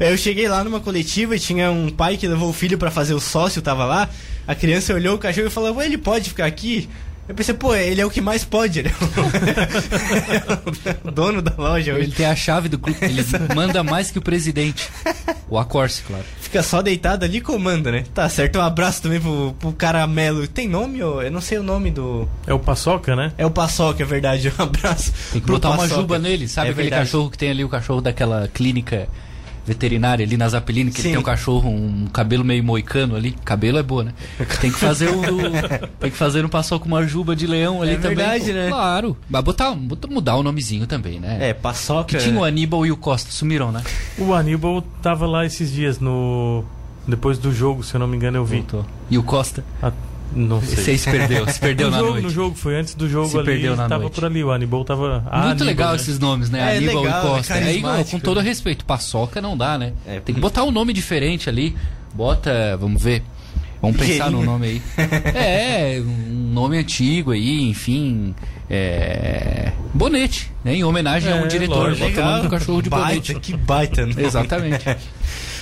Eu 0.00 0.16
cheguei 0.16 0.48
lá 0.48 0.64
numa 0.64 0.80
coletiva 0.80 1.36
e 1.36 1.38
tinha 1.38 1.70
um 1.70 1.88
pai 1.88 2.16
que 2.16 2.26
levou 2.26 2.50
o 2.50 2.52
filho 2.52 2.76
pra 2.76 2.90
fazer 2.90 3.14
o 3.14 3.20
sócio, 3.20 3.62
tava 3.62 3.84
lá. 3.84 4.08
A 4.46 4.54
criança 4.54 4.92
olhou 4.92 5.14
o 5.14 5.18
cachorro 5.18 5.46
e 5.46 5.50
falou: 5.50 5.76
"Ué, 5.76 5.86
ele 5.86 5.98
pode 5.98 6.30
ficar 6.30 6.46
aqui? 6.46 6.88
Eu 7.28 7.34
pensei, 7.36 7.54
pô, 7.54 7.72
ele 7.74 8.00
é 8.00 8.04
o 8.04 8.10
que 8.10 8.20
mais 8.20 8.44
pode, 8.44 8.80
ele 8.80 8.88
é 8.88 8.92
o 11.08 11.10
dono 11.10 11.40
da 11.40 11.52
loja 11.56 11.92
Ele 11.92 12.00
hoje. 12.02 12.10
tem 12.12 12.26
a 12.26 12.34
chave 12.34 12.68
do 12.68 12.78
clube. 12.78 12.98
Ele 13.00 13.24
manda 13.54 13.82
mais 13.82 14.10
que 14.10 14.18
o 14.18 14.22
presidente. 14.22 14.88
O 15.48 15.58
Acorce, 15.58 16.02
claro. 16.02 16.24
Fica 16.40 16.62
só 16.62 16.82
deitado 16.82 17.24
ali 17.24 17.38
e 17.38 17.40
comanda, 17.40 17.92
né? 17.92 18.04
Tá 18.12 18.28
certo, 18.28 18.58
um 18.58 18.62
abraço 18.62 19.02
também 19.02 19.20
pro, 19.20 19.54
pro 19.58 19.72
caramelo. 19.72 20.46
Tem 20.48 20.68
nome? 20.68 21.02
ô? 21.02 21.22
Eu 21.22 21.30
não 21.30 21.40
sei 21.40 21.58
o 21.58 21.62
nome 21.62 21.90
do. 21.90 22.28
É 22.46 22.52
o 22.52 22.58
Paçoca, 22.58 23.14
né? 23.14 23.32
É 23.38 23.46
o 23.46 23.50
Paçoca, 23.50 24.02
é 24.02 24.06
verdade. 24.06 24.52
Um 24.58 24.62
abraço. 24.62 25.12
Tem 25.32 25.40
que 25.40 25.46
botar 25.46 25.70
uma 25.70 25.78
Paçoca. 25.78 26.00
juba 26.00 26.18
nele. 26.18 26.48
Sabe 26.48 26.68
É 26.68 26.70
aquele 26.72 26.88
verdade. 26.90 27.06
cachorro 27.06 27.30
que 27.30 27.38
tem 27.38 27.50
ali, 27.50 27.64
o 27.64 27.68
cachorro 27.68 28.00
daquela 28.00 28.48
clínica 28.52 29.08
veterinária 29.64 30.24
ali 30.24 30.36
na 30.36 30.48
Zapeline, 30.48 30.90
que 30.90 31.02
tem 31.02 31.16
um 31.16 31.22
cachorro, 31.22 31.68
um 31.70 32.06
cabelo 32.12 32.44
meio 32.44 32.64
moicano 32.64 33.14
ali. 33.16 33.32
Cabelo 33.44 33.78
é 33.78 33.82
boa, 33.82 34.04
né? 34.04 34.12
Tem 34.60 34.70
que 34.72 34.78
fazer 34.78 35.08
o. 35.08 35.22
tem 36.00 36.10
que 36.10 36.16
fazer 36.16 36.44
um 36.44 36.48
passou 36.48 36.80
com 36.80 36.86
uma 36.86 37.06
juba 37.06 37.36
de 37.36 37.46
leão 37.46 37.80
ali 37.82 37.92
É 37.92 37.96
também. 37.96 38.16
verdade, 38.16 38.46
pô. 38.46 38.52
né? 38.52 38.68
Claro. 38.68 39.16
Mas 39.28 39.44
botar, 39.44 39.70
botar- 39.72 40.08
mudar 40.08 40.36
o 40.36 40.42
nomezinho 40.42 40.86
também, 40.86 41.20
né? 41.20 41.38
É, 41.50 41.54
Paçoca. 41.54 42.16
Que 42.18 42.24
tinha 42.24 42.38
o 42.38 42.44
Aníbal 42.44 42.84
e 42.86 42.92
o 42.92 42.96
Costa, 42.96 43.30
sumiram, 43.30 43.70
né? 43.70 43.82
O 44.18 44.32
Aníbal 44.34 44.82
tava 45.02 45.26
lá 45.26 45.46
esses 45.46 45.72
dias 45.72 45.98
no. 46.00 46.64
Depois 47.06 47.36
do 47.38 47.52
jogo, 47.52 47.82
se 47.82 47.94
eu 47.94 47.98
não 48.00 48.06
me 48.06 48.16
engano, 48.16 48.38
eu 48.38 48.44
vi. 48.44 48.56
Voltou. 48.58 48.86
E 49.10 49.18
o 49.18 49.22
Costa? 49.22 49.64
Ah, 49.82 49.90
não 50.34 50.60
sei. 50.62 50.96
se 50.98 51.10
perdeu, 51.10 51.46
se 51.48 51.58
perdeu 51.60 51.86
no 51.90 51.92
na 51.92 51.98
jogo, 51.98 52.10
noite. 52.12 52.24
no 52.24 52.30
jogo, 52.30 52.54
foi 52.56 52.76
antes 52.76 52.94
do 52.94 53.08
jogo 53.08 53.28
Se 53.28 53.36
ali. 53.36 53.46
perdeu 53.46 53.76
na 53.76 53.88
tava 53.88 54.02
noite. 54.02 54.14
por 54.14 54.24
ali, 54.24 54.42
o 54.44 54.50
Aníbal 54.50 54.84
tava. 54.84 55.24
Ah, 55.30 55.38
Muito 55.46 55.50
Aníbal, 55.50 55.66
legal 55.66 55.90
né? 55.90 55.96
esses 55.96 56.18
nomes, 56.18 56.50
né? 56.50 56.74
É, 56.74 56.76
Aníbal 56.78 57.02
legal, 57.02 57.24
e 57.24 57.28
Costa. 57.36 57.54
é 57.54 57.64
Aí, 57.64 57.82
com 58.10 58.18
todo 58.18 58.40
respeito, 58.40 58.84
paçoca 58.84 59.40
não 59.40 59.56
dá, 59.56 59.76
né? 59.78 59.92
É. 60.06 60.20
Tem 60.20 60.34
que 60.34 60.40
botar 60.40 60.64
um 60.64 60.70
nome 60.70 60.92
diferente 60.92 61.48
ali. 61.48 61.76
Bota, 62.14 62.76
vamos 62.78 63.02
ver. 63.02 63.22
Vamos 63.80 63.96
pensar 63.96 64.30
no 64.30 64.44
nome 64.44 64.66
aí. 64.66 64.82
É, 65.34 66.00
um 66.00 66.52
nome 66.52 66.78
antigo 66.78 67.32
aí, 67.32 67.62
enfim. 67.68 68.34
É. 68.70 69.72
Bonete, 69.92 70.50
né? 70.64 70.74
Em 70.76 70.84
homenagem 70.84 71.32
a 71.32 71.36
um 71.36 71.44
É, 71.44 71.48
diretor. 71.48 71.88
lógico. 71.88 72.08
Bota 72.08 72.20
o 72.20 72.24
nome 72.24 72.42
do 72.42 72.48
cachorro 72.48 72.82
de 72.82 72.88
baita, 72.90 73.08
Bonete. 73.08 73.34
Que 73.40 73.56
baita, 73.56 74.06
né? 74.06 74.14
Exatamente. 74.18 74.84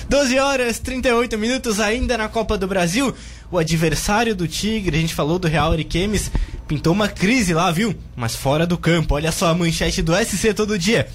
12 0.09 0.39
horas 0.39 0.79
38 0.79 1.37
minutos 1.37 1.79
ainda 1.79 2.17
na 2.17 2.27
Copa 2.27 2.57
do 2.57 2.67
Brasil. 2.67 3.13
O 3.51 3.57
adversário 3.57 4.35
do 4.35 4.47
Tigre, 4.47 4.97
a 4.97 4.99
gente 4.99 5.13
falou 5.13 5.37
do 5.39 5.47
Real 5.47 5.71
Ariquemes, 5.71 6.31
pintou 6.67 6.93
uma 6.93 7.07
crise 7.07 7.53
lá, 7.53 7.71
viu? 7.71 7.95
Mas 8.15 8.35
fora 8.35 8.65
do 8.65 8.77
campo. 8.77 9.15
Olha 9.15 9.31
só 9.31 9.49
a 9.49 9.53
manchete 9.55 10.01
do 10.01 10.13
SC 10.15 10.53
todo 10.53 10.77
dia. 10.77 11.07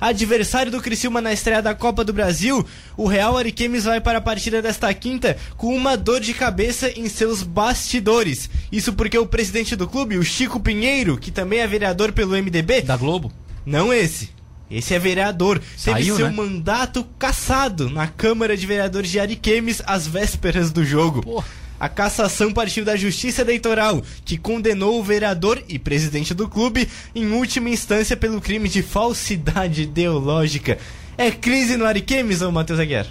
Adversário 0.00 0.70
do 0.70 0.80
Criciúma 0.80 1.20
na 1.20 1.32
estreia 1.32 1.60
da 1.60 1.74
Copa 1.74 2.04
do 2.04 2.12
Brasil, 2.12 2.64
o 2.96 3.08
Real 3.08 3.36
Ariquemes 3.36 3.84
vai 3.84 4.00
para 4.00 4.18
a 4.18 4.20
partida 4.20 4.62
desta 4.62 4.92
quinta 4.94 5.36
com 5.56 5.74
uma 5.74 5.96
dor 5.96 6.20
de 6.20 6.32
cabeça 6.32 6.88
em 6.96 7.08
seus 7.08 7.42
bastidores. 7.42 8.48
Isso 8.70 8.92
porque 8.92 9.18
o 9.18 9.26
presidente 9.26 9.74
do 9.74 9.88
clube, 9.88 10.16
o 10.16 10.22
Chico 10.22 10.60
Pinheiro, 10.60 11.18
que 11.18 11.32
também 11.32 11.58
é 11.58 11.66
vereador 11.66 12.12
pelo 12.12 12.36
MDB, 12.36 12.82
Da 12.82 12.96
Globo? 12.96 13.32
não 13.66 13.92
esse. 13.92 14.37
Esse 14.70 14.94
é 14.94 14.98
vereador. 14.98 15.58
Teve 15.58 16.02
Saiu, 16.02 16.16
seu 16.16 16.26
né? 16.26 16.32
mandato 16.32 17.06
cassado 17.18 17.88
na 17.88 18.06
Câmara 18.06 18.56
de 18.56 18.66
Vereadores 18.66 19.10
de 19.10 19.18
Ariquemes 19.18 19.82
às 19.86 20.06
vésperas 20.06 20.70
do 20.70 20.84
jogo. 20.84 21.22
Pô. 21.22 21.42
A 21.80 21.88
cassação 21.88 22.52
partiu 22.52 22.84
da 22.84 22.96
Justiça 22.96 23.42
Eleitoral, 23.42 24.02
que 24.24 24.36
condenou 24.36 24.98
o 24.98 25.02
vereador 25.02 25.62
e 25.68 25.78
presidente 25.78 26.34
do 26.34 26.48
clube 26.48 26.88
em 27.14 27.30
última 27.30 27.70
instância 27.70 28.16
pelo 28.16 28.40
crime 28.40 28.68
de 28.68 28.82
falsidade 28.82 29.82
ideológica. 29.82 30.76
É 31.16 31.30
crise 31.30 31.76
no 31.76 31.84
Ariquemes, 31.84 32.42
ô 32.42 32.50
Matheus 32.50 32.80
Aguiar? 32.80 33.06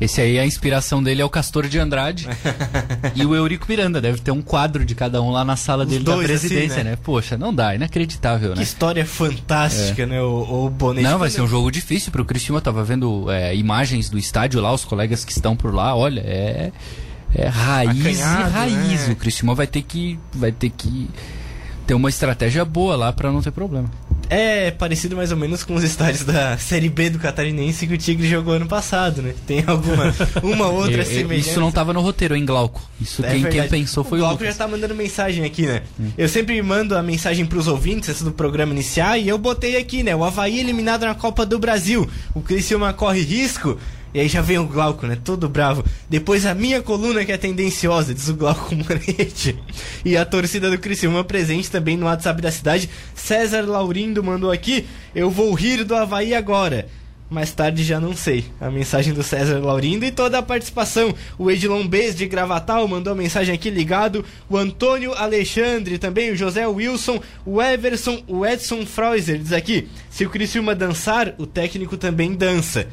Esse 0.00 0.20
aí, 0.20 0.38
a 0.38 0.46
inspiração 0.46 1.02
dele 1.02 1.20
é 1.20 1.24
o 1.24 1.28
Castor 1.28 1.68
de 1.68 1.78
Andrade 1.78 2.26
e 3.14 3.26
o 3.26 3.34
Eurico 3.34 3.66
Miranda. 3.68 4.00
Deve 4.00 4.18
ter 4.20 4.30
um 4.30 4.40
quadro 4.40 4.84
de 4.84 4.94
cada 4.94 5.20
um 5.20 5.30
lá 5.30 5.44
na 5.44 5.56
sala 5.56 5.84
Os 5.84 5.90
dele 5.90 6.04
da 6.04 6.14
dois, 6.14 6.26
presidência, 6.26 6.76
assim, 6.76 6.84
né? 6.84 6.90
né? 6.92 6.98
Poxa, 7.02 7.36
não 7.36 7.52
dá, 7.54 7.74
inacreditável, 7.74 8.52
Que 8.52 8.58
né? 8.58 8.62
história 8.62 9.04
fantástica, 9.04 10.06
né, 10.06 10.22
o, 10.22 10.66
o 10.66 10.70
Bonete? 10.70 11.04
Não, 11.06 11.18
vai 11.18 11.28
ser 11.28 11.42
um 11.42 11.46
jogo 11.46 11.70
difícil 11.70 12.10
pro 12.10 12.24
Cristiúma. 12.24 12.60
Tava 12.60 12.82
vendo 12.82 13.30
é, 13.30 13.54
imagens 13.54 14.08
do 14.08 14.16
estádio 14.18 14.60
lá, 14.60 14.72
os 14.72 14.84
colegas 14.84 15.24
que 15.24 15.32
estão 15.32 15.54
por 15.54 15.74
lá. 15.74 15.94
Olha, 15.94 16.20
é, 16.20 16.72
é 17.34 17.46
raiz 17.46 17.96
e 18.18 18.22
Acanhado, 18.22 18.50
raiz. 18.52 19.06
né? 19.06 19.12
O 19.12 19.16
Cristiúma 19.16 19.54
vai 19.54 19.66
ter 19.66 19.82
que 19.82 20.18
vai 20.32 20.50
ter 20.50 20.70
que 20.70 21.08
ter 21.86 21.94
uma 21.94 22.08
estratégia 22.08 22.64
boa 22.64 22.96
lá 22.96 23.12
pra 23.12 23.30
não 23.30 23.42
ter 23.42 23.50
problema. 23.50 23.90
É 24.32 24.70
parecido 24.70 25.16
mais 25.16 25.32
ou 25.32 25.36
menos 25.36 25.64
com 25.64 25.74
os 25.74 25.82
estádios 25.82 26.22
da 26.24 26.56
Série 26.56 26.88
B 26.88 27.10
do 27.10 27.18
Catarinense 27.18 27.84
que 27.86 27.94
o 27.94 27.98
Tigre 27.98 28.28
jogou 28.28 28.54
ano 28.54 28.66
passado, 28.66 29.20
né? 29.20 29.34
Tem 29.44 29.64
alguma 29.66 30.14
uma 30.42 30.68
outra 30.68 30.92
Eu- 30.92 30.98
eu- 30.98 31.04
semelhança. 31.04 31.50
isso 31.50 31.60
não 31.60 31.72
tava 31.72 31.92
no 31.92 32.00
roteiro, 32.00 32.36
hein, 32.36 32.46
Glauco? 32.46 32.80
Isso 33.00 33.24
É 33.26 33.30
quem, 33.32 33.44
quem 33.44 33.68
pensou 33.68 34.04
foi 34.04 34.20
o 34.20 34.22
o 34.22 34.26
Glauco 34.26 34.44
já 34.44 34.54
tá 34.54 34.68
mandando 34.68 34.94
mensagem 34.94 35.44
aqui, 35.44 35.66
né? 35.66 35.82
Eu 36.16 36.28
sempre 36.28 36.62
mando 36.62 36.96
a 36.96 37.02
mensagem 37.02 37.44
pros 37.44 37.66
ouvintes 37.66 38.08
antes 38.08 38.22
do 38.22 38.30
programa 38.30 38.72
iniciar 38.72 39.18
e 39.18 39.28
eu 39.28 39.36
botei 39.36 39.76
aqui, 39.76 40.02
né? 40.04 40.14
O 40.14 40.22
Havaí 40.22 40.60
eliminado 40.60 41.04
na 41.04 41.14
Copa 41.14 41.44
do 41.44 41.58
Brasil. 41.58 42.08
O 42.32 42.40
Criciúma 42.40 42.92
corre 42.92 43.22
risco. 43.22 43.76
E 44.12 44.20
aí 44.20 44.28
já 44.28 44.40
vem 44.40 44.58
o 44.58 44.66
Glauco, 44.66 45.06
né? 45.06 45.16
Todo 45.22 45.48
bravo. 45.48 45.84
Depois 46.08 46.44
a 46.44 46.54
minha 46.54 46.82
coluna 46.82 47.24
que 47.24 47.32
é 47.32 47.36
tendenciosa, 47.36 48.12
diz 48.12 48.28
o 48.28 48.34
Glauco 48.34 48.74
Moretti. 48.76 49.56
E 50.04 50.16
a 50.16 50.24
torcida 50.24 50.70
do 50.70 50.78
Criciúma 50.78 51.22
presente 51.22 51.70
também 51.70 51.96
no 51.96 52.06
WhatsApp 52.06 52.42
da 52.42 52.50
cidade. 52.50 52.90
César 53.14 53.62
Laurindo 53.62 54.22
mandou 54.22 54.50
aqui. 54.50 54.86
Eu 55.14 55.30
vou 55.30 55.52
rir 55.54 55.84
do 55.84 55.94
Havaí 55.94 56.34
agora. 56.34 56.88
Mais 57.30 57.52
tarde 57.52 57.84
já 57.84 58.00
não 58.00 58.16
sei. 58.16 58.44
A 58.60 58.68
mensagem 58.68 59.14
do 59.14 59.22
César 59.22 59.60
Laurindo 59.60 60.04
e 60.04 60.10
toda 60.10 60.38
a 60.38 60.42
participação. 60.42 61.14
O 61.38 61.48
Edilon 61.48 61.86
Bez 61.86 62.16
de 62.16 62.26
Gravatal 62.26 62.88
mandou 62.88 63.12
a 63.12 63.16
mensagem 63.16 63.54
aqui 63.54 63.70
ligado. 63.70 64.24
O 64.48 64.56
Antônio 64.56 65.14
Alexandre 65.14 65.96
também, 65.96 66.32
o 66.32 66.36
José 66.36 66.66
Wilson, 66.66 67.20
o 67.46 67.62
Everson, 67.62 68.24
o 68.26 68.44
Edson 68.44 68.84
Freuser 68.84 69.38
diz 69.38 69.52
aqui: 69.52 69.88
se 70.10 70.26
o 70.26 70.30
Criciúma 70.30 70.74
dançar, 70.74 71.32
o 71.38 71.46
técnico 71.46 71.96
também 71.96 72.34
dança. 72.34 72.88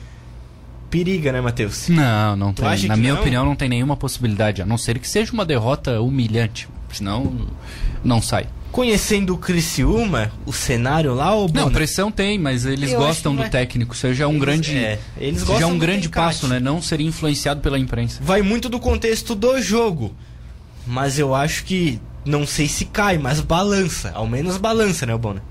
Periga, 0.89 1.31
né, 1.31 1.41
Matheus? 1.41 1.89
Não, 1.89 2.35
não 2.35 2.53
Tu 2.53 2.61
tem. 2.61 2.87
Na 2.87 2.95
minha 2.95 3.13
não? 3.13 3.19
opinião, 3.21 3.45
não 3.45 3.55
tem 3.55 3.67
nenhuma 3.67 3.97
possibilidade. 3.97 4.61
A 4.61 4.65
não 4.65 4.77
ser 4.77 4.99
que 4.99 5.07
seja 5.07 5.33
uma 5.33 5.45
derrota 5.45 5.99
humilhante. 6.01 6.67
Senão, 6.91 7.47
não 8.03 8.21
sai. 8.21 8.47
Conhecendo 8.71 9.33
o 9.33 9.37
Criciúma, 9.37 10.31
o 10.45 10.53
cenário 10.53 11.13
lá, 11.13 11.35
o 11.35 11.47
Não, 11.51 11.69
pressão 11.71 12.11
tem, 12.11 12.37
mas 12.39 12.65
eles 12.65 12.91
Eu 12.91 12.99
gostam 12.99 13.33
do 13.35 13.41
vai- 13.41 13.49
técnico. 13.49 13.95
Seja 13.95 14.27
um 14.27 14.31
Eles- 14.31 14.41
grande. 14.41 14.77
é, 14.77 14.99
eles 15.17 15.39
seja 15.39 15.51
gostam 15.51 15.71
um 15.71 15.77
grande 15.79 16.07
passo, 16.09 16.47
né? 16.47 16.59
Não 16.59 16.81
ser 16.81 17.01
influenciado 17.01 17.59
pela 17.59 17.77
imprensa. 17.79 18.19
vai 18.23 18.41
muito 18.41 18.69
do 18.69 18.79
contexto 18.79 19.35
do 19.35 19.59
jogo. 19.61 20.13
Mas 20.85 21.19
eu 21.19 21.35
acho 21.35 21.65
que 21.65 21.99
não 22.23 22.47
sei 22.47 22.67
se 22.67 22.85
cai, 22.85 23.17
mas 23.17 23.41
balança. 23.41 24.11
Ao 24.13 24.25
menos 24.27 24.57
balança, 24.57 25.05
né, 25.05 25.17
Bona? 25.17 25.41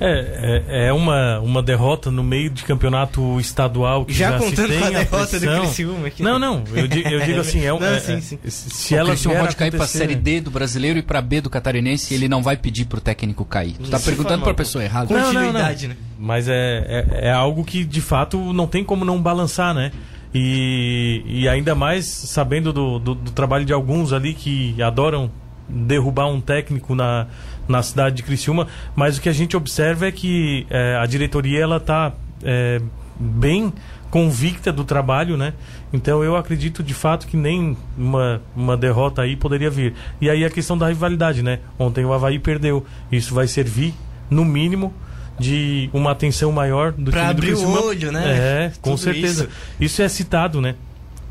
É, 0.00 0.64
é, 0.68 0.86
é, 0.88 0.92
uma, 0.92 1.38
uma 1.38 1.62
derrota 1.62 2.10
no 2.10 2.22
meio 2.22 2.50
de 2.50 2.64
campeonato 2.64 3.38
estadual 3.38 4.04
que 4.04 4.12
já, 4.12 4.32
já 4.32 4.38
contando 4.38 4.66
se 4.66 4.66
tem 4.66 4.80
com 4.80 4.86
a, 4.86 4.90
derrota 4.90 5.40
do 5.40 5.46
Criciúma 5.60 6.06
aqui. 6.08 6.22
Não, 6.22 6.38
não, 6.38 6.64
eu, 6.74 6.88
digo, 6.88 7.08
eu 7.08 7.20
digo 7.20 7.40
assim, 7.40 7.64
é, 7.64 7.72
um, 7.72 7.78
não, 7.78 7.86
é, 7.86 8.00
sim, 8.00 8.20
sim. 8.20 8.38
se 8.44 8.94
o 8.94 8.98
ela 8.98 9.10
Criciúma 9.10 9.38
pode 9.40 9.56
cair 9.56 9.70
para 9.70 9.84
a 9.84 9.88
série 9.88 10.16
D 10.16 10.40
do 10.40 10.50
brasileiro 10.50 10.98
e 10.98 11.02
para 11.02 11.20
B 11.22 11.40
do 11.40 11.48
catarinense, 11.48 12.12
ele 12.12 12.28
não 12.28 12.42
vai 12.42 12.56
pedir 12.56 12.86
pro 12.86 13.00
técnico 13.00 13.44
cair. 13.44 13.74
Tu 13.74 13.88
tá 13.88 14.00
perguntando 14.00 14.42
para 14.42 14.52
a 14.52 14.56
pessoa 14.56 14.82
errada. 14.82 15.06
Continuidade, 15.06 15.86
não, 15.86 15.94
não, 15.94 15.98
não. 15.98 16.02
né? 16.02 16.08
Mas 16.18 16.48
é, 16.48 17.06
é, 17.12 17.28
é 17.28 17.32
algo 17.32 17.64
que 17.64 17.84
de 17.84 18.00
fato 18.00 18.52
não 18.52 18.66
tem 18.66 18.82
como 18.82 19.04
não 19.04 19.22
balançar, 19.22 19.72
né? 19.72 19.92
E, 20.34 21.22
e 21.26 21.48
ainda 21.48 21.76
mais 21.76 22.06
sabendo 22.06 22.72
do, 22.72 22.98
do, 22.98 23.14
do 23.14 23.30
trabalho 23.30 23.64
de 23.64 23.72
alguns 23.72 24.12
ali 24.12 24.34
que 24.34 24.80
adoram 24.82 25.30
derrubar 25.68 26.26
um 26.26 26.40
técnico 26.40 26.94
na, 26.94 27.26
na 27.68 27.82
cidade 27.82 28.16
de 28.16 28.22
Criciúma, 28.22 28.66
mas 28.94 29.18
o 29.18 29.20
que 29.20 29.28
a 29.28 29.32
gente 29.32 29.56
observa 29.56 30.06
é 30.06 30.12
que 30.12 30.66
é, 30.70 30.96
a 30.96 31.06
diretoria 31.06 31.60
ela 31.60 31.76
está 31.78 32.12
é, 32.42 32.80
bem 33.18 33.72
convicta 34.10 34.72
do 34.72 34.84
trabalho, 34.84 35.36
né? 35.36 35.54
Então 35.92 36.22
eu 36.22 36.36
acredito 36.36 36.82
de 36.82 36.94
fato 36.94 37.26
que 37.26 37.36
nem 37.36 37.76
uma, 37.98 38.40
uma 38.54 38.76
derrota 38.76 39.22
aí 39.22 39.34
poderia 39.34 39.68
vir. 39.68 39.94
E 40.20 40.30
aí 40.30 40.44
a 40.44 40.50
questão 40.50 40.78
da 40.78 40.88
rivalidade, 40.88 41.42
né? 41.42 41.58
Ontem 41.78 42.04
o 42.04 42.12
Havaí 42.12 42.38
perdeu. 42.38 42.86
Isso 43.10 43.34
vai 43.34 43.48
servir, 43.48 43.92
no 44.30 44.44
mínimo, 44.44 44.94
de 45.38 45.90
uma 45.92 46.12
atenção 46.12 46.52
maior 46.52 46.92
do 46.92 47.10
pra 47.10 47.22
time 47.22 47.30
abrir 47.30 47.50
do 47.50 47.56
Criciúma. 47.56 47.80
o 47.80 47.86
olho, 47.88 48.12
né? 48.12 48.24
É, 48.26 48.72
com 48.80 48.90
Tudo 48.90 48.98
certeza. 48.98 49.44
Isso. 49.44 49.52
isso 49.80 50.02
é 50.02 50.08
citado, 50.08 50.60
né? 50.60 50.76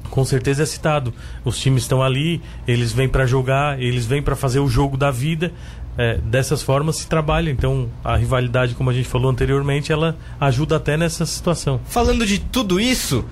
Com 0.10 0.24
certeza 0.24 0.64
é 0.64 0.66
citado. 0.66 1.14
Os 1.44 1.58
times 1.58 1.84
estão 1.84 2.02
ali, 2.02 2.42
eles 2.68 2.92
vêm 2.92 3.10
para 3.10 3.26
jogar, 3.26 3.82
eles 3.82 4.06
vêm 4.06 4.22
para 4.22 4.36
fazer 4.36 4.60
o 4.60 4.68
jogo 4.68 4.98
da 4.98 5.12
vida. 5.12 5.52
É, 5.96 6.18
dessas 6.18 6.64
formas 6.64 6.96
se 6.98 7.08
trabalha. 7.08 7.50
Então 7.52 7.90
a 8.04 8.16
rivalidade, 8.16 8.74
como 8.74 8.90
a 8.90 8.94
gente 8.94 9.08
falou 9.08 9.30
anteriormente, 9.30 9.92
ela 9.92 10.18
ajuda 10.40 10.78
até 10.78 10.98
nessa 10.98 11.26
situação. 11.26 11.80
Falando 11.86 12.26
de 12.26 12.40
tudo 12.40 12.80
isso, 12.80 13.24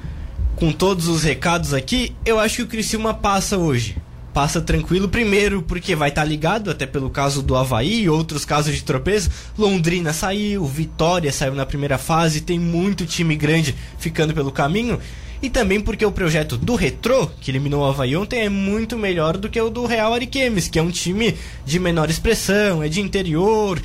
com 0.56 0.72
todos 0.72 1.08
os 1.08 1.24
recados 1.24 1.74
aqui, 1.74 2.16
eu 2.26 2.40
acho 2.40 2.58
que 2.58 2.62
o 2.64 2.68
Criciúma 2.68 3.14
passa 3.14 3.58
hoje. 3.58 3.98
Passa 4.34 4.62
tranquilo, 4.62 5.10
primeiro 5.10 5.62
porque 5.62 5.94
vai 5.94 6.08
estar 6.08 6.22
tá 6.22 6.28
ligado, 6.28 6.72
até 6.72 6.86
pelo 6.86 7.10
caso 7.10 7.42
do 7.42 7.56
Havaí 7.56 8.04
e 8.04 8.10
outros 8.10 8.46
casos 8.46 8.74
de 8.74 8.84
tropeço. 8.84 9.30
Londrina 9.58 10.14
saiu, 10.14 10.66
Vitória 10.66 11.32
saiu 11.34 11.54
na 11.54 11.66
primeira 11.66 11.98
fase, 11.98 12.42
tem 12.42 12.58
muito 12.58 13.06
time 13.06 13.36
grande 13.36 13.76
ficando 13.98 14.34
pelo 14.34 14.52
caminho 14.52 15.00
e 15.42 15.50
também 15.50 15.82
porque 15.82 16.06
o 16.06 16.12
projeto 16.12 16.58
do 16.58 16.76
Retro, 16.76 17.32
que 17.42 17.50
eliminou 17.52 17.82
o 17.82 17.86
Havaí 17.86 18.16
ontem, 18.16 18.42
é 18.42 18.50
muito 18.50 18.98
melhor 18.98 19.38
do 19.38 19.50
que 19.50 19.60
o 19.60 19.70
do 19.70 19.86
Real 19.86 20.14
Ariquemes, 20.14 20.68
que 20.68 20.78
é 20.78 20.82
um 20.82 20.92
time 20.92 21.36
de 21.66 21.80
menor 21.80 22.10
expressão, 22.10 22.84
é 22.84 22.88
de 22.88 23.02
interior, 23.02 23.82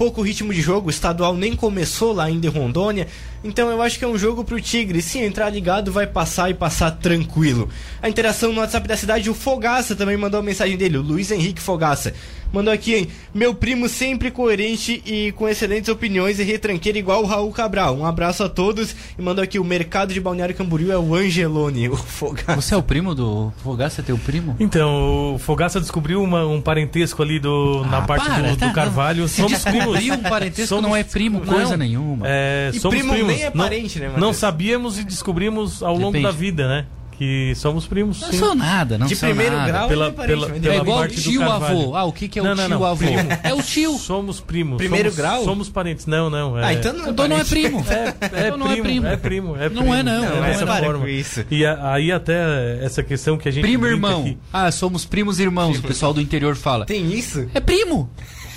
pouco 0.00 0.22
ritmo 0.22 0.54
de 0.54 0.62
jogo, 0.62 0.86
o 0.86 0.90
estadual 0.90 1.36
nem 1.36 1.54
começou 1.54 2.14
lá 2.14 2.24
ainda 2.24 2.46
em 2.46 2.50
Rondônia. 2.50 3.06
Então 3.44 3.68
eu 3.68 3.82
acho 3.82 3.98
que 3.98 4.04
é 4.06 4.08
um 4.08 4.16
jogo 4.16 4.42
pro 4.42 4.58
Tigre. 4.58 5.02
Se 5.02 5.18
entrar 5.18 5.50
ligado, 5.50 5.92
vai 5.92 6.06
passar 6.06 6.48
e 6.48 6.54
passar 6.54 6.92
tranquilo. 6.92 7.68
A 8.00 8.08
interação 8.08 8.50
no 8.50 8.60
WhatsApp 8.60 8.88
da 8.88 8.96
cidade, 8.96 9.28
o 9.28 9.34
Fogaça 9.34 9.94
também 9.94 10.16
mandou 10.16 10.40
a 10.40 10.42
mensagem 10.42 10.78
dele, 10.78 10.96
o 10.96 11.02
Luiz 11.02 11.30
Henrique 11.30 11.60
Fogaça. 11.60 12.14
Mandou 12.52 12.72
aqui, 12.72 12.94
hein? 12.94 13.08
Meu 13.32 13.54
primo 13.54 13.88
sempre 13.88 14.30
coerente 14.30 15.02
e 15.06 15.32
com 15.32 15.48
excelentes 15.48 15.88
opiniões 15.88 16.38
e 16.38 16.42
retranqueiro 16.42 16.98
igual 16.98 17.22
o 17.22 17.26
Raul 17.26 17.52
Cabral. 17.52 17.96
Um 17.96 18.04
abraço 18.04 18.42
a 18.42 18.48
todos. 18.48 18.94
E 19.18 19.22
mandou 19.22 19.42
aqui, 19.42 19.58
o 19.58 19.64
mercado 19.64 20.12
de 20.12 20.20
Balneário 20.20 20.54
Camboriú 20.54 20.90
é 20.90 20.98
o 20.98 21.14
Angelone, 21.14 21.88
o 21.90 21.96
Fogaça. 21.96 22.56
Você 22.56 22.74
é 22.74 22.76
o 22.76 22.82
primo 22.82 23.14
do 23.14 23.52
Fogaça, 23.62 24.00
é 24.00 24.04
teu 24.04 24.18
primo? 24.18 24.56
Então, 24.58 25.34
o 25.34 25.38
Fogaça 25.38 25.80
descobriu 25.80 26.22
uma, 26.22 26.44
um 26.44 26.60
parentesco 26.60 27.22
ali 27.22 27.38
do, 27.38 27.82
ah, 27.84 27.88
na 27.88 28.02
parte 28.02 28.26
para, 28.28 28.50
do, 28.50 28.56
tá, 28.56 28.66
do, 28.66 28.74
Carvalho. 28.74 29.20
Não. 29.22 29.28
Somos 29.28 29.62
primos. 29.62 30.00
um 30.02 30.22
parentesco 30.22 30.68
somos, 30.68 30.84
não 30.84 30.96
é 30.96 31.04
primo, 31.04 31.40
coisa 31.42 31.70
não, 31.70 31.76
nenhuma. 31.76 32.26
É, 32.28 32.70
e 32.74 32.80
somos 32.80 32.98
primo 32.98 33.12
primos. 33.12 33.32
nem 33.32 33.44
é 33.44 33.50
parente, 33.50 33.98
não, 34.00 34.08
né, 34.08 34.14
Não 34.18 34.32
sabíamos 34.32 34.98
e 34.98 35.04
descobrimos 35.04 35.82
ao 35.82 35.96
Depende. 35.96 36.16
longo 36.18 36.22
da 36.22 36.30
vida, 36.30 36.68
né? 36.68 36.86
Que 37.20 37.54
somos 37.54 37.86
primos. 37.86 38.18
Não 38.18 38.30
sim. 38.30 38.38
sou 38.38 38.54
nada, 38.54 38.96
não 38.96 39.06
De 39.06 39.14
sou 39.14 39.28
primeiro 39.28 39.54
nada. 39.54 39.70
grau 39.70 39.88
pela, 39.88 40.10
pela, 40.10 40.48
pela 40.48 40.74
é 40.74 40.78
igual 40.78 41.00
parte 41.00 41.20
tio 41.20 41.42
avô. 41.42 41.94
Ah, 41.94 42.04
o 42.04 42.12
que, 42.14 42.26
que 42.28 42.38
é 42.38 42.42
o 42.42 42.46
não, 42.46 42.54
tio 42.54 42.68
não, 42.70 42.78
não. 42.78 42.86
avô? 42.86 42.96
Primo. 42.96 43.28
É 43.42 43.52
o 43.52 43.62
tio. 43.62 43.98
Somos 43.98 44.40
primos. 44.40 44.78
Primeiro 44.78 45.10
somos, 45.10 45.16
grau? 45.16 45.44
Somos 45.44 45.68
parentes. 45.68 46.06
Não, 46.06 46.30
não. 46.30 46.58
É... 46.58 46.64
Ah, 46.64 46.72
então 46.72 46.94
não 46.94 47.04
é, 47.04 47.10
então 47.10 47.28
não 47.28 47.36
é 47.36 47.44
primo. 47.44 47.84
É, 47.90 47.94
é, 47.94 48.46
então 48.46 48.56
não 48.56 48.68
primo, 48.68 48.78
é 48.78 48.82
primo. 48.82 49.06
É 49.06 49.16
primo. 49.18 49.56
É 49.56 49.68
não 49.68 49.82
primo. 49.82 49.94
é 49.94 50.02
não. 50.02 50.22
Não, 50.22 50.36
não 50.36 50.44
é 50.46 50.48
dessa 50.48 50.64
para 50.64 50.82
forma. 50.82 51.10
isso. 51.10 51.44
E 51.50 51.66
a, 51.66 51.92
aí 51.92 52.10
até 52.10 52.82
essa 52.82 53.02
questão 53.02 53.36
que 53.36 53.50
a 53.50 53.52
gente 53.52 53.64
Primo 53.64 53.86
irmão. 53.86 54.22
Aqui. 54.22 54.38
Ah, 54.50 54.72
somos 54.72 55.04
primos 55.04 55.38
irmãos. 55.38 55.78
O 55.78 55.82
pessoal 55.82 56.14
do 56.14 56.22
interior 56.22 56.56
fala. 56.56 56.86
Tem 56.86 57.12
isso? 57.12 57.46
É 57.52 57.60
primo. 57.60 58.08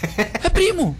É 0.43 0.49
primo. 0.49 0.95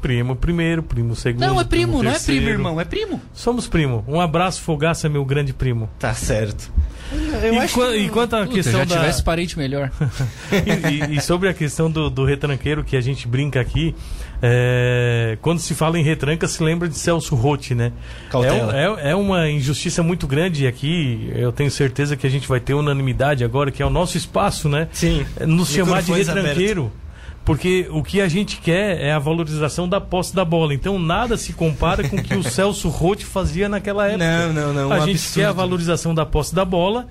Primo 0.00 0.36
primeiro, 0.36 0.82
primo 0.82 1.16
segundo. 1.16 1.40
Não, 1.40 1.60
é 1.60 1.64
primo, 1.64 2.02
não 2.02 2.10
é 2.10 2.18
primo, 2.18 2.48
irmão, 2.48 2.80
é 2.80 2.84
primo. 2.84 3.20
Somos 3.32 3.66
primo. 3.66 4.04
Um 4.06 4.20
abraço, 4.20 4.62
Fogaça, 4.62 5.08
meu 5.08 5.24
grande 5.24 5.52
primo. 5.52 5.88
Tá 5.98 6.14
certo. 6.14 6.72
Eu 7.12 7.62
e, 7.62 7.68
qu 7.68 7.80
que... 7.80 7.96
e 7.98 8.08
quanto 8.08 8.34
à 8.34 8.40
Puta, 8.40 8.54
questão 8.54 8.80
já 8.80 8.84
da... 8.84 8.96
tivesse 8.96 9.22
parente 9.22 9.56
melhor. 9.56 9.90
e, 10.50 11.12
e, 11.12 11.16
e, 11.16 11.20
sobre 11.20 11.48
a 11.48 11.54
questão 11.54 11.90
do, 11.90 12.10
do, 12.10 12.24
retranqueiro 12.24 12.82
que 12.82 12.96
a 12.96 13.00
gente 13.00 13.28
brinca 13.28 13.60
aqui, 13.60 13.94
é... 14.42 15.38
quando 15.40 15.60
se 15.60 15.74
fala 15.74 15.98
em 15.98 16.02
retranca 16.02 16.48
se 16.48 16.62
lembra 16.62 16.88
de 16.88 16.96
Celso 16.96 17.34
Rotti, 17.36 17.74
né? 17.74 17.92
Cautela. 18.28 18.76
É, 18.76 19.08
é, 19.08 19.10
é, 19.10 19.14
uma 19.14 19.48
injustiça 19.48 20.02
muito 20.02 20.26
grande 20.26 20.64
e 20.64 20.66
aqui 20.66 21.30
eu 21.34 21.52
tenho 21.52 21.70
certeza 21.70 22.16
que 22.16 22.26
a 22.26 22.30
gente 22.30 22.48
vai 22.48 22.58
ter 22.58 22.74
unanimidade 22.74 23.44
agora, 23.44 23.70
que 23.70 23.82
é 23.82 23.86
o 23.86 23.90
nosso 23.90 24.16
espaço, 24.16 24.68
né? 24.68 24.88
Sim. 24.92 25.24
Nos 25.46 25.70
chamar 25.70 26.02
de 26.02 26.12
retranqueiro. 26.12 26.82
Aberto. 26.82 27.05
Porque 27.46 27.86
o 27.92 28.02
que 28.02 28.20
a 28.20 28.26
gente 28.26 28.56
quer 28.56 29.00
é 29.00 29.12
a 29.12 29.20
valorização 29.20 29.88
da 29.88 30.00
posse 30.00 30.34
da 30.34 30.44
bola. 30.44 30.74
Então 30.74 30.98
nada 30.98 31.36
se 31.36 31.52
compara 31.52 32.06
com 32.06 32.16
o 32.16 32.22
que 32.22 32.34
o 32.34 32.42
Celso 32.50 32.88
Rotti 32.88 33.24
fazia 33.24 33.68
naquela 33.68 34.08
época. 34.08 34.48
Não, 34.48 34.52
não, 34.52 34.72
não. 34.74 34.88
Um 34.88 34.92
a 34.92 34.98
gente 34.98 35.12
absurdo. 35.12 35.34
quer 35.34 35.44
a 35.44 35.52
valorização 35.52 36.12
da 36.12 36.26
posse 36.26 36.52
da 36.52 36.64
bola, 36.64 37.06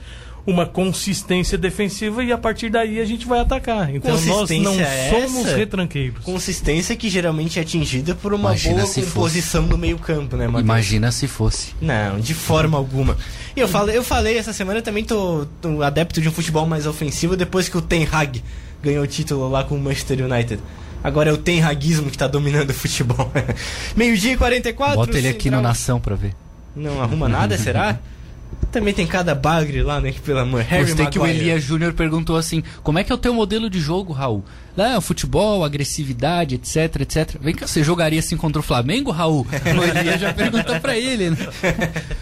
uma 0.46 0.66
consistência 0.66 1.58
defensiva 1.58 2.22
e 2.22 2.34
a 2.34 2.38
partir 2.38 2.70
daí 2.70 3.00
a 3.00 3.06
gente 3.06 3.26
vai 3.26 3.40
atacar. 3.40 3.96
Então 3.96 4.12
nós 4.12 4.26
não 4.26 4.46
somos 4.46 5.46
essa? 5.46 5.56
retranqueiros. 5.56 6.22
Consistência 6.26 6.98
que 6.98 7.10
geralmente 7.10 7.58
é 7.58 7.62
atingida 7.62 8.14
por 8.14 8.34
uma 8.34 8.50
Imagina 8.50 8.76
boa 8.82 8.88
se 8.88 9.04
composição 9.04 9.62
fosse. 9.62 9.72
no 9.72 9.78
meio-campo, 9.78 10.36
né, 10.36 10.48
Matheus? 10.48 10.64
Imagina 10.64 11.14
se 11.14 11.30
fosse. 11.30 11.74
Não, 11.82 12.20
de 12.20 12.34
forma 12.34 12.78
alguma. 12.78 13.16
E 13.56 13.62
eu 13.62 13.70
falei, 13.70 13.96
eu 13.96 14.04
falei 14.04 14.38
essa 14.38 14.52
semana 14.52 14.80
eu 14.80 14.84
também 14.84 15.06
tô, 15.06 15.48
tô 15.62 15.82
adepto 15.82 16.20
de 16.20 16.28
um 16.28 16.32
futebol 16.34 16.68
mais 16.68 16.86
ofensivo 16.86 17.38
depois 17.38 17.70
que 17.70 17.78
o 17.78 17.82
Ten 17.82 18.06
Hag 18.12 18.44
ganhou 18.86 19.04
o 19.04 19.08
título 19.08 19.50
lá 19.50 19.64
com 19.64 19.76
o 19.76 19.80
Manchester 19.80 20.24
United. 20.24 20.62
Agora 21.04 21.30
é 21.30 21.34
o 21.34 21.38
Ten 21.38 21.62
Hagismo 21.62 22.10
que 22.10 22.18
tá 22.18 22.28
dominando 22.28 22.70
o 22.70 22.74
futebol. 22.74 23.32
Meio-dia 23.96 24.34
e 24.34 24.38
44. 24.38 24.96
Bota 24.96 25.18
ele 25.18 25.28
aqui 25.28 25.50
no 25.50 25.62
Nação 25.62 26.00
pra 26.00 26.16
ver. 26.16 26.34
Não 26.76 27.02
arruma 27.02 27.28
nada, 27.28 27.58
será? 27.58 28.00
Também 28.72 28.94
tem 28.94 29.08
cada 29.08 29.34
bagre 29.34 29.82
lá, 29.82 30.02
né? 30.02 30.12
Que 30.12 30.20
pelo 30.20 30.40
amor. 30.40 30.62
Harry 30.62 30.86
Gostei 30.86 31.06
que 31.08 31.18
o 31.18 31.22
Maguire. 31.22 31.40
Elias 31.40 31.64
Júnior 31.64 31.94
perguntou 31.94 32.36
assim: 32.38 32.64
como 32.84 33.00
é 33.00 33.04
que 33.04 33.12
é 33.12 33.16
o 33.16 33.18
teu 33.18 33.34
modelo 33.34 33.70
de 33.70 33.80
jogo, 33.80 34.14
Raul? 34.14 34.44
Lá, 34.76 35.00
futebol, 35.00 35.64
agressividade, 35.64 36.56
etc, 36.56 37.02
etc. 37.02 37.38
Vem 37.40 37.56
cá, 37.56 37.68
você 37.68 37.84
jogaria 37.84 38.20
assim 38.20 38.36
contra 38.36 38.60
o 38.60 38.64
Flamengo, 38.64 39.12
Raul? 39.12 39.48
O 39.52 39.84
Elias 39.84 40.20
já 40.20 40.34
perguntou 40.34 40.80
pra 40.80 40.98
ele, 40.98 41.30
né? 41.30 41.38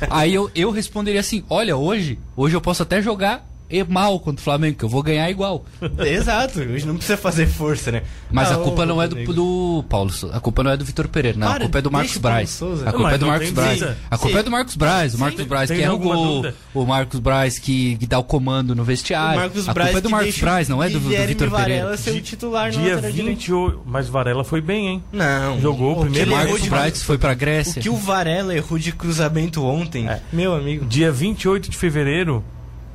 Aí 0.10 0.34
eu, 0.34 0.52
eu 0.54 0.72
responderia 0.72 1.22
assim: 1.22 1.44
olha, 1.50 1.76
hoje, 1.76 2.20
hoje 2.36 2.56
eu 2.56 2.62
posso 2.62 2.84
até 2.84 3.02
jogar 3.02 3.53
e 3.74 3.84
mal 3.84 4.20
contra 4.20 4.40
o 4.40 4.44
Flamengo, 4.44 4.78
que 4.78 4.86
eu 4.86 4.90
vou 4.90 5.02
ganhar 5.04 5.30
igual. 5.30 5.66
Exato, 6.06 6.60
hoje 6.60 6.86
não 6.86 6.96
precisa 6.96 7.18
fazer 7.18 7.48
força, 7.48 7.92
né? 7.92 8.04
Mas 8.32 8.52
Ah, 8.52 8.56
a 8.56 8.58
culpa 8.58 8.84
ô, 8.84 8.86
não 8.86 9.02
é 9.02 9.08
do, 9.08 9.34
do 9.34 9.84
Paulo, 9.90 10.10
Souza. 10.12 10.36
a 10.36 10.40
culpa 10.40 10.64
não 10.64 10.72
é 10.72 10.78
do 10.78 10.86
Vitor 10.86 11.08
Pereira, 11.08 11.38
não. 11.38 11.48
Para, 11.48 11.58
a 11.58 11.62
culpa 11.62 11.80
é 11.80 11.82
do 11.82 11.92
Marcos 11.92 12.16
o 12.16 12.20
Braz. 12.20 12.62
A 12.86 12.92
culpa 12.92 13.12
é 13.12 13.18
do 13.18 13.26
Marcos 13.28 13.50
Braz. 13.52 13.82
A 13.84 14.18
culpa 14.18 14.34
Sim. 14.34 14.40
é 14.40 14.44
do 14.44 14.52
Marcos 14.52 14.76
Braz. 14.76 15.14
O 15.16 15.20
Marcos 15.20 15.46
Braz 15.46 15.72
que 15.72 15.82
é 15.82 15.90
o, 15.90 15.92
alguma 15.92 16.18
o, 16.18 16.24
dúvida? 16.24 16.56
o 16.74 16.86
Marcos 16.86 17.20
Braz 17.20 17.60
que, 17.60 17.98
que 17.98 18.06
dá 18.08 18.20
o 18.20 18.24
comando 18.24 18.76
no 18.76 18.84
vestiário. 18.84 19.38
O 19.40 19.42
Marcos 19.42 19.70
a 19.70 19.74
Braz 19.74 19.90
culpa 19.92 20.00
é 20.00 20.02
do 20.02 20.10
Marcos 20.10 20.38
o 20.38 20.40
Braz, 20.42 20.70
não 20.70 20.84
é 20.84 20.90
do, 20.90 21.00
do 21.00 21.10
Vitor 21.10 21.50
Pereira. 21.52 21.84
Varela 21.84 21.98
ser 21.98 22.12
o 22.12 22.22
titular 22.22 22.70
Dia 22.72 22.82
lateral 22.96 23.12
direito. 23.12 23.38
28. 23.38 23.82
Mas 23.86 24.08
Varela 24.08 24.44
foi 24.44 24.62
bem, 24.62 24.88
hein? 24.88 25.04
Não. 25.12 25.60
Jogou 25.60 25.94
o 25.94 26.02
primeiro 26.02 26.32
Marcos 26.32 26.68
Braz 26.68 27.02
foi 27.04 27.18
pra 27.18 27.34
O 27.34 27.36
Grécia. 27.36 27.82
que 27.82 27.90
o 27.90 27.96
Varela 27.96 28.54
errou 28.56 28.78
de 28.80 28.92
cruzamento 28.92 29.64
ontem, 29.64 30.08
É. 30.08 30.20
meu 30.32 30.54
amigo. 30.56 30.86
Dia 30.86 31.12
28 31.12 31.70
de 31.70 31.78
fevereiro 31.78 32.44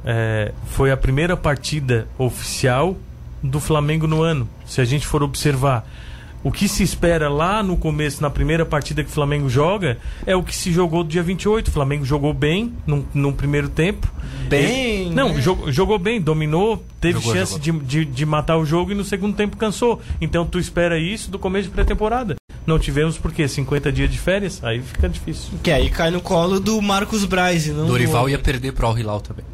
é, 0.04 0.52
foi 0.70 0.90
a 0.90 0.96
primeira 0.96 1.36
partida 1.36 2.06
oficial 2.18 2.96
do 3.42 3.60
Flamengo 3.60 4.06
no 4.06 4.22
ano. 4.22 4.48
Se 4.66 4.80
a 4.80 4.84
gente 4.84 5.06
for 5.06 5.22
observar 5.22 5.88
o 6.42 6.52
que 6.52 6.68
se 6.68 6.82
espera 6.82 7.28
lá 7.28 7.62
no 7.62 7.76
começo, 7.76 8.22
na 8.22 8.30
primeira 8.30 8.64
partida 8.64 9.02
que 9.02 9.10
o 9.10 9.12
Flamengo 9.12 9.48
joga, 9.48 9.98
é 10.24 10.36
o 10.36 10.42
que 10.42 10.54
se 10.54 10.72
jogou 10.72 11.02
do 11.02 11.10
dia 11.10 11.22
28. 11.22 11.68
O 11.68 11.70
Flamengo 11.70 12.04
jogou 12.04 12.32
bem 12.32 12.72
num, 12.86 13.04
num 13.12 13.32
primeiro 13.32 13.68
tempo. 13.68 14.08
Bem, 14.48 15.06
Ele- 15.06 15.14
não, 15.14 15.34
né? 15.34 15.40
jogou, 15.40 15.70
jogou 15.70 15.98
bem, 15.98 16.20
dominou, 16.20 16.82
teve 17.00 17.18
Jogou, 17.18 17.34
chance 17.34 17.60
jogou. 17.60 17.80
De, 17.82 18.04
de, 18.04 18.04
de 18.04 18.26
matar 18.26 18.56
o 18.56 18.64
jogo 18.64 18.92
e 18.92 18.94
no 18.94 19.04
segundo 19.04 19.34
tempo 19.36 19.56
cansou. 19.56 20.00
Então 20.20 20.46
tu 20.46 20.58
espera 20.58 20.98
isso 20.98 21.30
do 21.30 21.38
começo 21.38 21.68
de 21.68 21.74
pré-temporada. 21.74 22.36
Não 22.64 22.78
tivemos 22.78 23.16
porque 23.18 23.48
50 23.48 23.90
dias 23.90 24.10
de 24.10 24.18
férias, 24.18 24.62
aí 24.62 24.80
fica 24.80 25.08
difícil. 25.08 25.52
Que 25.62 25.70
aí 25.70 25.90
cai 25.90 26.10
no 26.10 26.20
colo 26.20 26.60
do 26.60 26.80
Marcos 26.82 27.24
Braz 27.24 27.66
e 27.66 27.70
não 27.70 27.86
Dorival 27.86 28.24
do... 28.24 28.30
ia 28.30 28.38
perder 28.38 28.72
pro 28.72 28.86
Al 28.86 28.98
Hilal 28.98 29.20
também. 29.20 29.44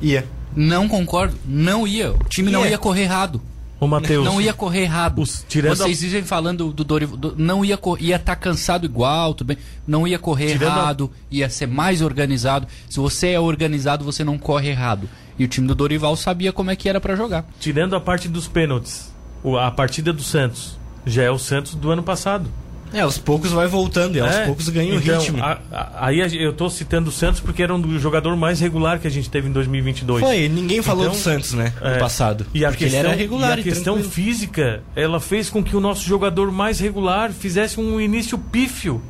Ia. 0.00 0.26
Não 0.54 0.88
concordo. 0.88 1.36
Não 1.44 1.86
ia. 1.86 2.12
O 2.12 2.24
time 2.28 2.50
não 2.50 2.64
Ia. 2.66 2.78
correr 2.78 3.02
errado. 3.02 3.42
Ô, 3.78 3.86
Matheus. 3.86 4.24
Não 4.24 4.40
ia 4.40 4.54
correr 4.54 4.82
errado. 4.84 5.20
Os- 5.20 5.44
tirando 5.46 5.76
Vocês 5.76 6.00
vivem 6.00 6.22
falando 6.22 6.72
do 6.72 6.82
Dorival. 6.82 7.16
do- 7.16 7.34
não 7.36 7.62
ia 7.62 7.78
ia 8.00 8.16
estar 8.16 8.34
cansado 8.36 8.86
igual, 8.86 9.34
tudo 9.34 9.48
bem. 9.48 9.58
Não 9.86 10.06
ia 10.08 10.18
correr 10.18 10.52
Tirando 10.52 10.62
a- 10.72 10.80
errado, 10.80 11.10
ia 11.30 11.50
ser 11.50 11.66
mais 11.66 12.00
organizado. 12.00 12.66
Se 12.88 12.98
você 12.98 13.28
é 13.32 13.40
organizado, 13.40 14.02
você 14.02 14.24
não 14.24 14.38
corre 14.38 14.70
errado. 14.70 15.06
E 15.38 15.44
o 15.44 15.48
time 15.48 15.66
do 15.66 15.74
Dorival 15.74 16.16
sabia 16.16 16.54
como 16.54 16.70
é 16.70 16.76
que 16.76 16.88
era 16.88 17.00
pra 17.02 17.14
jogar. 17.16 17.44
Tirando 17.60 17.94
a 17.94 18.00
parte 18.00 18.28
dos 18.28 18.48
pênaltis, 18.48 19.12
o- 19.44 19.58
a 19.58 19.70
partida 19.70 20.10
do 20.10 20.22
Santos 20.22 20.78
já 21.04 21.22
é 21.24 21.30
o 21.30 21.38
Santos 21.38 21.74
do 21.74 21.90
ano 21.90 22.02
passado. 22.02 22.48
É, 22.96 23.00
aos 23.02 23.18
poucos 23.18 23.50
vai 23.52 23.66
voltando 23.66 24.16
e 24.16 24.20
aos 24.20 24.34
É, 24.34 24.46
poucos 24.46 24.68
ganha 24.68 24.94
o 24.94 24.98
então, 24.98 25.18
ritmo. 25.20 25.42
a- 25.42 25.58
a- 25.70 26.06
aí 26.06 26.18
eu 26.42 26.52
tô 26.52 26.70
citando 26.70 27.10
o 27.10 27.12
Santos 27.12 27.40
porque 27.40 27.62
era 27.62 27.74
um 27.74 27.80
do 27.80 27.98
jogador 27.98 28.34
mais 28.36 28.58
regular 28.60 28.98
que 28.98 29.06
a 29.06 29.10
gente 29.10 29.28
teve 29.28 29.48
em 29.48 29.52
2022. 29.52 30.22
Foi, 30.24 30.48
ninguém 30.48 30.80
falou 30.82 31.04
Então, 31.04 31.14
do 31.16 31.20
Santos, 31.20 31.52
né? 31.52 31.72
É, 31.80 31.94
No 31.94 31.98
passado. 31.98 32.46
E 32.54 32.64
a 32.64 32.68
porque 32.68 32.84
questão, 32.84 33.00
ele 33.00 33.08
era 33.08 33.16
regular 33.18 33.58
e 33.58 33.60
e, 33.60 33.60
a 33.60 33.64
questão 33.64 33.94
tranquilo. 33.94 34.10
física, 34.12 34.82
ela 34.94 35.20
fez 35.20 35.50
com 35.50 35.62
que 35.62 35.76
o 35.76 35.80
nosso 35.80 36.06
jogador 36.06 36.50
mais 36.50 36.80
regular 36.80 37.32
fizesse 37.32 37.78
um 37.78 38.00
início 38.00 38.38
pífio. 38.38 39.02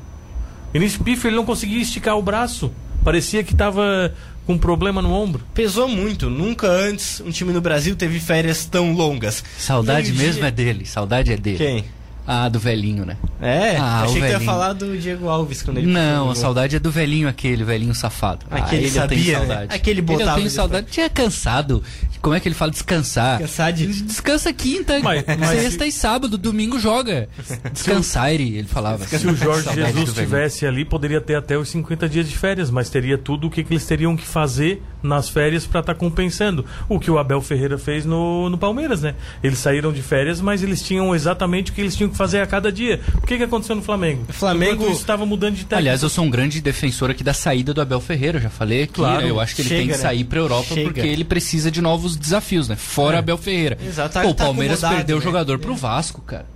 Início 0.75 1.03
pífio, 1.03 1.29
ele 1.29 1.37
não 1.37 1.45
conseguia 1.45 1.81
esticar 1.81 2.17
o 2.19 2.23
braço. 2.23 2.71
Parecia 3.05 3.43
que 3.45 3.55
tava 3.55 4.13
com 4.45 4.59
problema 4.59 5.01
no 5.01 5.13
ombro. 5.13 5.43
Pesou 5.55 5.89
muito. 5.89 6.29
Nunca 6.29 6.67
antes 6.69 7.21
um 7.21 7.31
time 7.31 7.53
no 7.53 7.61
Brasil 7.61 7.95
teve 7.97 8.19
férias 8.21 8.65
tão 8.67 8.93
longas. 8.93 9.43
Saudade 9.59 10.09
Meio-dia- 10.09 10.27
mesmo 10.27 10.45
é 10.45 10.51
dele. 10.51 10.85
Saudade 10.87 11.33
é 11.33 11.37
dele. 11.37 11.57
Quem? 11.59 11.85
Ah, 12.27 12.49
do 12.49 12.59
velhinho, 12.59 13.05
né? 13.07 13.17
É, 13.41 13.77
Ah, 13.77 14.03
achei 14.03 14.21
o 14.21 14.25
que 14.25 14.31
ia 14.31 14.41
falar 14.41 14.73
do 14.73 14.97
Diego 14.99 15.29
Alves 15.29 15.63
quando 15.63 15.79
ele 15.79 15.87
Não, 15.87 16.31
a 16.31 16.35
saudade 16.35 16.75
é 16.75 16.79
do 16.79 16.91
velhinho 16.91 17.29
aquele, 17.29 17.63
o 17.63 17.67
velhinho 17.67 17.95
safado. 17.95 18.45
Aquele 18.51 18.83
ah, 18.85 18.85
ele 18.87 18.91
sabia, 18.91 19.33
né? 19.33 19.47
saudade. 19.47 19.75
Aquele 19.75 20.01
Ele 20.01 20.03
botava 20.03 20.23
eu 20.23 20.27
tenho 20.27 20.37
depois. 20.39 20.53
saudade. 20.53 20.87
Tinha 20.91 21.09
cansado. 21.09 21.83
Como 22.21 22.35
é 22.35 22.41
que 22.41 22.49
ele 22.49 22.55
fala? 22.57 22.73
Descansar. 22.73 23.39
Cansar 23.39 23.73
de- 23.73 23.87
Descansa 24.03 24.53
quinta, 24.53 24.99
Mas- 24.99 25.25
mas 25.39 25.61
sexta 25.61 25.87
e 25.87 25.93
sábado, 25.93 26.37
domingo 26.37 26.79
joga. 26.81 27.29
Descansar, 27.73 28.33
ele 28.33 28.57
ele 28.59 28.67
falava. 28.67 29.07
Se 29.07 29.27
o 29.27 29.37
Jorge 29.37 29.69
Jesus 29.73 30.09
estivesse 30.09 30.67
ali, 30.67 30.85
poderia 30.85 31.21
ter 31.21 31.37
até 31.37 31.57
os 31.57 31.69
50 31.69 32.09
dias 32.09 32.29
de 32.29 32.37
férias, 32.37 32.71
mas 32.71 32.91
teria 32.91 33.17
tudo 33.17 33.47
o 33.47 33.51
que, 33.51 33.63
que 33.63 33.73
eles 33.75 33.87
teriam 33.87 34.17
que 34.17 34.27
fazer 34.27 34.83
nas 35.07 35.29
férias 35.29 35.65
para 35.67 35.81
estar 35.81 35.95
compensando. 35.95 36.65
O 36.89 36.99
que 37.01 37.11
o 37.11 37.19
Abel 37.19 37.41
Ferreira 37.41 37.79
fez 37.79 38.05
no, 38.05 38.51
no 38.51 38.59
Palmeiras, 38.59 39.03
né? 39.03 39.15
Eles 39.43 39.59
saíram 39.59 39.93
de 39.93 40.03
férias, 40.03 40.41
mas 40.41 40.63
eles 40.63 40.83
tinham 40.83 41.15
exatamente 41.15 41.71
o 41.71 41.75
que 41.75 41.81
eles 41.81 41.95
tinham 41.97 42.11
que 42.11 42.17
fazer 42.17 42.41
a 42.41 42.47
cada 42.47 42.71
dia. 42.73 43.01
O 43.23 43.27
que, 43.27 43.37
que 43.39 43.43
aconteceu 43.45 43.77
no 43.77 43.83
Flamengo? 43.83 44.25
O 44.29 44.33
Flamengo- 44.33 44.83
Enquanto 44.85 44.97
estava 44.99 45.25
mudando 45.25 45.53
de 45.55 45.61
técnico. 45.61 45.77
Aliás, 45.79 46.03
eu 46.03 46.09
sou 46.09 46.25
um 46.25 46.31
grande 46.31 46.61
defensor 46.61 47.11
aqui 47.11 47.23
da 47.25 47.33
saída 47.35 47.73
do 47.73 47.81
Abel 47.81 48.01
Ferreira, 48.01 48.39
eu 48.39 48.43
já 48.43 48.51
falei 48.51 48.83
aqui. 48.83 48.95
Claro. 48.95 49.27
eu 49.27 49.39
acho 49.41 49.55
que 49.55 49.63
ele 49.63 49.69
Chega, 49.69 49.81
tem 49.81 49.89
que 49.89 49.97
né? 49.97 49.99
sair 50.03 50.25
pra 50.25 50.39
Europa 50.39 50.75
Chega. 50.75 50.85
porque 50.91 51.01
ele 51.07 51.25
precisa 51.25 51.71
de 51.71 51.81
novos 51.81 52.17
desafios, 52.17 52.69
né? 52.69 52.77
Fora 52.77 53.17
É. 53.17 53.19
Abel 53.21 53.39
Ferreira. 53.39 53.79
Exato, 53.87 54.15
tá- 54.15 54.23
Pô, 54.23 54.31
o 54.31 54.35
tá 54.35 54.45
Palmeiras 54.45 54.81
perdeu 54.81 55.17
o 55.17 55.21
né? 55.21 55.25
jogador 55.25 55.59
pro 55.59 55.75
Vasco, 55.77 56.21
cara. 56.23 56.47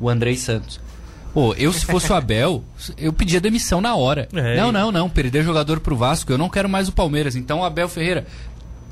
O 0.00 0.08
Andrei 0.08 0.36
Santos. 0.36 0.80
Pô, 1.32 1.54
eu 1.54 1.72
se 1.72 1.86
fosse 1.86 2.10
o 2.10 2.14
Abel, 2.16 2.64
eu 2.98 3.12
pedia 3.12 3.40
demissão 3.40 3.80
na 3.80 3.94
hora. 3.94 4.28
É, 4.32 4.56
não, 4.56 4.72
não, 4.72 4.90
não, 4.90 5.08
perder 5.08 5.44
jogador 5.44 5.80
pro 5.80 5.96
Vasco, 5.96 6.32
eu 6.32 6.38
não 6.38 6.48
quero 6.48 6.68
mais 6.68 6.88
o 6.88 6.92
Palmeiras. 6.92 7.36
Então, 7.36 7.64
Abel 7.64 7.88
Ferreira, 7.88 8.26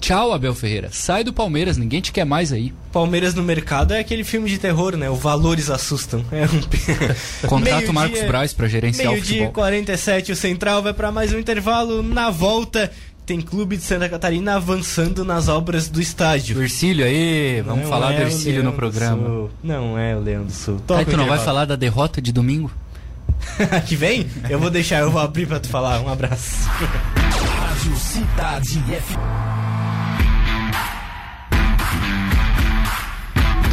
tchau, 0.01 0.32
Abel 0.32 0.55
Ferreira. 0.55 0.89
Sai 0.93 1.24
do 1.24 1.32
Palmeiras, 1.32 1.76
ninguém 1.76 2.01
te 2.01 2.12
quer 2.12 2.24
mais 2.24 2.53
aí. 2.53 2.72
Palmeiras 2.93 3.34
no 3.34 3.43
mercado 3.43 3.93
é 3.93 3.99
aquele 3.99 4.22
filme 4.24 4.49
de 4.49 4.59
terror, 4.59 4.97
né? 4.97 5.11
O 5.11 5.14
Valores 5.16 5.68
Assustam. 5.70 6.24
É 6.30 6.45
um... 6.45 6.61
Contrata 7.49 7.70
Meio-dia- 7.76 7.91
o 7.91 7.95
Marcos 7.95 8.22
Braz 8.22 8.53
pra 8.53 8.68
gerenciar 8.68 9.09
o 9.09 9.12
Meio-dia 9.12 9.36
e 9.36 9.47
futebol. 9.47 9.53
47, 9.55 10.32
o 10.32 10.36
Central 10.36 10.82
vai 10.82 10.93
para 10.95 11.11
mais 11.11 11.32
um 11.32 11.39
intervalo. 11.39 12.03
Na 12.03 12.30
volta, 12.30 12.91
tem 13.28 13.42
Clube 13.42 13.76
de 13.76 13.82
Santa 13.82 14.08
Catarina 14.08 14.54
avançando 14.54 15.22
nas 15.22 15.48
obras 15.48 15.86
do 15.86 16.00
estádio. 16.00 16.54
Do 16.54 16.62
Ercílio 16.62 17.04
aí, 17.04 17.60
vamos 17.60 17.82
Não 17.82 17.90
falar 17.90 18.14
é 18.14 18.16
do 18.16 18.22
Ercílio 18.22 18.64
no 18.64 18.72
programa. 18.72 19.22
Sul. 19.22 19.50
Não 19.62 19.98
é 19.98 20.16
o 20.16 20.20
Leão 20.20 20.44
do 20.44 20.50
Sul. 20.50 20.76
Aí 20.76 20.82
Toca 20.86 21.04
tu 21.04 21.16
não 21.18 21.26
vai 21.26 21.38
falar 21.38 21.66
da 21.66 21.76
derrota 21.76 22.22
de 22.22 22.32
domingo? 22.32 22.72
que 23.86 23.94
vem? 23.94 24.26
Eu 24.48 24.58
vou 24.58 24.70
deixar, 24.70 25.00
eu 25.00 25.10
vou 25.10 25.20
abrir 25.20 25.46
pra 25.46 25.60
tu 25.60 25.68
falar. 25.68 26.00
Um 26.00 26.08
abraço. 26.08 26.66
Rádio 26.70 27.96
Cidade 27.98 28.80
FM. 28.80 29.67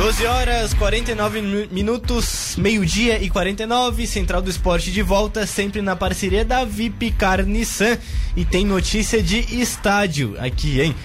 12 0.06 0.24
horas 0.28 0.72
49 0.76 1.42
mi- 1.42 1.68
minutos, 1.72 2.54
meio-dia 2.60 3.20
e 3.24 3.28
49, 3.28 4.06
Central 4.06 4.40
do 4.40 4.52
Esporte 4.52 4.92
de 4.92 5.02
volta, 5.02 5.48
sempre 5.48 5.82
na 5.82 5.96
parceria 5.96 6.46
da 6.46 6.64
VIP 6.64 7.10
Car 7.10 7.44
Nissan. 7.44 7.98
E 8.36 8.46
tem 8.46 8.64
notícia 8.64 9.24
de 9.24 9.40
estádio 9.60 10.36
aqui, 10.40 10.80
hein? 10.80 10.96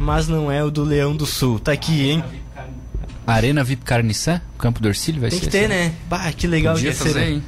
Mas 0.00 0.26
não 0.26 0.50
é 0.50 0.64
o 0.64 0.70
do 0.70 0.84
Leão 0.84 1.14
do 1.14 1.26
Sul, 1.26 1.58
tá 1.60 1.72
aqui, 1.72 2.08
hein? 2.08 2.24
Arena 3.26 3.62
VIP 3.62 3.84
Carniçã, 3.84 4.40
Campo 4.56 4.80
do 4.80 4.88
Ercílio, 4.88 5.20
vai 5.20 5.28
Tem 5.28 5.38
ser 5.38 5.44
que 5.44 5.50
ter, 5.52 5.58
assim. 5.66 5.68
né? 5.68 5.92
Bah, 6.08 6.32
que 6.32 6.46
legal 6.46 6.76
Podia 6.76 6.92
que 6.92 6.96
ia 6.96 7.04
fazer, 7.04 7.12
ser. 7.12 7.20
né? 7.26 7.30
hein? 7.32 7.42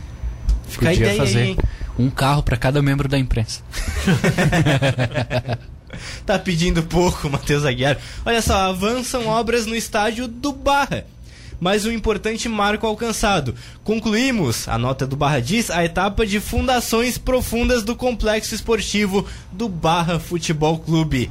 Fica 0.68 0.86
a 0.88 0.90
Podia 0.90 1.06
ideia 1.06 1.18
fazer 1.22 1.38
aí, 1.38 1.48
hein? 1.48 1.56
um 1.98 2.10
carro 2.10 2.42
pra 2.42 2.58
cada 2.58 2.82
membro 2.82 3.08
da 3.08 3.18
imprensa. 3.18 3.62
Tá 6.26 6.38
pedindo 6.38 6.82
pouco, 6.82 7.28
Matheus 7.30 7.64
Aguiar. 7.64 7.98
Olha 8.24 8.42
só, 8.42 8.54
avançam 8.68 9.26
obras 9.26 9.66
no 9.66 9.74
estádio 9.74 10.28
do 10.28 10.52
Barra. 10.52 11.04
Mais 11.60 11.84
um 11.84 11.90
importante 11.90 12.48
marco 12.48 12.86
alcançado. 12.86 13.52
Concluímos, 13.82 14.68
a 14.68 14.78
nota 14.78 15.04
do 15.06 15.16
Barra 15.16 15.40
diz, 15.40 15.70
a 15.70 15.84
etapa 15.84 16.24
de 16.24 16.38
fundações 16.38 17.18
profundas 17.18 17.82
do 17.82 17.96
complexo 17.96 18.54
esportivo 18.54 19.26
do 19.50 19.68
Barra 19.68 20.20
Futebol 20.20 20.78
Clube. 20.78 21.28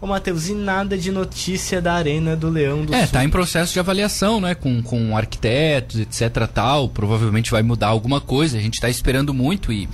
Ô 0.00 0.06
Matheus, 0.06 0.48
e 0.48 0.54
nada 0.54 0.96
de 0.98 1.10
notícia 1.12 1.80
da 1.80 1.92
Arena 1.94 2.34
do 2.36 2.48
Leão 2.48 2.84
do 2.84 2.94
É, 2.94 3.02
Sul? 3.02 3.12
tá 3.12 3.24
em 3.24 3.28
processo 3.28 3.72
de 3.72 3.78
avaliação, 3.80 4.40
né? 4.40 4.54
Com, 4.54 4.82
com 4.82 5.16
arquitetos, 5.16 6.00
etc. 6.00 6.46
tal. 6.52 6.88
Provavelmente 6.88 7.50
vai 7.50 7.62
mudar 7.62 7.88
alguma 7.88 8.20
coisa. 8.20 8.56
A 8.56 8.60
gente 8.60 8.80
tá 8.80 8.88
esperando 8.88 9.32
muito 9.34 9.72
e, 9.72 9.88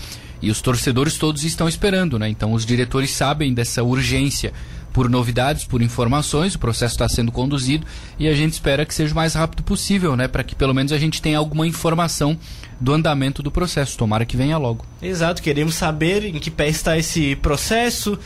e 0.44 0.50
os 0.50 0.60
torcedores 0.60 1.16
todos 1.16 1.42
estão 1.42 1.66
esperando, 1.66 2.18
né? 2.18 2.28
Então 2.28 2.52
os 2.52 2.66
diretores 2.66 3.10
sabem 3.10 3.54
dessa 3.54 3.82
urgência 3.82 4.52
por 4.92 5.08
novidades, 5.08 5.64
por 5.64 5.80
informações. 5.80 6.54
O 6.54 6.58
processo 6.58 6.94
está 6.94 7.08
sendo 7.08 7.32
conduzido 7.32 7.86
e 8.18 8.28
a 8.28 8.34
gente 8.34 8.52
espera 8.52 8.84
que 8.84 8.94
seja 8.94 9.12
o 9.12 9.16
mais 9.16 9.34
rápido 9.34 9.62
possível, 9.62 10.14
né? 10.14 10.28
Para 10.28 10.44
que 10.44 10.54
pelo 10.54 10.74
menos 10.74 10.92
a 10.92 10.98
gente 10.98 11.22
tenha 11.22 11.38
alguma 11.38 11.66
informação 11.66 12.38
do 12.78 12.92
andamento 12.92 13.42
do 13.42 13.50
processo. 13.50 13.96
Tomara 13.96 14.26
que 14.26 14.36
venha 14.36 14.58
logo. 14.58 14.84
Exato, 15.00 15.42
queremos 15.42 15.74
saber 15.74 16.26
em 16.26 16.38
que 16.38 16.50
pé 16.50 16.68
está 16.68 16.98
esse 16.98 17.34
processo. 17.36 18.18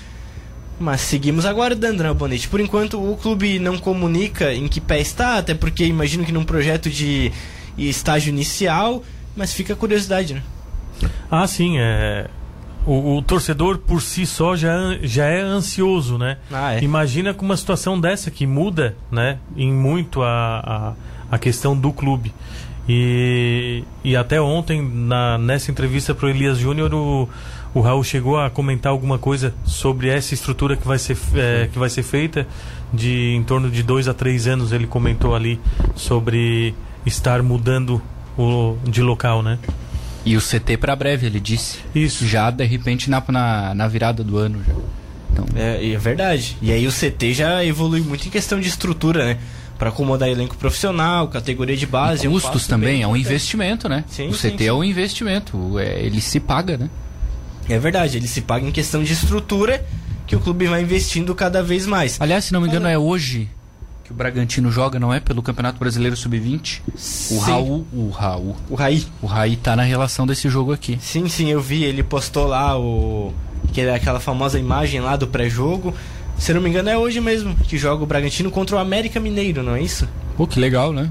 Mas 0.81 1.01
seguimos 1.01 1.45
aguardando, 1.47 2.03
né, 2.03 2.13
Bonete? 2.13 2.49
Por 2.49 2.61
enquanto 2.61 3.01
o 3.01 3.17
clube 3.17 3.59
não 3.59 3.79
comunica 3.79 4.53
em 4.53 4.69
que 4.69 4.81
pé 4.81 5.01
está, 5.01 5.39
até 5.39 5.55
porque 5.55 5.85
imagino 5.85 6.25
que 6.25 6.33
num 6.33 6.45
projeto 6.45 6.91
de 6.91 7.33
estágio 7.77 8.31
inicial, 8.31 9.05
mas 9.37 9.53
fica 9.53 9.73
a 9.73 9.77
curiosidade, 9.77 10.35
né? 10.35 10.43
Ah, 11.31 11.47
sim, 11.47 11.79
é. 11.79 12.27
O, 12.87 13.17
o 13.17 13.23
torcedor 13.23 13.79
por 13.79 14.01
si 14.01 14.25
só 14.25 14.57
já, 14.57 14.97
já 15.03 15.27
é 15.27 15.41
ansioso, 15.41 16.17
né? 16.17 16.39
Ah, 16.51 16.75
é. 16.75 16.83
Imagina 16.83 17.35
com 17.35 17.45
uma 17.45 17.57
situação 17.57 18.01
dessa 18.01 18.31
que 18.31 18.47
muda, 18.47 18.97
né? 19.11 19.39
Em 19.57 19.73
muito 19.73 20.23
a, 20.23 20.95
a, 21.31 21.35
a 21.35 21.39
questão 21.39 21.77
do 21.77 21.93
clube. 21.93 22.33
E, 22.89 23.85
e 24.03 24.17
até 24.17 24.41
ontem, 24.41 24.81
na, 24.81 25.37
nessa 25.37 25.71
entrevista 25.71 26.15
para 26.15 26.27
o 26.27 26.29
Elias 26.31 26.57
Júnior, 26.59 26.95
o, 26.95 27.29
o 27.75 27.81
Raul 27.81 28.03
chegou 28.03 28.41
a 28.41 28.49
comentar 28.49 28.91
alguma 28.91 29.19
coisa 29.19 29.53
sobre 29.65 30.09
essa 30.09 30.33
estrutura 30.33 30.75
que 30.75 30.87
vai 30.87 30.99
ser, 30.99 31.19
é, 31.35 31.69
que 31.71 31.79
vai 31.79 31.91
ser 31.91 32.03
feita 32.03 32.47
de 32.93 33.35
em 33.35 33.43
torno 33.43 33.71
de 33.71 33.83
dois 33.83 34.09
a 34.09 34.15
três 34.15 34.47
anos. 34.47 34.73
Ele 34.73 34.87
comentou 34.87 35.35
ali 35.35 35.61
sobre 35.95 36.75
estar 37.05 37.43
mudando 37.43 38.01
o, 38.39 38.77
de 38.85 39.03
local, 39.03 39.43
né? 39.43 39.59
E 40.25 40.37
o 40.37 40.41
CT 40.41 40.77
para 40.77 40.95
breve, 40.95 41.27
ele 41.27 41.41
disse. 41.41 41.79
Isso. 41.95 42.27
Já 42.27 42.51
de 42.51 42.65
repente 42.65 43.09
na, 43.09 43.23
na, 43.29 43.75
na 43.75 43.89
virada 43.89 44.23
do 44.23 44.37
ano. 44.37 44.63
Já. 44.67 44.75
Então, 45.33 45.47
É, 45.55 45.93
é 45.93 45.99
verdade. 45.99 46.57
E 46.61 46.73
aí 46.73 46.87
o 46.87 46.93
CT 46.93 47.35
já 47.35 47.65
evolui 47.65 48.01
muito 48.01 48.27
em 48.27 48.31
questão 48.31 48.61
de 48.61 48.69
estrutura, 48.69 49.25
né? 49.25 49.39
Pra 49.79 49.91
acomodar 49.91 50.29
elenco 50.29 50.57
profissional, 50.57 51.29
categoria 51.29 51.77
de 51.77 51.87
base. 51.87 52.27
é 52.27 52.29
um 52.29 52.33
custos 52.33 52.53
passo 52.53 52.69
também, 52.69 53.03
é 53.03 53.07
um 53.07 53.17
investimento, 53.17 53.89
né? 53.89 54.05
Sim, 54.09 54.29
o 54.29 54.35
sim, 54.35 54.51
CT 54.51 54.65
sim. 54.65 54.69
é 54.69 54.73
um 54.73 54.83
investimento, 54.83 55.79
é, 55.79 56.01
ele 56.01 56.21
se 56.21 56.41
paga, 56.41 56.77
né? 56.77 56.91
É 57.69 57.79
verdade, 57.79 58.17
ele 58.17 58.27
se 58.27 58.41
paga 58.41 58.67
em 58.67 58.73
questão 58.73 59.05
de 59.05 59.13
estrutura 59.13 59.87
que 60.27 60.35
o 60.35 60.41
clube 60.41 60.67
vai 60.67 60.83
investindo 60.83 61.33
cada 61.35 61.63
vez 61.63 61.87
mais. 61.87 62.21
Aliás, 62.21 62.47
se 62.47 62.53
não 62.53 62.61
me 62.61 62.67
engano, 62.67 62.89
é 62.89 62.99
hoje 62.99 63.49
que 64.09 64.13
o 64.13 64.17
Bragantino 64.17 64.73
joga, 64.73 64.99
não 64.99 65.13
é? 65.13 65.21
Pelo 65.21 65.43
Campeonato 65.43 65.79
Brasileiro 65.79 66.17
Sub-20. 66.17 66.81
O. 67.31 67.39
Raul, 67.41 67.87
o 67.93 68.09
Raul, 68.09 68.57
O 68.71 68.75
Raí. 68.75 69.07
o 69.21 69.27
Raí 69.27 69.55
tá 69.55 69.77
na 69.77 69.83
relação 69.83 70.27
desse 70.27 70.49
jogo 70.49 70.73
aqui. 70.73 70.99
Sim, 70.99 71.29
sim, 71.29 71.51
eu 71.51 71.61
vi, 71.61 71.85
ele 71.85 72.03
postou 72.03 72.47
lá 72.47 72.79
o 72.79 73.35
que 73.71 73.83
é 73.83 73.95
aquela 73.95 74.19
famosa 74.19 74.59
imagem 74.59 75.01
lá 75.01 75.15
do 75.15 75.27
pré-jogo. 75.27 75.95
Se 76.39 76.55
não 76.55 76.61
me 76.63 76.71
engano 76.71 76.89
é 76.89 76.97
hoje 76.97 77.21
mesmo 77.21 77.55
que 77.55 77.77
joga 77.77 78.03
o 78.03 78.07
Bragantino 78.07 78.51
contra 78.51 78.77
o 78.77 78.79
América 78.79 79.21
Mineiro, 79.21 79.63
não 79.63 79.75
é 79.75 79.83
isso? 79.83 80.09
Pô, 80.39 80.47
que 80.47 80.59
legal, 80.59 80.91
né? 80.91 81.11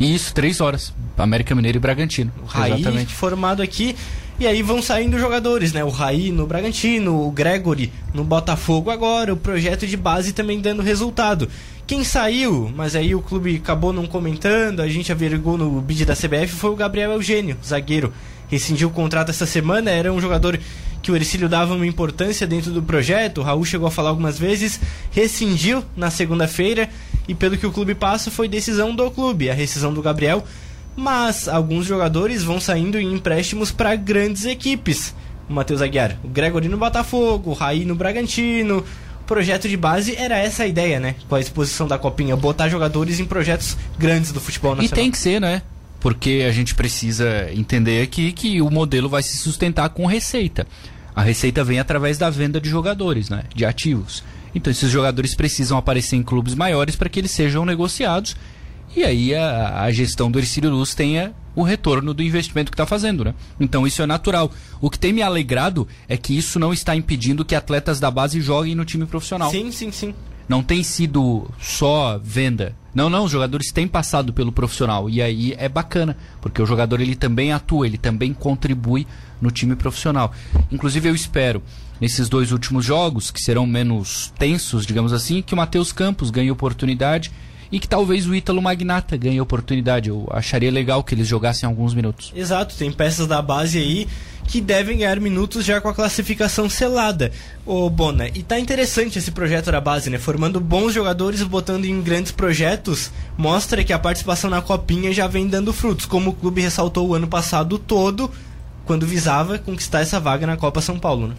E 0.00 0.14
isso, 0.14 0.32
três 0.32 0.62
horas. 0.62 0.94
América 1.18 1.54
Mineiro 1.54 1.76
e 1.76 1.80
Bragantino. 1.80 2.32
O 2.42 2.46
Raí 2.46 2.72
Exatamente. 2.80 3.12
formado 3.12 3.60
aqui. 3.60 3.94
E 4.40 4.46
aí 4.46 4.62
vão 4.62 4.80
saindo 4.80 5.18
jogadores, 5.18 5.72
né? 5.72 5.82
O 5.84 5.90
Raí 5.90 6.30
no 6.30 6.46
Bragantino, 6.46 7.26
o 7.26 7.30
Gregory 7.32 7.92
no 8.14 8.22
Botafogo 8.22 8.88
agora, 8.88 9.34
o 9.34 9.36
projeto 9.36 9.84
de 9.84 9.96
base 9.96 10.32
também 10.32 10.60
dando 10.60 10.80
resultado. 10.80 11.48
Quem 11.88 12.04
saiu, 12.04 12.70
mas 12.76 12.94
aí 12.94 13.14
o 13.14 13.22
clube 13.22 13.56
acabou 13.56 13.94
não 13.94 14.06
comentando, 14.06 14.80
a 14.80 14.88
gente 14.88 15.10
averigou 15.10 15.56
no 15.56 15.80
bid 15.80 16.04
da 16.04 16.14
CBF, 16.14 16.48
foi 16.48 16.68
o 16.68 16.76
Gabriel 16.76 17.12
Eugênio, 17.12 17.56
zagueiro. 17.64 18.12
Rescindiu 18.46 18.88
o 18.88 18.92
contrato 18.92 19.30
essa 19.30 19.46
semana, 19.46 19.90
era 19.90 20.12
um 20.12 20.20
jogador 20.20 20.60
que 21.02 21.10
o 21.10 21.16
Ercílio 21.16 21.48
dava 21.48 21.74
uma 21.74 21.86
importância 21.86 22.46
dentro 22.46 22.70
do 22.72 22.82
projeto, 22.82 23.38
o 23.38 23.42
Raul 23.42 23.64
chegou 23.64 23.88
a 23.88 23.90
falar 23.90 24.10
algumas 24.10 24.38
vezes, 24.38 24.78
rescindiu 25.10 25.82
na 25.96 26.10
segunda-feira 26.10 26.90
e 27.26 27.34
pelo 27.34 27.56
que 27.56 27.66
o 27.66 27.72
clube 27.72 27.94
passa 27.94 28.30
foi 28.30 28.48
decisão 28.48 28.94
do 28.94 29.10
clube, 29.10 29.48
a 29.48 29.54
rescisão 29.54 29.92
do 29.92 30.02
Gabriel 30.02 30.44
mas 30.98 31.46
alguns 31.46 31.86
jogadores 31.86 32.42
vão 32.42 32.60
saindo 32.60 32.98
em 32.98 33.14
empréstimos 33.14 33.70
para 33.70 33.94
grandes 33.94 34.44
equipes. 34.44 35.14
O 35.48 35.52
Matheus 35.52 35.80
Aguiar, 35.80 36.18
o 36.24 36.28
Gregory 36.28 36.68
no 36.68 36.76
Botafogo, 36.76 37.52
o 37.52 37.54
Raí 37.54 37.84
no 37.84 37.94
Bragantino. 37.94 38.84
Projeto 39.28 39.68
de 39.68 39.76
base 39.76 40.16
era 40.16 40.38
essa 40.38 40.62
a 40.62 40.66
ideia, 40.66 40.98
né? 40.98 41.14
Com 41.28 41.34
a 41.34 41.40
exposição 41.40 41.86
da 41.86 41.98
Copinha, 41.98 42.34
botar 42.34 42.70
jogadores 42.70 43.20
em 43.20 43.26
projetos 43.26 43.76
grandes 43.98 44.32
do 44.32 44.40
futebol 44.40 44.74
nacional. 44.74 44.98
E 44.98 45.02
tem 45.02 45.10
que 45.10 45.18
ser, 45.18 45.38
né? 45.38 45.60
Porque 46.00 46.46
a 46.48 46.50
gente 46.50 46.74
precisa 46.74 47.52
entender 47.52 48.00
aqui 48.00 48.32
que 48.32 48.62
o 48.62 48.70
modelo 48.70 49.06
vai 49.06 49.22
se 49.22 49.36
sustentar 49.36 49.90
com 49.90 50.06
receita. 50.06 50.66
A 51.14 51.20
receita 51.20 51.62
vem 51.62 51.78
através 51.78 52.16
da 52.16 52.30
venda 52.30 52.58
de 52.58 52.70
jogadores, 52.70 53.28
né? 53.28 53.42
De 53.54 53.66
ativos. 53.66 54.24
Então 54.54 54.70
esses 54.70 54.90
jogadores 54.90 55.34
precisam 55.34 55.76
aparecer 55.76 56.16
em 56.16 56.22
clubes 56.22 56.54
maiores 56.54 56.96
para 56.96 57.10
que 57.10 57.20
eles 57.20 57.30
sejam 57.30 57.66
negociados 57.66 58.34
e 58.96 59.04
aí 59.04 59.34
a, 59.34 59.82
a 59.82 59.92
gestão 59.92 60.30
do 60.30 60.38
Ercílio 60.38 60.70
Luz 60.70 60.94
tenha 60.94 61.34
o 61.54 61.62
retorno 61.62 62.14
do 62.14 62.22
investimento 62.22 62.70
que 62.70 62.74
está 62.74 62.86
fazendo, 62.86 63.24
né? 63.24 63.34
Então 63.58 63.86
isso 63.86 64.00
é 64.00 64.06
natural. 64.06 64.50
O 64.80 64.88
que 64.88 64.98
tem 64.98 65.12
me 65.12 65.22
alegrado 65.22 65.88
é 66.08 66.16
que 66.16 66.36
isso 66.36 66.58
não 66.58 66.72
está 66.72 66.94
impedindo 66.94 67.44
que 67.44 67.54
atletas 67.54 67.98
da 67.98 68.10
base 68.10 68.40
joguem 68.40 68.74
no 68.74 68.84
time 68.84 69.06
profissional. 69.06 69.50
Sim, 69.50 69.72
sim, 69.72 69.90
sim. 69.90 70.14
Não 70.48 70.62
tem 70.62 70.82
sido 70.82 71.50
só 71.60 72.18
venda. 72.22 72.74
Não, 72.94 73.10
não, 73.10 73.24
os 73.24 73.30
jogadores 73.30 73.70
têm 73.70 73.86
passado 73.86 74.32
pelo 74.32 74.50
profissional 74.50 75.10
e 75.10 75.20
aí 75.20 75.54
é 75.58 75.68
bacana, 75.68 76.16
porque 76.40 76.62
o 76.62 76.66
jogador 76.66 77.00
ele 77.00 77.14
também 77.14 77.52
atua, 77.52 77.86
ele 77.86 77.98
também 77.98 78.32
contribui 78.32 79.06
no 79.40 79.50
time 79.50 79.76
profissional. 79.76 80.32
Inclusive 80.72 81.08
eu 81.08 81.14
espero 81.14 81.62
nesses 82.00 82.28
dois 82.28 82.50
últimos 82.50 82.84
jogos, 82.84 83.30
que 83.30 83.40
serão 83.40 83.66
menos 83.66 84.32
tensos, 84.38 84.86
digamos 84.86 85.12
assim, 85.12 85.42
que 85.42 85.54
o 85.54 85.56
Matheus 85.56 85.92
Campos 85.92 86.30
ganhe 86.30 86.50
oportunidade 86.50 87.30
e 87.70 87.78
que 87.78 87.88
talvez 87.88 88.26
o 88.26 88.34
Ítalo 88.34 88.62
Magnata 88.62 89.16
ganhe 89.16 89.40
oportunidade. 89.40 90.08
Eu 90.08 90.26
acharia 90.30 90.70
legal 90.70 91.02
que 91.02 91.14
eles 91.14 91.26
jogassem 91.26 91.66
alguns 91.66 91.94
minutos. 91.94 92.32
Exato, 92.34 92.76
tem 92.76 92.90
peças 92.90 93.26
da 93.26 93.40
base 93.42 93.78
aí 93.78 94.08
que 94.48 94.62
devem 94.62 94.96
ganhar 94.96 95.20
minutos 95.20 95.62
já 95.62 95.78
com 95.78 95.88
a 95.88 95.94
classificação 95.94 96.70
selada. 96.70 97.30
Ô 97.66 97.88
Bona, 97.90 98.28
e 98.28 98.42
tá 98.42 98.58
interessante 98.58 99.18
esse 99.18 99.30
projeto 99.30 99.70
da 99.70 99.80
base, 99.80 100.08
né? 100.08 100.18
Formando 100.18 100.58
bons 100.58 100.94
jogadores, 100.94 101.42
botando 101.42 101.84
em 101.84 102.00
grandes 102.00 102.32
projetos, 102.32 103.10
mostra 103.36 103.84
que 103.84 103.92
a 103.92 103.98
participação 103.98 104.48
na 104.48 104.62
Copinha 104.62 105.12
já 105.12 105.26
vem 105.26 105.46
dando 105.46 105.72
frutos, 105.72 106.06
como 106.06 106.30
o 106.30 106.32
clube 106.32 106.62
ressaltou 106.62 107.06
o 107.08 107.14
ano 107.14 107.28
passado 107.28 107.78
todo, 107.78 108.30
quando 108.86 109.06
visava 109.06 109.58
conquistar 109.58 110.00
essa 110.00 110.18
vaga 110.18 110.46
na 110.46 110.56
Copa 110.56 110.80
São 110.80 110.98
Paulo, 110.98 111.28
né? 111.28 111.34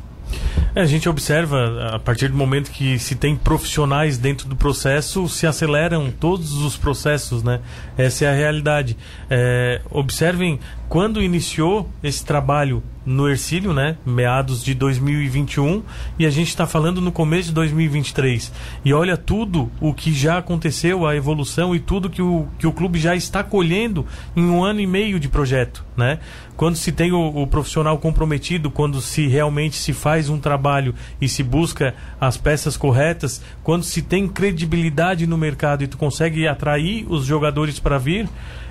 É, 0.75 0.81
a 0.81 0.85
gente 0.85 1.09
observa, 1.09 1.89
a 1.93 1.99
partir 1.99 2.27
do 2.27 2.37
momento 2.37 2.71
que 2.71 2.99
se 2.99 3.15
tem 3.15 3.35
profissionais 3.35 4.17
dentro 4.17 4.47
do 4.47 4.55
processo, 4.55 5.27
se 5.27 5.47
aceleram 5.47 6.11
todos 6.11 6.53
os 6.53 6.77
processos, 6.77 7.43
né? 7.43 7.59
Essa 7.97 8.25
é 8.25 8.29
a 8.29 8.33
realidade. 8.33 8.95
É, 9.29 9.81
observem 9.89 10.59
quando 10.87 11.21
iniciou 11.21 11.89
esse 12.03 12.23
trabalho 12.23 12.83
no 13.09 13.27
Ercílio, 13.27 13.73
né? 13.73 13.97
Meados 14.05 14.63
de 14.63 14.75
2021 14.75 15.81
e 16.19 16.27
a 16.27 16.29
gente 16.29 16.49
está 16.49 16.67
falando 16.67 17.01
no 17.01 17.11
começo 17.11 17.47
de 17.47 17.55
2023. 17.55 18.53
E 18.85 18.93
olha 18.93 19.17
tudo 19.17 19.71
o 19.81 19.95
que 19.95 20.13
já 20.13 20.37
aconteceu, 20.37 21.07
a 21.07 21.15
evolução 21.15 21.73
e 21.73 21.79
tudo 21.79 22.07
que 22.07 22.21
o, 22.21 22.47
que 22.59 22.67
o 22.67 22.71
clube 22.71 22.99
já 22.99 23.15
está 23.15 23.43
colhendo 23.43 24.05
em 24.35 24.45
um 24.45 24.63
ano 24.63 24.79
e 24.79 24.85
meio 24.85 25.19
de 25.19 25.27
projeto, 25.27 25.83
né? 25.97 26.19
Quando 26.55 26.75
se 26.75 26.91
tem 26.91 27.11
o, 27.11 27.41
o 27.41 27.47
profissional 27.47 27.97
comprometido, 27.97 28.69
quando 28.69 29.01
se 29.01 29.25
realmente 29.25 29.77
se 29.77 29.91
faz 29.91 30.29
um 30.29 30.39
trabalho 30.39 30.93
e 31.19 31.27
se 31.27 31.41
busca 31.41 31.95
as 32.21 32.37
peças 32.37 32.77
corretas, 32.77 33.41
quando 33.63 33.83
se 33.83 34.03
tem 34.03 34.27
credibilidade 34.27 35.25
no 35.25 35.37
mercado 35.37 35.83
e 35.83 35.87
tu 35.87 35.97
consegue 35.97 36.47
atrair 36.47 37.07
os 37.09 37.25
jogadores 37.25 37.79
para 37.79 37.97
vir, 37.97 38.29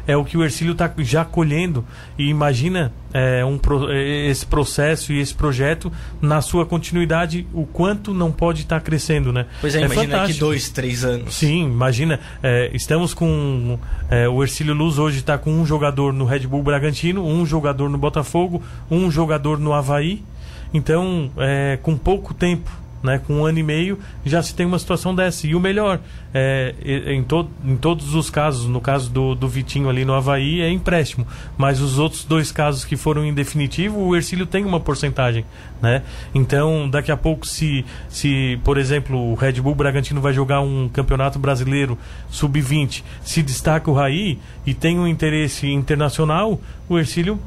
é 0.08 0.16
o 0.16 0.24
que 0.24 0.38
o 0.38 0.42
Ercílio 0.42 0.72
está 0.72 0.90
já 0.98 1.22
colhendo. 1.22 1.84
E 2.18 2.28
imagina 2.28 2.90
é, 3.12 3.44
um, 3.44 3.60
é, 3.90 4.26
esse 4.28 4.46
processo 4.46 5.12
e 5.12 5.20
esse 5.20 5.34
projeto 5.34 5.92
na 6.20 6.40
sua 6.40 6.64
continuidade, 6.64 7.46
o 7.52 7.66
quanto 7.66 8.14
não 8.14 8.32
pode 8.32 8.62
estar 8.62 8.80
tá 8.80 8.84
crescendo, 8.84 9.32
né? 9.32 9.46
Pois 9.60 9.74
é, 9.74 9.82
é 9.82 9.84
imagina 9.84 10.04
fantástico. 10.04 10.40
dois, 10.40 10.70
três 10.70 11.04
anos. 11.04 11.34
Sim, 11.34 11.66
imagina. 11.66 12.18
É, 12.42 12.70
estamos 12.72 13.12
com. 13.12 13.78
É, 14.08 14.26
o 14.26 14.42
Ercílio 14.42 14.72
Luz 14.72 14.98
hoje 14.98 15.18
está 15.18 15.36
com 15.36 15.52
um 15.52 15.66
jogador 15.66 16.14
no 16.14 16.24
Red 16.24 16.46
Bull 16.46 16.62
Bragantino, 16.62 17.24
um 17.24 17.44
jogador 17.44 17.90
no 17.90 17.98
Botafogo, 17.98 18.62
um 18.90 19.10
jogador 19.10 19.58
no 19.58 19.74
Havaí. 19.74 20.24
Então, 20.72 21.30
é, 21.36 21.78
com 21.82 21.96
pouco 21.96 22.32
tempo 22.32 22.70
né, 23.02 23.20
com 23.24 23.34
um 23.34 23.46
ano 23.46 23.58
e 23.58 23.62
meio, 23.62 23.98
já 24.24 24.42
se 24.42 24.54
tem 24.54 24.66
uma 24.66 24.78
situação 24.78 25.14
dessa. 25.14 25.46
E 25.46 25.54
o 25.54 25.60
melhor, 25.60 26.00
é, 26.32 26.74
em, 26.84 27.22
to 27.22 27.48
em 27.64 27.76
todos 27.76 28.14
os 28.14 28.30
casos, 28.30 28.66
no 28.66 28.80
caso 28.80 29.10
do, 29.10 29.34
do 29.34 29.48
Vitinho 29.48 29.88
ali 29.88 30.04
no 30.04 30.14
Havaí, 30.14 30.60
é 30.60 30.70
empréstimo. 30.70 31.26
Mas 31.56 31.80
os 31.80 31.98
outros 31.98 32.24
dois 32.24 32.50
casos 32.50 32.84
que 32.84 32.96
foram 32.96 33.24
em 33.24 33.32
definitivo, 33.32 34.00
o 34.00 34.16
Ercílio 34.16 34.46
tem 34.46 34.64
uma 34.64 34.80
porcentagem. 34.80 35.44
Né? 35.80 36.02
Então, 36.34 36.88
daqui 36.88 37.12
a 37.12 37.16
pouco, 37.16 37.46
se, 37.46 37.84
se, 38.08 38.58
por 38.64 38.78
exemplo, 38.78 39.30
o 39.30 39.34
Red 39.34 39.60
Bull 39.60 39.74
Bragantino 39.74 40.20
vai 40.20 40.32
jogar 40.32 40.60
um 40.60 40.88
campeonato 40.88 41.38
brasileiro 41.38 41.96
sub-20, 42.30 43.02
se 43.22 43.42
destaca 43.42 43.90
o 43.90 43.94
Raí 43.94 44.38
e 44.66 44.74
tem 44.74 44.98
um 44.98 45.06
interesse 45.06 45.68
internacional, 45.68 46.60
o 46.88 46.98
Ercílio 46.98 47.38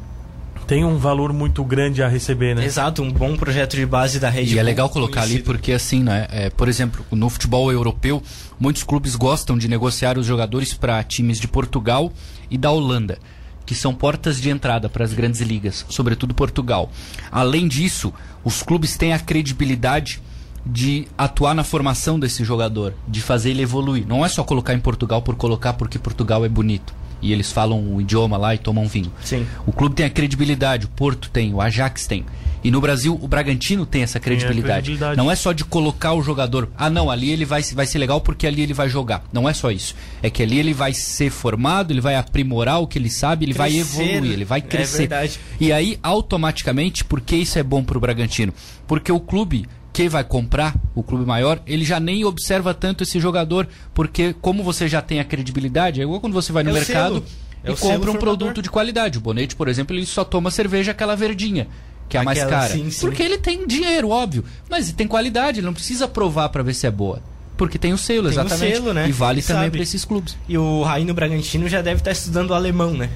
tem 0.67 0.85
um 0.85 0.97
valor 0.97 1.33
muito 1.33 1.63
grande 1.63 2.01
a 2.01 2.07
receber, 2.07 2.55
né? 2.55 2.65
Exato, 2.65 3.01
um 3.01 3.11
bom 3.11 3.35
projeto 3.35 3.75
de 3.75 3.85
base 3.85 4.19
da 4.19 4.29
rede. 4.29 4.55
E 4.55 4.59
é 4.59 4.63
legal 4.63 4.89
colocar 4.89 5.21
conhecido. 5.21 5.35
ali 5.35 5.43
porque 5.43 5.71
assim, 5.73 6.01
né? 6.03 6.27
É, 6.29 6.49
por 6.49 6.67
exemplo, 6.67 7.05
no 7.11 7.29
futebol 7.29 7.71
europeu, 7.71 8.21
muitos 8.59 8.83
clubes 8.83 9.15
gostam 9.15 9.57
de 9.57 9.67
negociar 9.67 10.17
os 10.17 10.25
jogadores 10.25 10.73
para 10.73 11.03
times 11.03 11.39
de 11.39 11.47
Portugal 11.47 12.11
e 12.49 12.57
da 12.57 12.71
Holanda 12.71 13.17
que 13.63 13.75
são 13.75 13.93
portas 13.93 14.41
de 14.41 14.49
entrada 14.49 14.89
para 14.89 15.05
as 15.05 15.13
grandes 15.13 15.39
ligas, 15.39 15.85
sobretudo 15.87 16.33
Portugal. 16.33 16.91
Além 17.31 17.69
disso, 17.69 18.13
os 18.43 18.61
clubes 18.61 18.97
têm 18.97 19.13
a 19.13 19.19
credibilidade 19.19 20.21
de 20.65 21.07
atuar 21.17 21.53
na 21.53 21.63
formação 21.63 22.19
desse 22.19 22.43
jogador, 22.43 22.93
de 23.07 23.21
fazer 23.21 23.51
ele 23.51 23.61
evoluir. 23.61 24.05
Não 24.05 24.25
é 24.25 24.29
só 24.29 24.43
colocar 24.43 24.73
em 24.73 24.79
Portugal 24.79 25.21
por 25.21 25.35
colocar 25.35 25.73
porque 25.73 25.97
Portugal 25.97 26.43
é 26.43 26.49
bonito 26.49 26.93
e 27.21 27.31
eles 27.31 27.51
falam 27.51 27.95
o 27.95 28.01
idioma 28.01 28.37
lá 28.37 28.55
e 28.55 28.57
tomam 28.57 28.87
vinho. 28.87 29.11
Sim. 29.23 29.45
O 29.65 29.71
clube 29.71 29.95
tem 29.95 30.05
a 30.05 30.09
credibilidade, 30.09 30.85
o 30.85 30.89
Porto 30.89 31.29
tem, 31.29 31.53
o 31.53 31.61
Ajax 31.61 32.07
tem. 32.07 32.25
E 32.63 32.69
no 32.69 32.79
Brasil, 32.79 33.17
o 33.19 33.27
Bragantino 33.27 33.85
tem 33.85 34.03
essa 34.03 34.19
credibilidade. 34.19 34.67
Tem 34.67 34.95
credibilidade. 34.97 35.17
Não 35.17 35.31
é 35.31 35.35
só 35.35 35.51
de 35.51 35.65
colocar 35.65 36.13
o 36.13 36.21
jogador. 36.21 36.69
Ah, 36.77 36.89
não, 36.89 37.09
ali 37.09 37.31
ele 37.31 37.43
vai, 37.43 37.63
vai 37.63 37.87
ser 37.87 37.97
legal 37.97 38.21
porque 38.21 38.45
ali 38.45 38.61
ele 38.61 38.73
vai 38.73 38.87
jogar. 38.87 39.23
Não 39.33 39.49
é 39.49 39.53
só 39.53 39.71
isso. 39.71 39.95
É 40.21 40.29
que 40.29 40.43
ali 40.43 40.59
ele 40.59 40.73
vai 40.73 40.93
ser 40.93 41.31
formado, 41.31 41.91
ele 41.91 42.01
vai 42.01 42.15
aprimorar 42.15 42.79
o 42.79 42.85
que 42.85 42.99
ele 42.99 43.09
sabe, 43.09 43.45
ele 43.45 43.53
crescer. 43.53 43.71
vai 43.71 43.79
evoluir, 43.79 44.31
ele 44.31 44.45
vai 44.45 44.59
é 44.59 44.61
crescer. 44.61 44.95
É 44.95 45.07
verdade. 45.07 45.39
E 45.59 45.71
aí, 45.71 45.97
automaticamente, 46.03 47.03
por 47.03 47.19
que 47.19 47.35
isso 47.35 47.57
é 47.57 47.63
bom 47.63 47.83
para 47.83 47.97
o 47.97 48.01
Bragantino? 48.01 48.53
Porque 48.87 49.11
o 49.11 49.19
clube 49.19 49.65
que 49.93 50.07
vai 50.07 50.23
comprar 50.23 50.75
o 50.95 51.03
clube 51.03 51.25
maior, 51.25 51.61
ele 51.67 51.83
já 51.83 51.99
nem 51.99 52.23
observa 52.23 52.73
tanto 52.73 53.03
esse 53.03 53.19
jogador, 53.19 53.67
porque 53.93 54.33
como 54.41 54.63
você 54.63 54.87
já 54.87 55.01
tem 55.01 55.19
a 55.19 55.25
credibilidade, 55.25 55.99
é 55.99 56.03
igual 56.03 56.19
quando 56.19 56.33
você 56.33 56.51
vai 56.51 56.63
no 56.63 56.69
é 56.69 56.73
mercado 56.73 57.23
e 57.63 57.73
compra 57.75 58.11
um 58.11 58.15
produto 58.15 58.61
de 58.61 58.69
qualidade. 58.69 59.17
O 59.17 59.21
Bonete, 59.21 59.55
por 59.55 59.67
exemplo, 59.67 59.95
ele 59.95 60.05
só 60.05 60.23
toma 60.23 60.49
cerveja 60.49 60.91
aquela 60.91 61.15
verdinha, 61.15 61.67
que 62.07 62.17
é 62.17 62.21
a 62.21 62.23
mais 62.23 62.43
cara. 62.43 62.69
Sim, 62.73 62.89
sim. 62.89 63.01
Porque 63.01 63.21
ele 63.21 63.37
tem 63.37 63.67
dinheiro, 63.67 64.09
óbvio, 64.09 64.45
mas 64.69 64.91
tem 64.91 65.07
qualidade, 65.07 65.59
ele 65.59 65.65
não 65.65 65.73
precisa 65.73 66.07
provar 66.07 66.49
para 66.49 66.63
ver 66.63 66.73
se 66.73 66.87
é 66.87 66.91
boa. 66.91 67.21
Porque 67.57 67.77
tem 67.77 67.93
o 67.93 67.97
selo, 67.97 68.23
tem 68.23 68.31
exatamente. 68.31 68.73
O 68.73 68.75
selo, 68.75 68.93
né? 68.93 69.07
E 69.07 69.11
vale 69.11 69.39
ele 69.39 69.47
também 69.47 69.69
para 69.69 69.81
esses 69.81 70.03
clubes. 70.03 70.35
E 70.47 70.57
o 70.57 70.81
Raino 70.81 71.13
Bragantino 71.13 71.67
já 71.67 71.81
deve 71.81 71.99
estar 71.99 72.11
estudando 72.11 72.51
o 72.51 72.53
alemão, 72.53 72.91
né? 72.93 73.09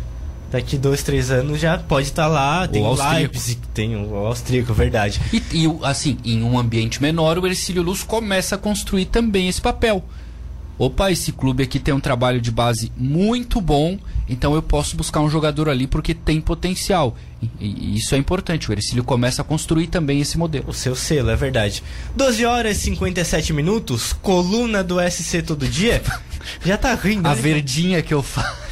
Daqui 0.52 0.78
dois, 0.78 1.04
três 1.04 1.32
anos 1.32 1.60
já 1.60 1.78
pode 1.78 2.08
estar 2.08 2.24
tá 2.24 2.28
lá. 2.28 2.68
Tem 2.68 2.84
o, 2.84 2.88
o 2.88 3.12
Leipzig, 3.14 3.60
tem 3.74 3.96
o 3.96 4.16
austríaco, 4.16 4.74
verdade. 4.74 5.22
E, 5.32 5.38
e, 5.52 5.80
assim, 5.84 6.18
em 6.24 6.44
um 6.44 6.58
ambiente 6.58 7.02
menor, 7.02 7.38
o 7.38 7.48
Ercílio 7.48 7.84
Luz 7.84 8.04
começa 8.04 8.56
a 8.56 8.58
construir 8.58 9.06
também 9.06 9.48
esse 9.48 9.62
papel. 9.62 10.04
Opa, 10.78 11.10
esse 11.10 11.32
clube 11.32 11.64
aqui 11.64 11.80
tem 11.80 11.94
um 11.94 12.02
trabalho 12.02 12.42
de 12.42 12.52
base 12.52 12.92
muito 12.98 13.62
bom, 13.62 13.98
então 14.28 14.54
eu 14.54 14.62
posso 14.62 14.98
buscar 14.98 15.22
um 15.22 15.30
jogador 15.30 15.70
ali 15.70 15.88
porque 15.88 16.14
tem 16.14 16.42
potencial. 16.42 17.16
E, 17.42 17.50
e 17.66 17.98
isso 17.98 18.14
é 18.14 18.18
importante. 18.18 18.70
O 18.70 18.74
Ercílio 18.74 19.04
começa 19.04 19.42
a 19.42 19.46
construir 19.46 19.88
também 19.88 20.20
esse 20.20 20.38
modelo. 20.38 20.66
O 20.68 20.74
seu 20.74 20.94
selo, 20.94 21.30
é 21.30 21.36
verdade. 21.36 21.82
12 22.14 22.46
horas 22.46 22.78
e 22.78 22.82
57 22.82 23.54
minutos, 23.54 24.12
coluna 24.12 24.84
do 24.84 24.98
SC 25.00 25.42
todo 25.44 25.66
dia. 25.66 26.02
Já 26.66 26.78
tá 26.78 26.94
rindo. 26.94 27.26
A 27.26 27.34
né? 27.34 27.42
verdinha 27.42 28.02
que 28.02 28.14
eu 28.14 28.22
faço. 28.22 28.66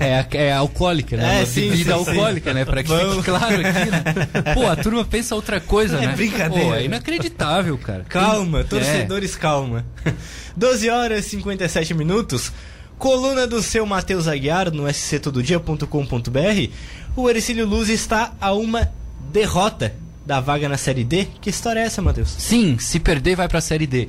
É, 0.00 0.26
é 0.46 0.52
alcoólica, 0.52 1.16
né? 1.16 1.36
É, 1.36 1.38
Uma 1.40 1.46
sim, 1.46 1.70
bebida 1.70 1.76
sim, 1.98 2.04
sim. 2.04 2.10
alcoólica, 2.10 2.54
né? 2.54 2.64
Pra 2.64 2.82
que 2.82 2.88
Vamos. 2.88 3.14
fique 3.16 3.24
claro 3.24 3.54
aqui, 3.66 3.90
né? 3.90 4.54
Pô, 4.54 4.66
a 4.66 4.76
turma 4.76 5.04
pensa 5.04 5.34
outra 5.34 5.60
coisa, 5.60 5.96
É 6.02 6.06
né? 6.06 6.12
brincadeira. 6.16 6.64
Pô, 6.68 6.74
é 6.74 6.84
inacreditável, 6.84 7.76
cara. 7.78 8.04
Calma, 8.08 8.64
torcedores, 8.64 9.36
calma. 9.36 9.84
12 10.56 10.88
horas 10.90 11.26
e 11.26 11.30
57 11.30 11.94
minutos. 11.94 12.52
Coluna 12.98 13.46
do 13.46 13.60
seu 13.60 13.84
Matheus 13.84 14.28
Aguiar 14.28 14.70
no 14.70 14.86
sctododia.com.br. 14.92 16.70
O 17.16 17.28
Ercílio 17.28 17.66
Luz 17.66 17.88
está 17.88 18.32
a 18.40 18.52
uma 18.52 18.88
derrota 19.32 19.94
da 20.24 20.40
vaga 20.40 20.68
na 20.68 20.76
Série 20.76 21.04
D. 21.04 21.26
Que 21.40 21.50
história 21.50 21.80
é 21.80 21.84
essa, 21.84 22.00
Matheus? 22.00 22.30
Sim, 22.38 22.78
se 22.78 22.98
perder 23.00 23.36
vai 23.36 23.48
pra 23.48 23.60
Série 23.60 23.86
D. 23.86 24.08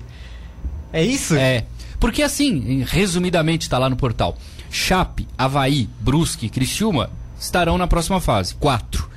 É 0.93 1.03
isso? 1.03 1.36
É. 1.36 1.66
Porque 1.99 2.22
assim, 2.22 2.84
resumidamente 2.88 3.70
tá 3.70 3.78
lá 3.78 3.89
no 3.89 3.95
portal. 3.95 4.38
Chape, 4.76 5.26
Havaí, 5.38 5.90
Brusque 6.02 6.50
Criciúma 6.50 7.10
estarão 7.40 7.78
na 7.78 7.88
próxima 7.88 8.20
fase. 8.20 8.54
Quatro. 8.56 9.10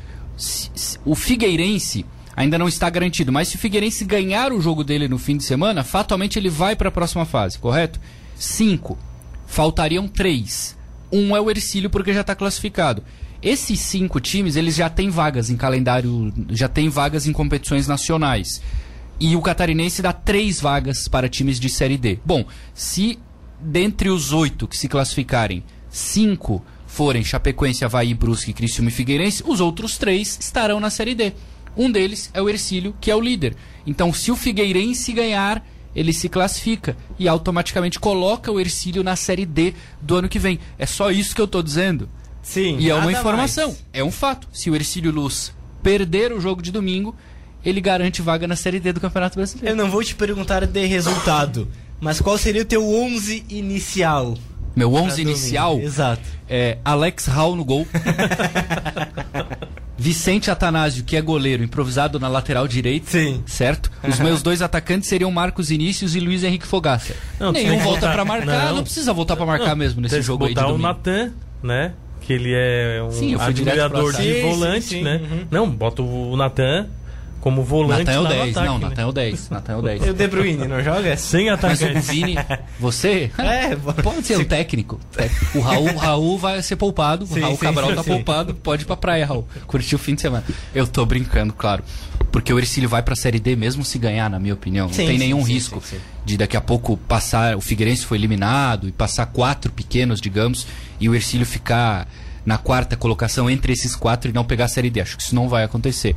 O 1.05 1.17
Figueirense 1.17 2.07
ainda 2.37 2.57
não 2.57 2.69
está 2.69 2.89
garantido, 2.89 3.33
mas 3.33 3.49
se 3.49 3.57
o 3.57 3.59
Figueirense 3.59 4.05
ganhar 4.05 4.53
o 4.53 4.61
jogo 4.61 4.85
dele 4.85 5.09
no 5.09 5.19
fim 5.19 5.37
de 5.37 5.43
semana, 5.43 5.83
fatalmente 5.83 6.39
ele 6.39 6.49
vai 6.49 6.77
para 6.77 6.91
a 6.91 6.93
próxima 6.93 7.25
fase, 7.25 7.59
correto? 7.59 7.99
Cinco. 8.37 8.97
Faltariam 9.49 10.07
três. 10.07 10.79
Um 11.13 11.35
é 11.37 11.41
o 11.41 11.51
Ercílio 11.51 11.91
porque 11.91 12.15
já 12.15 12.21
está 12.21 12.37
classificado. 12.37 13.03
Esses 13.43 13.81
cinco 13.81 14.21
times, 14.21 14.55
eles 14.55 14.77
já 14.77 14.89
têm 14.89 15.11
vagas 15.11 15.51
em 15.51 15.57
calendário, 15.57 16.33
já 16.51 16.69
têm 16.69 16.89
vagas 16.89 17.27
em 17.27 17.33
competições 17.33 17.89
nacionais. 17.89 18.63
E 19.19 19.35
o 19.35 19.43
Catarinense 19.43 20.01
dá 20.03 20.13
três 20.13 20.61
vagas 20.61 21.09
para 21.09 21.29
times 21.29 21.59
de 21.59 21.69
Série 21.69 21.99
D. 21.99 22.21
Bom, 22.25 22.45
se 22.73 23.19
dentre 23.61 24.09
os 24.09 24.33
oito 24.33 24.67
que 24.67 24.77
se 24.77 24.89
classificarem, 24.89 25.65
cinco 25.91 26.65
forem 26.87 27.23
Chapecoense, 27.23 27.85
Havaí, 27.85 28.15
Brusque, 28.15 28.53
Criciúma 28.53 28.89
e 28.89 28.93
Figueirense, 28.93 29.45
os 29.47 29.61
outros 29.61 29.99
três 29.99 30.39
estarão 30.41 30.81
na 30.81 30.91
Série 30.91 31.15
D. 31.15 31.33
Um 31.77 31.91
deles 31.91 32.31
é 32.35 32.43
o 32.43 32.49
Ercílio, 32.49 32.95
que 33.01 33.11
é 33.11 33.15
o 33.15 33.21
líder. 33.21 33.55
Então, 33.87 34.13
se 34.13 34.33
o 34.33 34.37
Figueirense 34.37 35.13
ganhar, 35.13 35.65
ele 35.95 36.13
se 36.13 36.29
classifica 36.29 36.97
e 37.19 37.29
automaticamente 37.29 38.01
coloca 38.01 38.51
o 38.51 38.59
Ercílio 38.59 39.05
na 39.05 39.15
Série 39.17 39.47
D 39.47 39.75
do 40.01 40.17
ano 40.17 40.29
que 40.29 40.39
vem. 40.39 40.59
É 40.79 40.87
só 40.87 41.11
isso 41.11 41.35
que 41.35 41.41
eu 41.41 41.47
tô 41.47 41.63
dizendo. 41.63 42.09
Sim. 42.43 42.79
E 42.79 42.91
é 42.91 42.95
uma 42.95 43.13
informação, 43.13 43.69
mais. 43.69 43.85
é 43.93 44.03
um 44.03 44.11
fato. 44.11 44.49
Se 44.53 44.71
o 44.71 44.75
Ercílio 44.75 45.13
Luz 45.13 45.53
perder 45.83 46.33
o 46.33 46.41
jogo 46.41 46.63
de 46.63 46.73
domingo, 46.73 47.15
ele 47.65 47.81
garante 47.81 48.23
vaga 48.23 48.49
na 48.49 48.57
Série 48.57 48.81
D 48.81 48.93
do 48.93 49.01
Campeonato 49.01 49.37
Brasileiro. 49.37 49.71
Eu 49.71 49.77
não 49.77 49.91
vou 49.91 50.03
te 50.03 50.15
perguntar 50.15 50.67
de 50.67 50.87
resultado, 50.87 51.69
mas 52.01 52.20
qual 52.20 52.38
seria 52.38 52.62
o 52.62 52.64
teu 52.64 52.86
11 52.88 53.44
inicial? 53.49 54.34
Meu 54.76 54.90
pra 54.90 55.01
11 55.01 55.11
domingo? 55.22 55.30
inicial 55.30 55.78
Exato. 55.80 56.22
é 56.49 56.78
Alex 56.84 57.26
Hall 57.26 57.57
no 57.57 57.64
gol. 57.64 57.86
Vicente 60.01 60.49
Atanásio, 60.49 61.03
que 61.03 61.16
é 61.16 61.20
goleiro, 61.20 61.64
improvisado 61.64 62.20
na 62.20 62.28
lateral 62.28 62.68
direita. 62.68 63.11
Sim. 63.11 63.42
Certo? 63.46 63.90
Os 64.07 64.20
meus 64.20 64.42
dois 64.42 64.62
atacantes 64.62 65.09
seriam 65.09 65.28
Marcos 65.32 65.72
Inícios 65.72 66.14
e 66.14 66.20
Luiz 66.20 66.44
Henrique 66.44 66.66
Fogaça. 66.66 67.14
Não, 67.40 67.51
Nenhum 67.51 67.78
volta 67.80 68.09
pra 68.12 68.24
marcar, 68.24 68.66
não, 68.68 68.76
não. 68.76 68.82
precisa 68.84 69.12
voltar 69.12 69.34
pra 69.34 69.44
marcar 69.44 69.70
Não, 69.70 69.76
mesmo 69.76 70.01
nesse 70.01 70.22
jogo 70.22 70.44
aí 70.44 70.51
de 70.51 70.55
botar 70.55 70.68
o 70.68 70.72
domingo. 70.72 70.88
Natan, 70.88 71.32
né? 71.62 71.92
Que 72.20 72.32
ele 72.32 72.53
é 72.55 73.03
um 73.03 73.11
Sim, 73.11 73.34
admirador 73.40 74.12
de. 74.12 74.22
Sim, 74.22 74.42
volante, 74.42 74.82
sim, 74.82 74.88
sim, 74.99 75.03
né? 75.03 75.20
uhum. 75.28 75.46
Não, 75.51 75.68
bota 75.68 76.03
o 76.03 76.36
Natan 76.36 76.86
como 77.49 77.62
volante 77.62 78.05
Natan 78.05 78.12
é 78.12 78.18
o 78.18 78.22
lá 78.22 78.28
no 78.28 78.34
10, 78.34 78.51
ataque, 78.51 78.66
não, 78.66 78.78
né? 78.78 78.88
Natan 78.90 79.03
é 79.03 79.07
o 79.07 79.12
10, 79.12 79.51
Natan 79.51 79.72
é 79.72 79.76
o 79.76 79.82
10. 79.82 80.07
E 80.07 80.11
o 80.11 80.14
De 80.14 80.28
Bruyne, 80.28 80.68
não 80.68 80.82
joga? 80.82 81.16
Sem 81.16 81.46
Mas 81.51 81.80
o. 81.80 82.01
Vini, 82.12 82.36
você? 82.78 83.30
É, 83.38 83.74
pode 84.03 84.26
ser 84.26 84.36
um 84.36 84.44
técnico. 84.44 85.01
O 85.55 85.61
Raul, 85.61 85.88
o 85.88 85.96
Raul 85.96 86.38
vai 86.38 86.62
ser 86.62 86.76
poupado. 86.76 87.26
Sim, 87.26 87.38
o 87.38 87.42
Raul 87.42 87.57
sim, 87.57 87.62
Cabral 87.62 87.88
sim, 87.88 87.96
tá 87.96 88.03
sim. 88.03 88.11
poupado. 88.11 88.55
Pode 88.55 88.82
ir 88.82 88.84
pra 88.84 88.99
praia, 88.99 89.24
Raul. 89.24 89.49
Curtir 89.66 89.94
o 89.94 89.99
fim 89.99 90.14
de 90.14 90.20
semana. 90.20 90.44
Eu 90.74 90.86
tô 90.86 91.07
brincando, 91.07 91.55
claro. 91.55 91.82
Porque 92.30 92.53
o 92.53 92.59
Ercílio 92.59 92.86
vai 92.88 93.03
pra 93.03 93.16
Série 93.16 93.40
D 93.40 93.57
mesmo 93.57 93.82
se 93.82 93.99
ganhar, 93.99 94.28
na 94.28 94.38
minha 94.38 94.53
opinião. 94.53 94.92
Sim, 94.92 95.01
Não 95.01 95.09
tem 95.09 95.18
sim, 95.18 95.24
nenhum 95.24 95.42
sim, 95.42 95.53
risco 95.55 95.80
sim, 95.82 95.96
sim. 95.96 96.03
de 96.26 96.36
daqui 96.36 96.57
a 96.57 96.61
pouco 96.61 96.99
passar. 96.99 97.57
O 97.57 97.62
Figueirense 97.62 98.05
foi 98.05 98.18
eliminado 98.18 98.86
e 98.86 98.92
passar 98.92 99.24
quatro 99.24 99.72
pequenos, 99.72 100.20
digamos, 100.20 100.66
e 101.01 101.09
o 101.09 101.14
Ercílio 101.14 101.46
ficar 101.46 102.07
na 102.44 102.59
quarta 102.59 102.96
colocação 102.96 103.49
entre 103.49 103.72
esses 103.72 103.96
quatro 103.96 104.30
e 104.30 104.34
não 104.34 104.44
pegar 104.44 104.66
a 104.66 104.68
Série 104.68 104.90
D. 104.90 105.01
Acho 105.01 105.16
que 105.16 105.22
isso 105.22 105.34
não 105.34 105.49
vai 105.49 105.64
acontecer. 105.64 106.14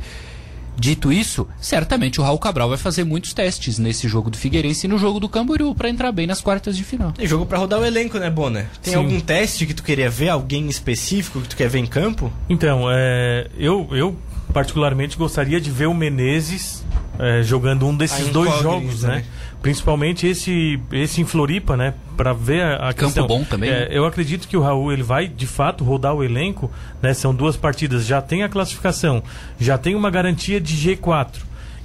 Dito 0.76 1.12
isso, 1.12 1.46
certamente 1.60 2.20
o 2.20 2.24
Raul 2.24 2.38
Cabral 2.38 2.68
vai 2.68 2.78
fazer 2.78 3.04
muitos 3.04 3.32
testes 3.32 3.78
nesse 3.78 4.08
jogo 4.08 4.30
do 4.30 4.38
Figueirense 4.38 4.86
e 4.86 4.88
no 4.88 4.98
jogo 4.98 5.20
do 5.20 5.28
Camboriú 5.28 5.74
pra 5.74 5.88
entrar 5.88 6.10
bem 6.12 6.26
nas 6.26 6.40
quartas 6.40 6.76
de 6.76 6.82
final. 6.82 7.12
Tem 7.12 7.26
jogo 7.26 7.46
pra 7.46 7.58
rodar 7.58 7.78
o 7.80 7.84
elenco, 7.84 8.18
né, 8.18 8.30
Bona? 8.30 8.68
Tem 8.82 8.94
Sim. 8.94 8.98
algum 8.98 9.20
teste 9.20 9.66
que 9.66 9.74
tu 9.74 9.82
queria 9.82 10.10
ver? 10.10 10.30
Alguém 10.30 10.68
específico 10.68 11.40
que 11.40 11.48
tu 11.48 11.56
quer 11.56 11.68
ver 11.68 11.78
em 11.78 11.86
campo? 11.86 12.32
Então, 12.48 12.86
é, 12.90 13.48
eu, 13.56 13.86
eu 13.92 14.16
particularmente 14.52 15.16
gostaria 15.16 15.60
de 15.60 15.70
ver 15.70 15.86
o 15.86 15.94
Menezes 15.94 16.84
é, 17.18 17.42
jogando 17.42 17.86
um 17.86 17.96
desses 17.96 18.28
A 18.28 18.32
dois 18.32 18.60
jogos, 18.60 19.02
né? 19.02 19.16
né? 19.16 19.24
Principalmente 19.62 20.26
esse, 20.26 20.78
esse 20.92 21.20
em 21.20 21.24
Floripa, 21.24 21.76
né? 21.76 21.94
Pra 22.16 22.32
ver 22.32 22.62
a, 22.62 22.88
a 22.88 22.92
Campo 22.92 23.06
questão. 23.12 23.26
bom 23.26 23.44
também, 23.44 23.70
É, 23.70 23.80
né? 23.80 23.88
eu 23.90 24.04
acredito 24.04 24.48
que 24.48 24.56
o 24.56 24.60
Raul 24.60 24.92
ele 24.92 25.02
vai 25.04 25.28
de 25.28 25.46
fato 25.46 25.84
rodar 25.84 26.14
o 26.14 26.22
elenco, 26.24 26.70
né? 27.00 27.14
São 27.14 27.32
duas 27.34 27.56
partidas, 27.56 28.04
já 28.04 28.20
tem 28.20 28.42
a 28.42 28.48
classificação, 28.48 29.22
já 29.60 29.78
tem 29.78 29.94
uma 29.94 30.10
garantia 30.10 30.60
de 30.60 30.74
G4. 30.74 31.36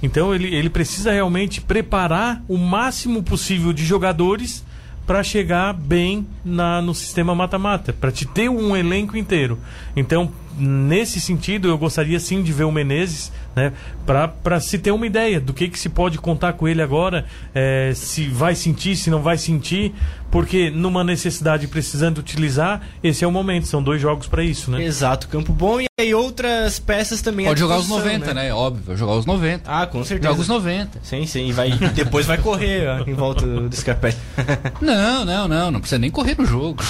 Então 0.02 0.34
ele, 0.34 0.54
ele 0.54 0.68
precisa 0.68 1.12
realmente 1.12 1.60
preparar 1.60 2.42
o 2.48 2.56
máximo 2.58 3.22
possível 3.22 3.72
de 3.72 3.84
jogadores 3.84 4.64
para 5.06 5.22
chegar 5.22 5.72
bem 5.72 6.26
na, 6.44 6.82
no 6.82 6.94
sistema 6.94 7.34
mata-mata, 7.34 7.92
para 7.92 8.12
te 8.12 8.26
ter 8.26 8.48
um 8.50 8.76
elenco 8.76 9.16
inteiro. 9.16 9.58
Então, 9.96 10.30
nesse 10.58 11.20
sentido, 11.20 11.68
eu 11.68 11.78
gostaria 11.78 12.18
sim 12.18 12.42
de 12.42 12.52
ver 12.52 12.64
o 12.64 12.72
Menezes, 12.72 13.32
né, 13.54 13.72
para 14.06 14.60
se 14.60 14.78
ter 14.78 14.90
uma 14.90 15.06
ideia 15.06 15.40
do 15.40 15.52
que, 15.52 15.68
que 15.68 15.78
se 15.78 15.88
pode 15.88 16.18
contar 16.18 16.52
com 16.54 16.66
ele 16.66 16.80
agora, 16.80 17.26
eh, 17.54 17.92
se 17.94 18.28
vai 18.28 18.54
sentir, 18.54 18.96
se 18.96 19.10
não 19.10 19.22
vai 19.22 19.36
sentir, 19.36 19.94
porque 20.30 20.70
numa 20.70 21.02
necessidade 21.02 21.66
precisando 21.66 22.18
utilizar, 22.18 22.82
esse 23.02 23.24
é 23.24 23.26
o 23.26 23.32
momento. 23.32 23.66
São 23.66 23.82
dois 23.82 24.00
jogos 24.00 24.26
para 24.26 24.42
isso, 24.42 24.70
né? 24.70 24.84
Exato, 24.84 25.28
campo 25.28 25.52
bom 25.52 25.80
e 25.80 25.86
aí 25.98 26.14
outras 26.14 26.78
peças 26.78 27.20
também 27.20 27.46
Pode 27.46 27.58
jogar 27.58 27.76
os 27.76 27.86
disposição, 27.86 28.12
90, 28.12 28.34
né? 28.34 28.52
Óbvio, 28.52 28.84
vai 28.86 28.96
jogar 28.96 29.14
os 29.14 29.26
90. 29.26 29.70
Ah, 29.70 29.86
com 29.86 30.04
certeza. 30.04 30.30
Joga 30.30 30.42
os 30.42 30.48
90. 30.48 31.00
Sim, 31.02 31.26
sim, 31.26 31.48
e 31.48 31.52
vai, 31.52 31.70
depois 31.94 32.26
vai 32.26 32.38
correr 32.38 32.86
ó, 32.88 33.04
em 33.08 33.14
volta 33.14 33.46
do, 33.46 33.68
do 33.68 33.76
Scarpelli. 33.76 34.16
Não, 34.80 35.24
não, 35.24 35.48
não, 35.48 35.70
não 35.70 35.80
precisa 35.80 35.98
nem 35.98 36.10
correr 36.10 36.36
no 36.38 36.46
jogo. 36.46 36.82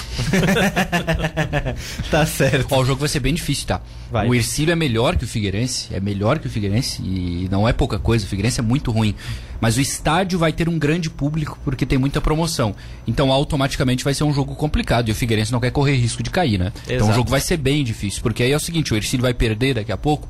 tá 2.11 2.27
certo. 2.27 2.66
Ó, 2.71 2.81
o 2.81 2.85
jogo 2.85 3.01
vai 3.01 3.09
ser 3.09 3.21
bem 3.21 3.35
difícil, 3.35 3.57
tá? 3.66 3.80
Vai. 4.11 4.28
O 4.28 4.34
Ercílio 4.34 4.72
é 4.72 4.76
melhor 4.76 5.16
que 5.16 5.24
o 5.24 5.28
Figueirense, 5.28 5.94
é 5.94 6.00
melhor 6.00 6.38
que 6.38 6.46
o 6.46 6.50
Figueirense 6.50 7.02
e 7.02 7.48
não 7.50 7.68
é 7.68 7.72
pouca 7.72 7.98
coisa, 7.98 8.24
o 8.24 8.28
Figueirense 8.28 8.61
é 8.61 8.62
muito 8.62 8.90
ruim. 8.90 9.14
Mas 9.61 9.76
o 9.76 9.80
estádio 9.80 10.38
vai 10.38 10.52
ter 10.52 10.68
um 10.68 10.78
grande 10.78 11.11
público 11.11 11.59
porque 11.64 11.84
tem 11.84 11.98
muita 11.98 12.20
promoção. 12.20 12.74
Então 13.06 13.32
automaticamente 13.32 14.04
vai 14.04 14.14
ser 14.14 14.24
um 14.24 14.32
jogo 14.32 14.54
complicado 14.54 15.09
e 15.09 15.12
o 15.12 15.14
Figueirense 15.14 15.52
não 15.52 15.61
quer 15.61 15.70
correr 15.70 15.96
risco 15.96 16.22
de 16.22 16.30
cair, 16.30 16.59
né? 16.59 16.72
Então 16.84 16.96
Exato. 16.96 17.11
o 17.11 17.14
jogo 17.14 17.30
vai 17.30 17.40
ser 17.40 17.56
bem 17.56 17.82
difícil, 17.84 18.22
porque 18.22 18.42
aí 18.42 18.52
é 18.52 18.56
o 18.56 18.61
seguinte, 18.61 18.92
o 18.92 18.96
Ercílio 18.96 19.22
vai 19.22 19.34
perder 19.34 19.74
daqui 19.74 19.92
a 19.92 19.96
pouco 19.96 20.28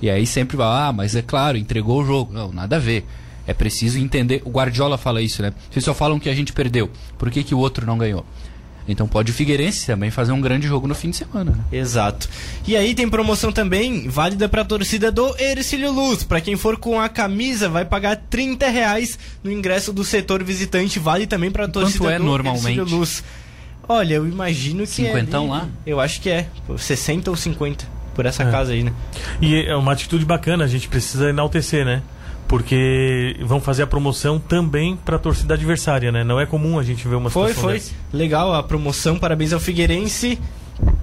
e 0.00 0.10
aí 0.10 0.26
sempre 0.26 0.56
vai, 0.56 0.66
ah, 0.66 0.92
mas 0.92 1.16
é 1.16 1.22
claro, 1.22 1.56
entregou 1.56 2.02
o 2.02 2.04
jogo. 2.04 2.32
Não, 2.32 2.52
nada 2.52 2.76
a 2.76 2.78
ver. 2.78 3.06
É 3.46 3.54
preciso 3.54 3.98
entender. 3.98 4.42
O 4.44 4.50
Guardiola 4.50 4.98
fala 4.98 5.22
isso, 5.22 5.40
né? 5.40 5.52
Vocês 5.70 5.84
só 5.84 5.94
falam 5.94 6.18
que 6.18 6.28
a 6.28 6.34
gente 6.34 6.52
perdeu. 6.52 6.90
Por 7.16 7.30
que, 7.30 7.44
que 7.44 7.54
o 7.54 7.58
outro 7.58 7.86
não 7.86 7.96
ganhou? 7.96 8.26
Então 8.88 9.08
pode 9.08 9.32
o 9.32 9.34
Figueirense 9.34 9.86
também 9.86 10.10
fazer 10.10 10.32
um 10.32 10.40
grande 10.40 10.66
jogo 10.68 10.86
no 10.86 10.94
fim 10.94 11.10
de 11.10 11.16
semana, 11.16 11.50
né? 11.52 11.64
Exato. 11.72 12.28
E 12.66 12.76
aí 12.76 12.94
tem 12.94 13.08
promoção 13.08 13.50
também 13.50 14.08
válida 14.08 14.48
pra 14.48 14.64
torcida 14.64 15.10
do 15.10 15.34
Ercílio 15.40 15.90
Luz. 15.90 16.22
Pra 16.22 16.40
quem 16.40 16.56
for 16.56 16.76
com 16.76 17.00
a 17.00 17.08
camisa, 17.08 17.68
vai 17.68 17.84
pagar 17.84 18.16
30 18.16 18.68
reais 18.68 19.18
no 19.42 19.50
ingresso 19.50 19.92
do 19.92 20.04
setor 20.04 20.42
visitante. 20.44 20.98
Vale 20.98 21.26
também 21.26 21.50
pra 21.50 21.66
torcida 21.66 22.12
é 22.12 22.18
do 22.18 22.24
normalmente? 22.24 22.78
Ercílio 22.78 22.84
Luz. 22.98 23.24
Olha, 23.88 24.14
eu 24.14 24.26
imagino 24.26 24.80
que 24.82 24.88
Cinquentão 24.88 25.46
é 25.54 25.58
ali- 25.58 25.64
lá? 25.66 25.68
Eu 25.86 26.00
acho 26.00 26.20
que 26.20 26.28
é. 26.30 26.48
pô, 26.66 26.76
60 26.78 27.30
ou 27.30 27.36
50 27.36 27.86
por 28.14 28.24
essa 28.26 28.42
É. 28.44 28.50
casa 28.50 28.72
aí, 28.72 28.82
né? 28.82 28.92
E 29.40 29.62
é 29.66 29.76
uma 29.76 29.92
atitude 29.92 30.24
bacana, 30.24 30.64
a 30.64 30.66
gente 30.68 30.88
precisa 30.88 31.28
enaltecer, 31.28 31.84
né? 31.84 32.02
Porque 32.48 33.36
vão 33.44 33.60
fazer 33.60 33.82
a 33.82 33.86
promoção 33.86 34.38
também 34.38 34.96
para 34.96 35.16
a 35.16 35.18
torcida 35.18 35.54
adversária, 35.54 36.12
né? 36.12 36.22
Não 36.22 36.38
é 36.38 36.46
comum 36.46 36.78
a 36.78 36.82
gente 36.82 37.06
ver 37.08 37.16
uma 37.16 37.28
Foi, 37.30 37.52
foi. 37.52 37.74
dessa. 37.74 37.92
Legal 38.12 38.54
a 38.54 38.62
promoção. 38.62 39.18
Parabéns 39.18 39.52
ao 39.52 39.60
Figueirense. 39.60 40.38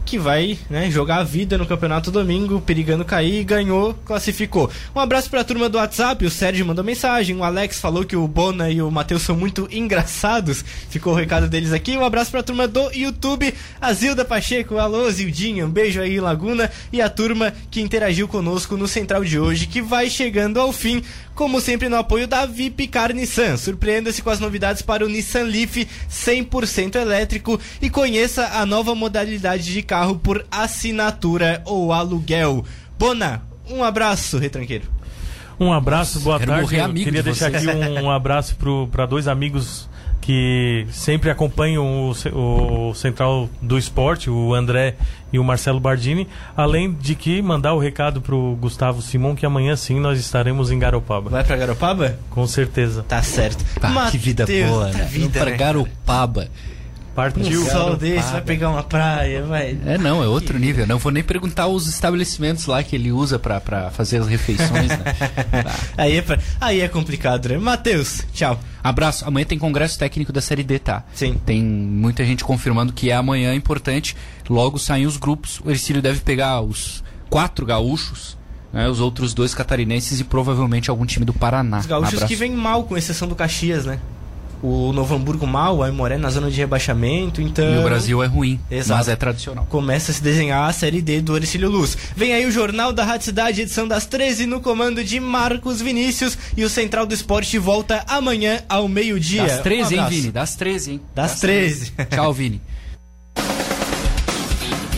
Que 0.06 0.20
vai 0.20 0.58
né, 0.70 0.92
jogar 0.92 1.18
a 1.18 1.24
vida 1.24 1.58
no 1.58 1.66
campeonato 1.66 2.12
domingo, 2.12 2.62
perigando 2.62 3.06
cair, 3.06 3.44
ganhou, 3.44 3.94
classificou. 4.06 4.70
Um 4.96 5.00
abraço 5.00 5.30
pra 5.30 5.44
turma 5.44 5.70
do 5.70 5.78
WhatsApp, 5.78 6.26
o 6.26 6.30
Sérgio 6.30 6.66
mandou 6.66 6.84
mensagem, 6.84 7.36
o 7.36 7.44
Alex 7.44 7.80
falou 7.80 8.04
que 8.04 8.16
o 8.16 8.28
Bona 8.28 8.70
e 8.70 8.82
o 8.82 8.92
Matheus 8.92 9.24
são 9.24 9.36
muito 9.36 9.68
engraçados, 9.72 10.64
ficou 10.90 11.14
o 11.14 11.16
recado 11.16 11.48
deles 11.48 11.74
aqui. 11.74 11.98
Um 11.98 12.06
abraço 12.06 12.32
pra 12.32 12.44
turma 12.44 12.68
do 12.68 12.92
YouTube, 12.92 13.54
a 13.82 13.94
Zilda 13.94 14.24
Pacheco, 14.26 14.78
alô 14.78 15.10
Zildinha, 15.10 15.66
um 15.66 15.72
beijo 15.72 16.02
aí 16.02 16.20
Laguna 16.20 16.70
e 16.92 17.02
a 17.02 17.10
turma 17.10 17.54
que 17.72 17.82
interagiu 17.82 18.28
conosco 18.28 18.78
no 18.78 18.88
Central 18.88 19.24
de 19.24 19.40
hoje, 19.40 19.68
que 19.68 19.82
vai 19.82 20.10
chegando 20.10 20.60
ao 20.60 20.72
fim 20.72 21.02
como 21.36 21.60
sempre 21.60 21.90
no 21.90 21.98
apoio 21.98 22.28
da 22.28 22.46
VIP 22.46 22.88
Car 22.88 23.14
Nissan. 23.14 23.58
Surpreenda-se 23.58 24.22
com 24.22 24.30
as 24.30 24.40
novidades 24.40 24.82
para 24.82 25.06
o 25.06 25.10
Nissan 25.10 25.44
Leaf 25.44 25.88
100% 26.10 26.96
elétrico 26.96 27.60
e 27.82 27.90
conheça 27.90 28.48
a 28.54 28.66
nova 28.66 28.94
modalidade 28.94 29.63
de 29.72 29.82
carro 29.84 30.18
por 30.18 30.46
assinatura 30.52 31.62
ou 31.66 31.94
aluguel. 31.94 32.66
Bona, 32.98 33.42
um 33.70 33.84
abraço, 33.84 34.38
retranqueiro. 34.38 34.86
Um 35.60 35.72
abraço, 35.72 36.20
boa 36.20 36.40
Quero 36.40 36.52
tarde. 36.52 36.76
Eu 36.76 36.84
amigo 36.86 37.06
queria 37.06 37.22
de 37.22 37.30
deixar 37.30 37.52
vocês. 37.52 37.68
aqui 37.68 37.78
um, 37.78 38.06
um 38.06 38.12
abraço 38.12 38.58
para 38.92 39.06
dois 39.06 39.28
amigos 39.28 39.88
que 40.24 40.88
sempre 40.90 41.30
acompanham 41.30 41.86
o, 42.10 42.90
o 42.90 42.94
Central 42.96 43.50
do 43.62 43.78
Esporte, 43.78 44.30
o 44.30 44.54
André 44.54 44.96
e 45.34 45.38
o 45.38 45.44
Marcelo 45.44 45.82
Bardini. 45.82 46.30
Além 46.56 46.94
de 46.94 47.14
que 47.14 47.42
mandar 47.42 47.74
o 47.74 47.80
recado 47.80 48.22
pro 48.22 48.58
Gustavo 48.60 49.02
Simon 49.02 49.36
que 49.36 49.46
amanhã 49.46 49.76
sim 49.76 50.00
nós 50.00 50.18
estaremos 50.20 50.72
em 50.72 50.80
Garopaba. 50.80 51.30
Vai 51.30 51.44
pra 51.44 51.58
Garopaba? 51.58 52.18
Com 52.30 52.48
certeza. 52.48 53.04
Tá 53.04 53.22
certo. 53.22 53.66
Pá, 53.82 54.10
que 54.10 54.18
vida 54.18 54.46
boa, 54.46 54.92
tá 54.92 54.98
né? 55.00 55.06
vida, 55.06 55.20
Vamos 55.20 55.38
pra 55.38 55.52
né? 55.52 55.58
Garopaba. 55.58 56.48
Partiu. 57.16 57.62
Um 57.62 57.70
sol 57.70 57.96
desse, 57.96 58.32
vai 58.32 58.42
pegar 58.42 58.70
uma 58.72 58.82
praia, 58.82 59.44
vai. 59.44 59.78
É, 59.86 59.98
não, 60.00 60.24
é 60.24 60.28
outro 60.28 60.58
nível. 60.58 60.88
Não 60.88 60.98
vou 60.98 61.12
nem 61.12 61.22
perguntar 61.24 61.68
os 61.68 61.88
estabelecimentos 61.88 62.66
lá 62.66 62.82
que 62.82 62.96
ele 62.96 63.12
usa 63.12 63.38
pra, 63.38 63.62
pra 63.62 63.92
fazer 63.92 64.18
as 64.18 64.28
refeições, 64.28 64.88
né? 64.90 64.98
Tá. 65.64 65.76
Aí 65.96 66.18
é, 66.18 66.22
pra- 66.24 66.40
aí 66.60 66.82
é 66.82 66.88
complicado, 66.88 67.50
né? 67.50 67.58
Matheus, 67.60 68.24
tchau. 68.34 68.60
Abraço. 68.84 69.26
Amanhã 69.28 69.46
tem 69.46 69.60
congresso 69.60 69.98
técnico 70.00 70.34
da 70.34 70.42
Série 70.42 70.64
D, 70.64 70.80
tá? 70.80 71.04
Sim. 71.14 71.40
Tem 71.46 71.64
muita 71.64 72.26
gente 72.26 72.44
confirmando 72.44 72.92
que 72.92 73.12
é 73.12 73.16
amanhã 73.16 73.54
importante. 73.54 74.16
Logo 74.50 74.80
saem 74.80 75.06
os 75.06 75.16
grupos. 75.18 75.62
O 75.64 75.70
Ercílio 75.70 76.02
deve 76.02 76.20
pegar 76.22 76.62
os 76.62 77.04
quatro 77.30 77.64
gaúchos, 77.66 78.36
né, 78.74 78.90
os 78.90 79.00
outros 79.00 79.36
dois 79.36 79.54
catarinenses 79.54 80.20
e 80.20 80.24
provavelmente 80.24 80.90
algum 80.90 81.06
time 81.06 81.26
do 81.26 81.34
Paraná. 81.34 81.78
Os 81.78 81.86
gaúchos 81.86 82.14
Abraço. 82.16 82.28
que 82.28 82.36
vêm 82.36 82.52
mal, 82.52 82.84
com 82.86 82.98
exceção 82.98 83.28
do 83.28 83.36
Caxias, 83.36 83.86
né? 83.86 84.00
O 84.64 84.94
Novo 84.94 85.14
Hamburgo 85.14 85.46
mal, 85.46 85.76
o 85.78 85.84
Aimoré 85.84 86.18
na 86.18 86.30
zona 86.30 86.50
de 86.50 86.56
rebaixamento, 86.56 87.42
então... 87.42 87.66
E 87.66 87.80
o 87.80 87.84
Brasil 87.84 88.24
é 88.24 88.28
ruim, 88.28 88.58
Exato. 88.72 88.98
mas 88.98 89.10
é 89.10 89.16
tradicional. 89.18 89.68
Começa 89.70 90.12
a 90.12 90.14
se 90.16 90.24
desenhar 90.24 90.70
a 90.70 90.72
Série 90.72 91.02
D 91.02 91.20
do 91.20 91.36
Ercílio 91.36 91.70
Luz. 91.70 91.98
Vem 92.16 92.34
aí 92.34 92.46
o 92.46 92.52
Jornal 92.52 92.94
da 92.94 93.04
Rádio 93.04 93.26
Cidade, 93.26 93.62
edição 93.62 93.86
das 93.86 94.06
13, 94.06 94.46
no 94.46 94.62
comando 94.62 95.04
de 95.04 95.20
Marcos 95.20 95.82
Vinícius. 95.82 96.38
E 96.56 96.64
o 96.64 96.70
Central 96.70 97.06
do 97.06 97.14
Esporte 97.14 97.58
volta 97.58 98.06
amanhã 98.08 98.62
ao 98.70 98.88
meio-dia. 98.88 99.44
Das 99.44 99.60
13, 99.60 99.96
Um 99.98 100.02
hein. 100.02 100.10
Vini? 100.10 100.32
Das 100.32 100.56
13, 100.56 100.92
hein? 100.92 101.02
Das 101.14 101.40
13. 101.42 101.92
Tchau, 102.10 102.34
Vini. 102.34 102.62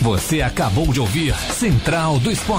Você 0.00 0.40
acabou 0.40 0.92
de 0.92 1.00
ouvir 1.00 1.34
Central 1.52 2.20
do 2.20 2.30
Esporte. 2.30 2.54